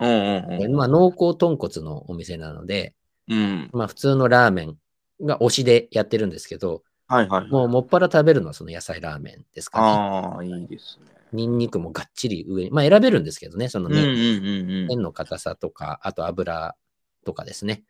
[0.01, 0.75] うんうんうん。
[0.75, 2.95] まあ、濃厚豚骨のお店なので、
[3.33, 3.71] うん。
[3.73, 4.77] まあ、普通のラーメン
[5.21, 7.47] が推しでやってるんですけど、はいはい。
[7.49, 9.85] もうもっぱら食べるのはその野菜ラーメンですかね。
[9.87, 11.13] ああ、いいですね。
[11.33, 14.89] ニンニクもがっちり上に、まあ選べるんですけどね、そのうんうん麺,、うんうん。
[14.89, 16.75] 麺の硬さとか、あと油
[17.25, 17.85] とかですね。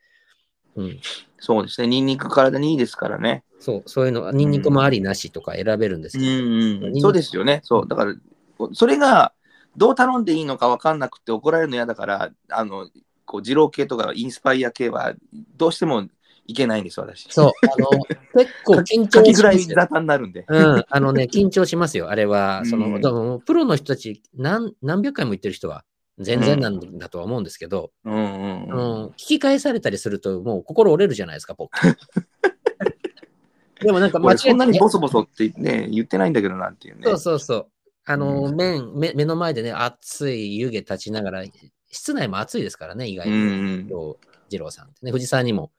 [0.76, 1.00] うん。
[1.38, 1.86] そうですね。
[1.88, 3.44] ニンニク体にいいですからね。
[3.58, 6.24] そう、そういうの、ニンニクもありなしとか選べるんですうん
[6.80, 7.00] けど、うん。
[7.00, 7.60] そうですよね。
[7.64, 7.88] そう。
[7.88, 8.14] だから、
[8.74, 9.32] それが
[9.76, 12.88] どう頼んでいいのか分かんなくて怒られるの嫌だから、あの、
[13.32, 15.14] こう、二郎系とかインスパイア系は
[15.56, 16.06] どうしても
[16.46, 17.26] いけないんです、私。
[17.30, 17.88] そう、あの、
[18.36, 20.00] 結構緊かきぐらい張しますよ。
[20.00, 20.44] になるんで。
[20.46, 22.62] うん、あのね、 緊張しますよ、あれは。
[22.66, 22.90] その、う
[23.38, 25.86] んプロの人たち何、何百回も言ってる人は
[26.18, 31.72] 全然なんだとは思うんですけど、うんうん聞き返されたりすると、もう心折れるじゃないですか、僕。
[33.80, 37.02] でもなんか間違俺そんなにえボソボソってね、言ってないんだけどなっていうね。
[37.04, 37.66] そうそうそう。
[38.04, 41.44] あの、うん麺目、目の前でね、熱い湯気立ちながら、
[41.92, 43.36] 室内も暑いですからね、意外うに。
[43.36, 44.16] んうん。
[44.50, 45.70] 二郎さんってね、藤沢にも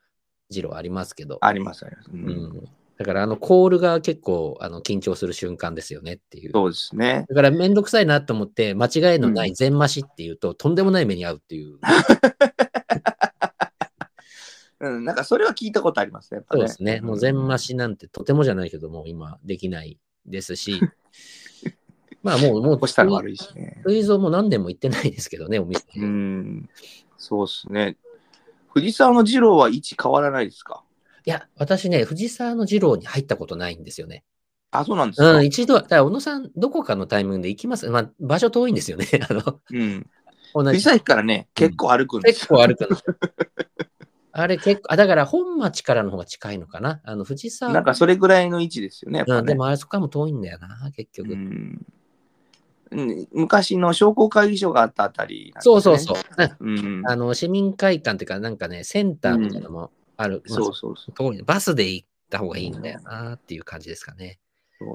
[0.49, 1.39] 二郎ありますけど。
[1.41, 2.09] ありますあります。
[2.11, 2.63] ううんん。
[2.97, 6.51] だから、あの、コールが結構、あの、緊張する瞬間ですよねっていう。
[6.53, 7.25] そうですね。
[7.27, 11.79] だから、めんどくさいなと思って、間違いのない全増しっていうと、とんでもない目に遭うっていう。
[14.79, 16.41] うん、なんかそれは聞いたことありますね。
[16.41, 17.01] ねそうですね。
[17.01, 20.79] もう全増しなんてとてもじゃないけども、今できないですし。
[22.23, 23.81] まあもう、もう、こしたら悪いしね。
[23.85, 25.85] 水蔵も何年も行ってないですけどね、お店。
[25.97, 26.69] うん。
[27.17, 27.97] そうですね。
[28.73, 30.83] 藤沢の二郎は位置変わらないですか？
[31.25, 34.23] いや、私ね、藤沢の二郎に入ったことないんですよね。
[34.71, 35.33] あ、そうなんですか？
[35.33, 37.89] うん、一度、だから小野さん、どこかのタイミングで行きます。
[37.89, 39.05] まあ、場所遠いんですよね。
[39.29, 40.07] あの、うん。
[40.53, 40.69] 同じ。
[40.77, 42.97] 藤沢駅からね、結構歩くんです結構歩くの。
[44.35, 47.01] あれ結構、あ、だから本町からの方が近いのかな。
[47.03, 47.71] あの、藤沢。
[47.71, 49.19] なんかそれぐらいの位置ですよね。
[49.19, 51.33] やっぱうん、ねでもあれそこからも遠いんだよな、結局。
[51.33, 51.85] うんうん
[53.31, 56.17] 昔の商工会議所があったあたり、そうそうそう。
[56.59, 57.07] うんうん。
[57.07, 60.43] あの、市民会館っていうか、なんかね、センターみたいなのもある。
[60.47, 64.39] まあそうそうそうバスで行った方がいいんだよなっていう感じですかね。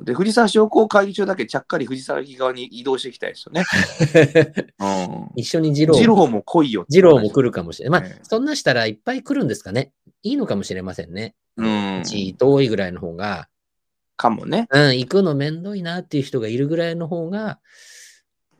[0.04, 3.64] で、藤沢商工会議所だけちゃっかり藤沢駅側に移動してきたいですよね。
[4.78, 5.30] うん。
[5.36, 8.00] 一緒に二郎二郎も来いよ二郎も来るかもしれない。
[8.02, 9.92] まあええ、そんなしたらいっぱい来るんですかね。
[10.22, 11.34] いいのかもしれませんね。
[11.56, 12.02] うん。
[12.04, 13.48] 地遠いぐらいの方が、
[14.18, 14.68] かもね。
[14.70, 17.60] うん、行くのめんどいなっていう人がいるぐらいの方が、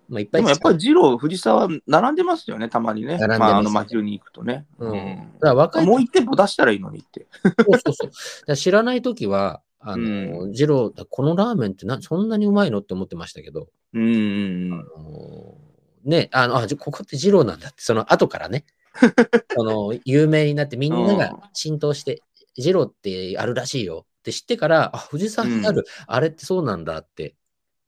[0.09, 3.19] まあ、いっぱいでもやっぱり二郎、藤沢、並んでますよね、たまにね。
[3.19, 4.67] 並んでますまあ、あの、真昼に行くとね。
[4.79, 4.91] うん。
[4.93, 5.33] うん。
[5.35, 7.27] だから若いもう一店舗出したらいいのにって。
[7.43, 8.57] そうそうそう。
[8.57, 15.59] 知らないときは、あの、う二郎、このラーメンってなそんなにうまいのって思ってましたけど、うんうんあの
[16.05, 18.65] ね、あの、あ、じゃここって二郎なんだって、その後からね、
[19.55, 22.23] その、有名になってみんなが浸透して、
[22.57, 27.35] 二郎ってあるらしいよって知ってから、あ、藤沢にある、あれってそうなんだって、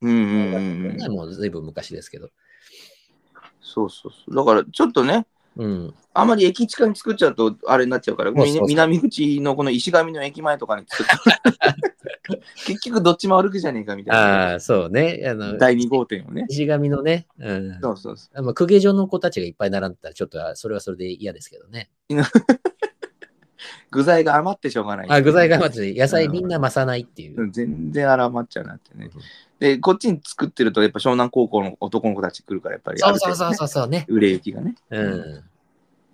[0.01, 0.11] うん。
[0.11, 1.11] うんうんうんうん。
[1.11, 2.29] もうずいぶん昔ですけど。
[3.61, 4.35] そうそうそう。
[4.35, 5.25] だから、ちょっとね、
[5.57, 5.93] うん。
[6.13, 14.53] あまり駅近に作っちゃうとあれになっちゃうから、そうそうそうみ南口のこの石神の駅前とかに作って、 結局どっちも歩くじゃねえかみたいあな。
[14.55, 15.23] あ、そうね。
[15.27, 16.45] あの、第2号店をね。
[16.49, 17.79] 石神のね、うん。
[17.81, 21.89] そうそうそまあ、公家所の子たちがいっぱい並んでたら、ちょっとあそれはそれで嫌ですけどね。
[23.61, 23.87] う。
[23.91, 25.07] 具材が余ってしょうがない。
[25.09, 27.41] あ具材が余って、野菜みんな増さないっていう。
[27.41, 29.09] うん全然余っちゃうなってね。
[29.59, 34.05] で、こっちに作ってると、やっぱ湘南高校の男の子たち来るから、やっぱりあそうそうそうそうそうね。
[34.07, 34.75] 売れ行きがね。
[34.89, 35.43] うん。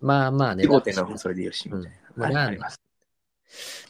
[0.02, 0.64] まあまあね。
[0.66, 1.88] 2号店のそれでよしみたいな。
[1.88, 1.98] はい
[2.32, 2.82] うんまああります。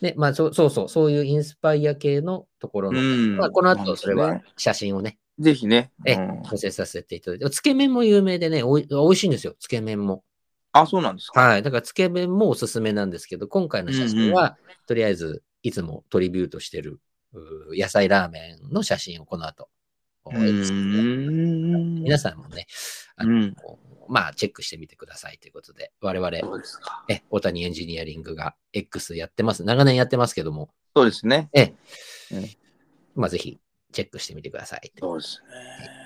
[0.02, 5.92] ね、まあそうそうそう、そういうインスパイア系のところの、うんまあ、この後それは写真をね、ぜひね。
[6.06, 10.24] えうん載せさせていただいて、つけ麺も有名でね、おい美味しいんですよ、つけ麺も。
[10.72, 11.42] あ、そうなんですか？
[11.42, 11.64] はい。
[11.64, 17.00] だからつけ麺もおすすめなんですけど、今回の写真は、とりあえず、いつもトリビュートしてる
[17.78, 19.70] 野菜ラーメンの写真をこの後。
[20.30, 22.68] 皆さんもね、
[23.16, 23.56] あのうん。
[24.10, 26.38] まあ、チェックしてみてくださいということで、我々。
[27.10, 29.64] え、大谷エンジニアリングが X やってます。
[29.64, 31.50] 長年やってますけども、そうですね。
[31.54, 31.74] え、
[32.32, 32.50] うん
[33.16, 33.60] まあ、ぜひ、
[33.92, 34.92] チェックしてみてください。
[35.00, 35.48] そうですね。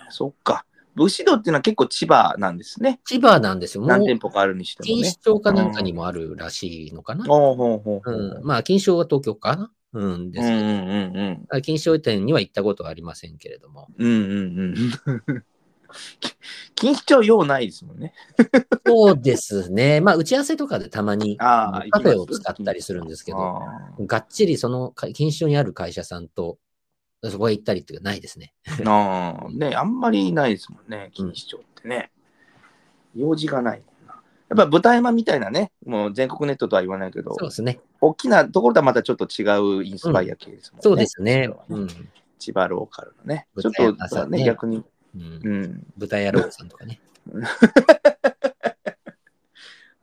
[0.10, 0.66] そっか。
[0.96, 3.00] 武士道っていうのは結構千葉なんですね。
[3.06, 3.86] 千葉なんですよ。
[3.86, 5.10] 何店舗かあるにしても錦ね。
[5.10, 7.26] 糸町かなんかにもあるらしいのかな。
[7.26, 9.72] ほうん、まあ、錦糸町は東京かな。
[9.94, 13.88] うん、ですけど、うんうんうんあ錦糸町店には行ったことはありませんけれども。
[13.98, 14.08] うん。
[14.08, 15.44] うんうんうん。
[16.76, 18.14] 錦糸町用ないですもんね。
[18.88, 20.02] そうですね。
[20.02, 26.58] まあ、打ち合わせとかでたまにカフェを使ったりするんですけど、あがっちりそのか錦糸町にある会社さんと、
[27.30, 28.54] そこへ行ったりっていうのはないですね。
[28.66, 29.58] ー あー。
[29.58, 32.12] ね、あんまりないですもんね、錦糸町ってね。
[33.16, 34.16] 用事がないな。
[34.50, 37.80] やっぱ豚山みたいなね、もう全国ネットとは言わないけどそう、ですね。
[38.00, 39.44] 大きなところとはまたちょっと違
[39.80, 40.82] うインスパイア系ですもんね。
[40.84, 41.50] そうですね。
[41.70, 41.88] ううんん。
[42.40, 43.48] 千葉ローカルのね。
[43.60, 43.74] ちょっ
[44.10, 44.84] とね、逆に。
[45.16, 45.86] うんうん。
[45.98, 47.00] 豚野郎さんとかね。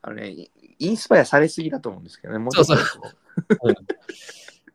[0.03, 2.39] あのね、イインスパイアされすぎだと思うんですけどね。
[2.39, 3.03] もうちょっとそう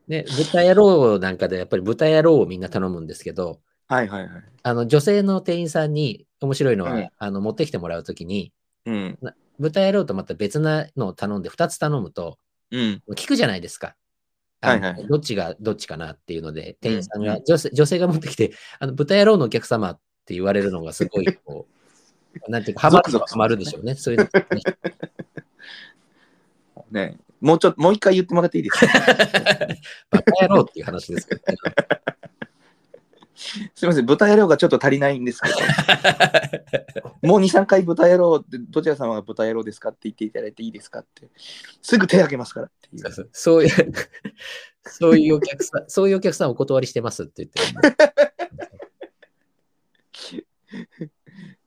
[0.07, 4.43] ね、豚野郎なんかでやっぱり豚野郎をみんな頼むんですけど、はいはいはい。
[4.63, 8.51] あの女性の店員さんに面白いのは、うんあの持ってきてもらうときに、
[8.85, 9.19] うん。
[9.59, 12.37] 豚野郎とまた別なのを頼んで2つ頼むと、
[12.71, 13.01] うん。
[13.11, 13.95] 聞くじゃないですか。
[14.61, 21.67] はいはいどっちがどっちかなっていうので、店員さんが、うん女性女性が持ってきて、あの豚野郎のお客様って言われるのがすごい こ
[22.47, 23.01] う、なんていうか、ハ
[23.35, 23.95] マるるでしょうね。
[23.95, 24.29] そういうの、
[26.91, 27.07] ね。
[27.11, 28.87] ね、もうちょっと、もう一回言ってもらっていいですか？
[30.09, 31.57] バカ野郎っていう話ですけど、ね、
[33.75, 35.55] すみません、豚野郎がちょっと足りないんですけど、
[37.27, 41.27] もう2、3回豚野郎って、どちら様が豚野郎ですかって言っていただいていいですかって、
[41.81, 43.29] すぐ手挙げますからっていう。
[43.33, 43.93] そういう、
[44.85, 47.59] そういうお客さん、そういうお客さんお断りしてますって言って。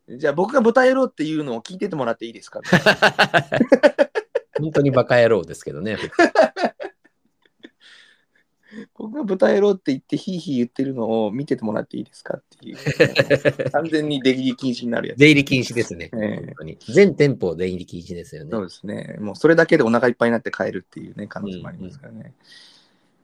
[0.08, 0.18] る。
[0.18, 2.60] じゃあ僕が豚野郎っていうのを聞いててもらっていいですか？
[4.58, 5.98] 本当にバカ野郎ですけどね。
[8.94, 13.70] 僕が豚野郎って言ってヒーヒー言ってるのを見ててもらっていいですかっていう。
[13.70, 15.18] 完全に出入り禁止になるやつ。
[15.18, 16.10] 出入り禁止ですね。
[16.12, 18.50] ええ本当に全店舗出入り禁止ですよね。
[18.50, 19.16] そうですね。
[19.20, 22.20] もうそれだけでお腹いっぱいになって帰るっていうね、可能性もありますからね。
[22.22, 22.32] やっ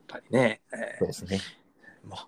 [0.08, 1.40] ぱりね、えそうですね。
[2.06, 2.18] ーもう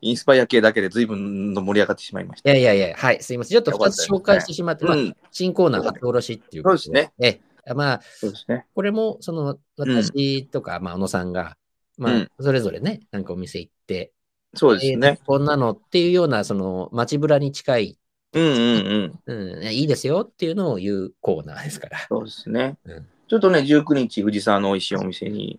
[0.00, 2.50] インスパイア系だけで随分の盛り上がってしまいました。
[2.50, 3.50] いやいやいや、はい、すいません。
[3.54, 7.12] ちょっと2つ紹介してしまって、まあ、うん、新コーナー書き下ろしっていうことそうですね。
[7.20, 7.40] え
[7.74, 8.66] まあ、そうですね。
[8.74, 11.56] これも、その、私とか、まあ、小野さんが、
[11.98, 14.12] まあうん、それぞれね、なんかお店行って、
[14.54, 15.08] そうですね。
[15.08, 17.98] えーこんなのっていうような、その、街ぶらに近い、
[18.34, 19.56] うんうんうん。
[19.60, 21.98] うん、いいですよっていうのを言うコーナーですから。
[22.08, 22.78] そうですね。
[22.84, 25.58] うんちょっとね、19日、藤沢の美味しいお店に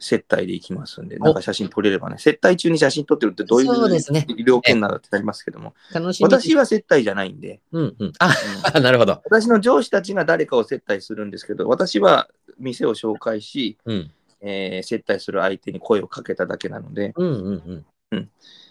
[0.00, 6.34] 接待で行きますんで、なんか写真撮れればね、接待中に写真撮ってるってどういうそうですね料件なんだってなりますけども、楽しみに。
[6.34, 8.12] 私は接待じゃないんで、うんうん。
[8.18, 8.34] あ、
[8.74, 9.20] うん なるほど。
[9.24, 12.28] 私の上司たちが誰かを接待するんですけど、私は
[12.58, 14.10] 店を紹介し、うん。
[14.40, 18.30] えー接待する相手に声をかけただけなので、うんうんうん。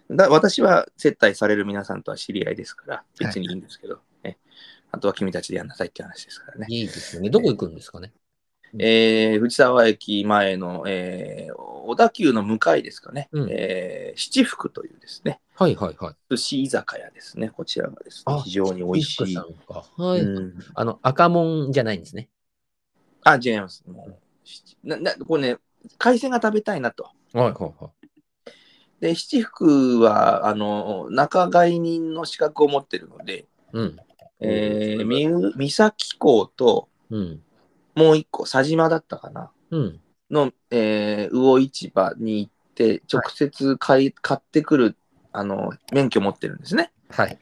[0.10, 4.38] だ私は接待される皆さんとは知り合いですから、別にいいんですけど、ね
[4.91, 6.65] あとは君たちでやんなさいって話ですからね。
[6.69, 7.30] いいですよね。
[7.30, 8.11] どこ行くんですかね。
[8.78, 16.16] えー藤沢駅前の、えー小田急の向かいですかね、うんえー七福というですね、はいはいはい。
[16.30, 19.36] 寿司居酒屋ですね、こちらがですねあ、非常に美味しい。
[19.36, 20.22] はい。
[20.22, 22.30] うんあの、赤門じゃないんですね。
[23.24, 23.84] あ、違います。
[23.88, 25.58] もう七ななこれね、
[25.98, 27.10] 海鮮が食べたいなと。
[27.34, 28.52] はいはいはい。
[29.00, 33.98] で、七福は、あの、仲買人の資格を持ってるので、うん。
[34.41, 37.41] えー、三崎港と、うん。
[37.95, 39.99] もう一個、佐島だったかな、うん。
[40.32, 44.95] の、えー、魚市場に行って、直接買い、買ってくる、
[45.32, 46.91] あの、免許持ってるんですね。
[47.10, 47.38] はい。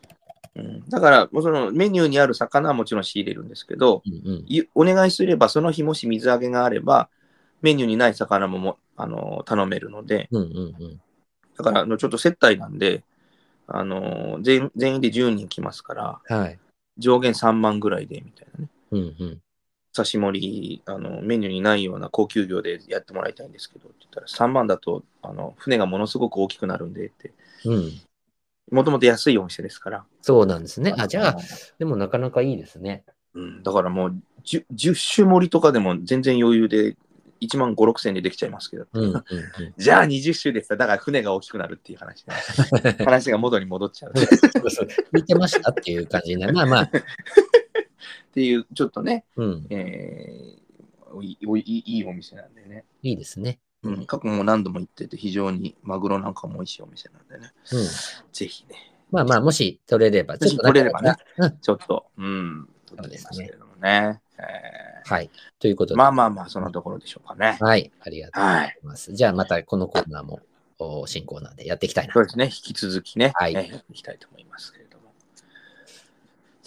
[0.55, 4.45] うん、だから、もうそのメニューにある魚はもちろん仕入れるんですけど、うんうん。
[4.47, 7.09] いお願いすれば、その日もし水揚げがあれば、
[7.61, 11.01] メニューにない魚ももあの頼めるので、うんうんうん。
[11.57, 13.03] だからあのちょっと接待なんで、
[13.67, 16.59] あの全全員で10人来ますから、はい。
[16.97, 18.69] 上限3万ぐらいでみたいなね。
[18.91, 19.41] うんうん。
[19.97, 27.33] 刺し盛りあの、メニューにないような高級魚でやってもらいたいんですけどって言ったら、3万だとあの船がものすごく大きくなるんでって、
[27.65, 27.91] うん。
[28.71, 30.05] もともと安いお店ですから。
[30.21, 30.93] そうなんですね。
[30.97, 31.37] あ、じゃあ、
[31.79, 33.03] でもなかなかいいですね。
[33.33, 36.97] うん、だからもう 10, 10種盛りとかでも全然余裕で
[37.41, 38.85] 1万5、6千でできちゃいますけど。
[38.91, 39.23] うんうんうん。
[39.77, 42.33] じゃあ20種ですだから船が大きくなるっていう話ね。
[43.05, 44.11] 話が元に戻っちゃう。
[44.11, 46.53] っ そうそう見てましたっていう感じになる。
[46.53, 46.91] まあまあ、
[48.33, 49.67] ていう、ちょっとね、うん。
[49.69, 50.67] えー
[51.13, 52.83] おいおいいいいお店なんでね。
[53.01, 53.59] いいですね。
[53.83, 57.53] うん、過去も何度も行ってて、非常にマグロなんかも美味しいお店なんでね。
[57.71, 57.87] うん。
[58.33, 58.75] ぜひね、
[59.11, 61.57] まあまあ、もし取れれば、ちょっと取れればねうん。
[61.59, 64.21] ちょっと、うん、撮ってみますけれどもね。
[64.39, 64.43] え
[65.05, 65.29] はい。
[65.59, 67.57] ということで、ーまあまあまあ、そんなところでしょうかね。
[67.61, 67.91] はい。
[68.01, 69.13] ありがとうございます。
[69.13, 70.41] じゃあ、またこのコーナーも、
[70.79, 72.23] お新コーナーでやっていきたいなそう。
[72.25, 74.86] ですね、引き続きね、はいえーやっていきたいと思いますけれども。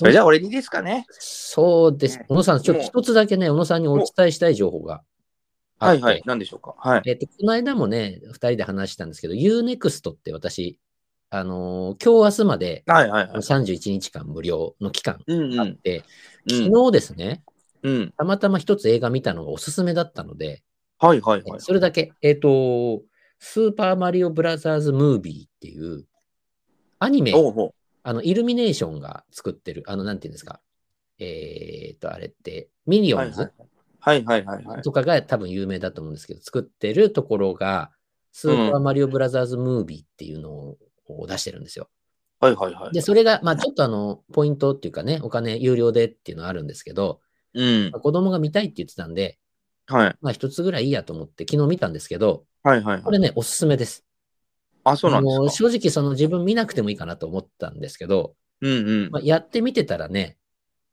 [0.00, 1.04] それじゃあ、俺にですかね。
[1.10, 2.24] そうですね。
[2.26, 5.02] 小野さん、ちょっと一つだけね、小野さんにお伝えしたい情報が
[5.78, 6.02] あって。
[6.02, 6.74] はいはい、何でしょうか。
[6.78, 7.02] はい。
[7.04, 10.78] えっと、この間もね、二人で話したんですけど、UNEXT って私、
[11.28, 13.36] あのー今日明日まではいはいはい。
[13.36, 15.60] 31日間無料の期間うんうん。
[15.60, 16.02] あって、
[16.50, 17.42] うん昨日ですね、
[17.82, 18.14] うん。
[18.16, 20.62] たまたま一つ映画見たのがおすすめだったので、
[20.98, 21.60] はいはいはい。
[21.60, 23.02] それだけ、えっ、と、
[23.38, 26.06] スーパーマリオブラザーズムービーっていう
[26.98, 27.74] アニメ、おうほ
[28.10, 30.60] あの、イルミネーションが作ってる、あの、なんていうんですか、
[31.20, 33.52] えっ、と、あれって、ミニオンズ
[34.00, 34.82] はいはいはいはい。
[34.82, 37.92] とかが多分有名だと思うんですけど、作ってるところが、
[38.32, 40.78] スーパーマリオブラザーズムービーっていうのを
[41.28, 41.88] 出してるんですよ。
[42.40, 42.92] はいはいはい。
[42.92, 47.20] で、それが、まあちょっとあの、ポイントっていうかね、お金有料でっていうのはあるんですけど、
[47.54, 48.00] うんまあ。
[48.00, 49.38] 子供が見たいって言ってたんで、
[49.86, 53.02] はいまあ一つぐらいいいやと思って昨日見たんですけど、はいはいはい。
[53.02, 54.04] これね、おすすめです。
[54.84, 55.68] あ、そうなんですか？
[55.70, 59.10] 正直その自分見なくてもいいかなと思ったんですけど、うんうん。
[59.10, 60.36] まあ、やってみてたらね、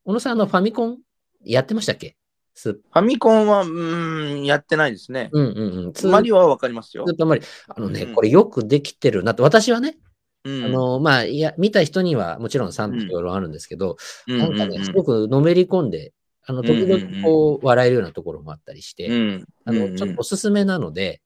[0.05, 0.97] 小野さんあのファミコン
[1.43, 2.15] やってましたっけ？
[2.59, 5.29] ファミコンは、うーん、やってないですね。
[5.31, 5.93] うんうんうん。
[5.93, 7.11] スーマリオはわかりますよス。
[7.11, 7.73] ーパーマリオ。
[7.73, 9.97] あのね、うんこれよくできてるなと、私はね、
[10.43, 13.97] うんあの、まあ、いや、見た人にはもちろん賛否両論あるんですけど、
[14.27, 16.13] うんなんかね、すごくのめり込んで、
[16.47, 19.45] あの、時々こう、笑えるようなところもあったりして、うん。
[19.65, 21.21] あの、うんちょっとおすすめなので、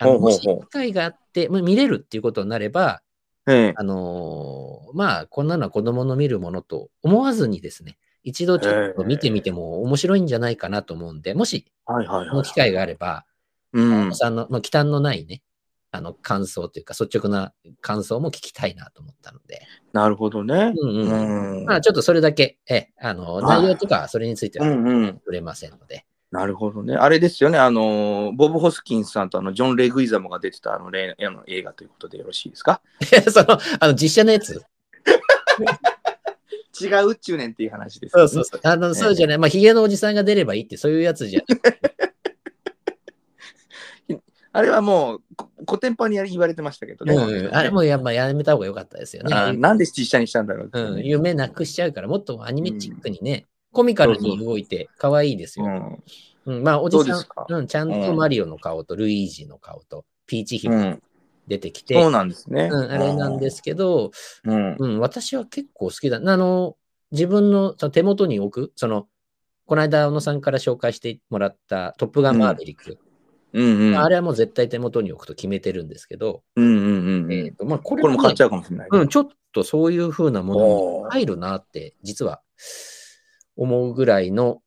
[0.00, 3.02] あの、もし機会があって、まあ見れるっていうことになれば、
[3.46, 11.66] ええあのーまあ、こんなのは子供の見るものと思わずにですね、一度ちょっと見てみても面白いんじゃないかなと思うんで、もし。
[11.84, 13.24] この機会があれば、
[13.72, 14.14] うん。
[14.14, 15.42] さんの、まあ、忌憚のないね、
[15.90, 19.62] あの、感想というか、率直な感想も聞きたいなと思ったので、
[19.92, 20.72] なるほどね。
[20.76, 21.62] うんううん。
[21.62, 21.64] ん。
[21.64, 24.68] まあ、ちょっとそれだけ、え、あの、はい内容とか、それについてうは。
[25.14, 26.94] 触れませんので、なるほどね。
[26.94, 27.58] あれですよね。
[27.58, 32.80] あの、ボブ・ホスキンスさんとあのジョン・レグイザモが出てたあのれあの映画ということでよろしいですか？
[33.30, 34.62] その、あの、実写のやつ？
[36.80, 38.60] 違うっちゅうねんっていう話です、そうそうそう。
[38.62, 39.38] あの、そうじゃない。
[39.38, 41.60] まあ、ヒゲのおじさんが出ればいいって、そういうやつじゃない。
[44.52, 47.14] あれはもう、こ古典版に言われてましたけどね。
[47.14, 49.34] うん、あれもや,、まあ、やめた方が良かったですよね。
[49.34, 55.66] あなんで実写にしたんだろうね、うん、夢なくしちゃうから、もっとアニメチックにね、コミカルに動いて可愛いですよ。
[55.66, 56.04] うん
[56.46, 61.02] うんまあ、おじさん、うん、ちゃんとマリオの顔とルイージの顔とピーチ姫うん、
[61.46, 62.68] 出てきて、そうなんですね。
[62.72, 64.12] うん、あれなんですけど、
[64.44, 64.76] うん。
[64.78, 66.16] うん、私は結構好きだ。
[66.24, 66.76] あの、
[67.10, 69.08] 自分のその手元に置く、その、
[69.66, 72.98] この間、小野さんから紹介してもらったトップガンマーヴェリック。
[73.52, 73.96] うんうん。
[73.96, 77.32] あれはもう絶対手元に置くと決めてるんですけど、うんうんうんうん。
[77.32, 78.88] えっ、と、まあ、これも,、これも買っちゃうかもしれない。
[78.90, 82.40] うん、ちょっとそういう風なものに入るなって、実は
[83.60, 84.62] 思うぐらいの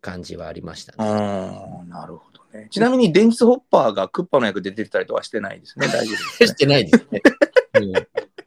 [0.00, 0.98] 感じはありましたね。
[1.00, 2.68] ああ、なるほどね。
[2.70, 5.88] ちなみに、電気ホッパーがクッパの役で出てたりとはしてないですね。
[5.92, 6.46] 大丈夫です、ね。
[6.46, 7.20] してないですね。
[7.74, 7.92] うん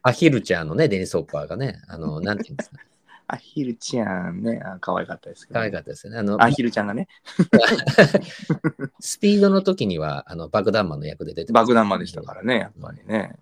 [0.02, 2.78] アヒルちゃんのね、デニス・ホッパーがね、あの、 なんていうんですか、
[3.26, 6.18] アヒルちゃんね、あ可愛かったですけど、可愛かったですよね。
[6.20, 7.08] あの、アヒルちゃんがね、
[9.00, 13.36] スピードの時には、あの、爆弾マンの役で出て爆弾魔でしたからね、やっぱりね。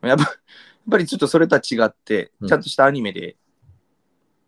[0.00, 3.36] やっぱやっぱりちょっとそれとは違って、うんちゃんとしたアニメで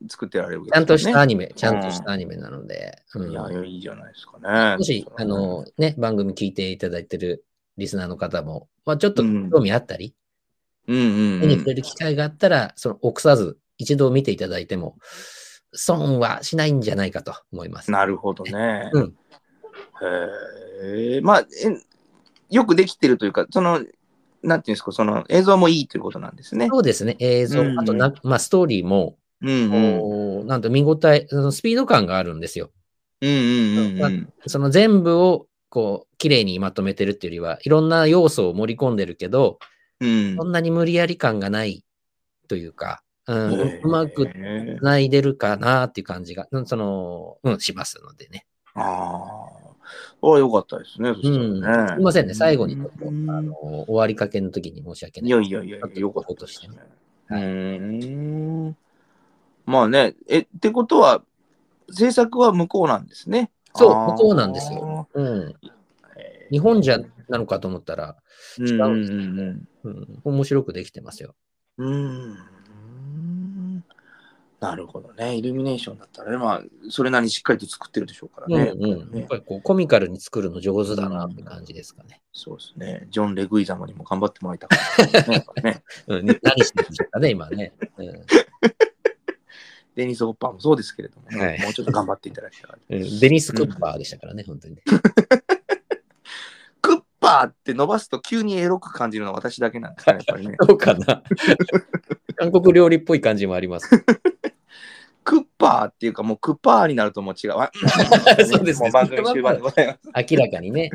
[0.08, 4.76] 作ってられるわけちゃんとしたアニニメ、ちゃんとしたアニメなので、うんいや、いやいいじゃないですかね。
[4.76, 7.44] もし、あの、ね、番組聞いていただいてる
[7.76, 10.14] リスナーの方も、まあ、ちょっとうん興味あったり、
[10.86, 11.64] うんうん、目に触うん。
[11.66, 14.96] れる機会があったら、その、臆さず、一度見ていただいても、
[15.72, 17.90] 損はしないんじゃないかと思います。
[17.90, 18.90] なるほどね。
[18.92, 19.16] うん
[20.02, 21.20] へえ。
[21.20, 21.46] まあえ、
[22.50, 23.80] よくできてるというか、その、
[24.42, 26.68] なんていうんですか、その映像もいいということなんですね。
[26.70, 30.46] そうですね、映像、うんあとな、まあ、ストーリーも、うんうん。
[30.46, 32.70] なんと見応え、そのスピード感があるんですよ。
[33.20, 33.36] うんうん
[33.96, 34.32] うんうん。
[34.46, 39.58] その全部を、こう、綺麗にまとめてるっていうよりは、いろんな要素を盛り込んでるけど、
[40.00, 41.84] うんそんなに無理やり感がない
[42.48, 48.44] というか、うん、ううまくへえ繋いでるかなっていう感じが、うんその、うん、しますのでね。
[48.74, 49.64] ああ。
[50.26, 51.14] あよかったですね。
[51.14, 51.56] そうん。
[51.56, 51.94] したらね。
[51.96, 53.54] すいませんね、最後にちょっと、あうんの、
[53.86, 55.30] 終わりかけの時に申し訳ないい。
[55.30, 56.76] やいやいやよかったことしてね
[57.30, 58.76] うーん。
[59.66, 61.22] まあね、え、ってことは、
[61.90, 63.50] 制作は向こうなんですね。
[63.74, 65.08] そう向こうなんですよ。
[65.12, 65.54] うん。
[66.16, 71.34] へ日本じゃなのかと思ったら、ー違うんですうんうん、面白くできてますよ。
[71.78, 72.36] うん。
[74.60, 75.36] なるほどね。
[75.36, 78.72] イルミネーションだったらね、まあ、それなりにしっかりと作ってるでしょうからね。
[78.74, 79.18] うんうん。
[79.18, 82.22] やっぱりこう、コミカルに作るの上手だなって感じですかね。
[82.32, 83.06] そうですね。
[83.10, 85.44] ジョン・レグイザムにも頑張ってもらいたかったね。
[85.62, 87.74] ねうん、何してるんですかね、今ね。
[87.98, 88.06] うん
[89.94, 92.96] デニス・ホッパーもそうですけれどもね、はいもうちょっと頑張っていただきたかった。
[92.96, 94.82] うんデニス・クッパーでしたからね、本当にね。
[96.82, 100.56] クッパーって伸ばすと急にエロく感じるのは私だけなんですね、やっぱりね。
[100.66, 101.22] そうかな。
[102.36, 103.88] 韓国料理っぽい感じもあります。
[105.22, 107.52] クッパーっていうか、もうクッパーになるともう違う。
[107.52, 107.70] あ
[108.46, 110.32] そうですねもう番組終盤でございます。
[110.32, 110.90] 明らかにね、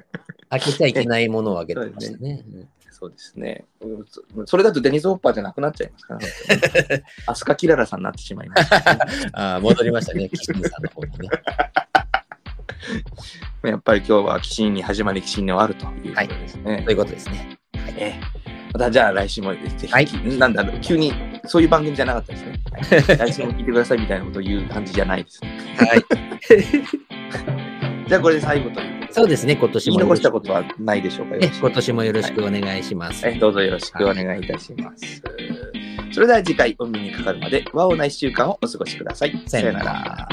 [0.49, 2.45] 開けちゃいけないものを開けてましたね。
[2.99, 3.63] そうですね。
[3.79, 6.27] うんそそれだとデニス・ホッパーじゃなくなっちゃいますから、ね、
[7.27, 8.75] アスカ・キララさんになってしまいました。
[9.33, 11.29] ああ、戻りましたね、キシンさんの方にね。
[13.63, 16.83] やっぱり今日は鬼神に始まり鬼神に終わるということですね。
[16.83, 17.57] ということですね。
[17.97, 18.39] ええ
[18.73, 20.07] またじゃあ来週もぜひ、はい
[20.37, 21.11] なんだろう、急に
[21.45, 22.59] そういう番組じゃなかったですね。
[23.17, 25.57] はい来週も聞いてくださいみたいなことを言う感じじゃないですね。
[25.77, 26.05] はい。
[28.09, 28.81] じゃあこれで最後と
[29.11, 30.23] そうですね、今年言いもよろしく。
[30.23, 33.27] 残したことはないでしょうか今年もよろしくお願いします。
[33.27, 35.21] えどうぞよろしくお願いいたします。
[36.11, 39.43] それでは次回お耳にかかるまで、和をな一週間をお過ごしください。
[39.45, 40.29] さよなら。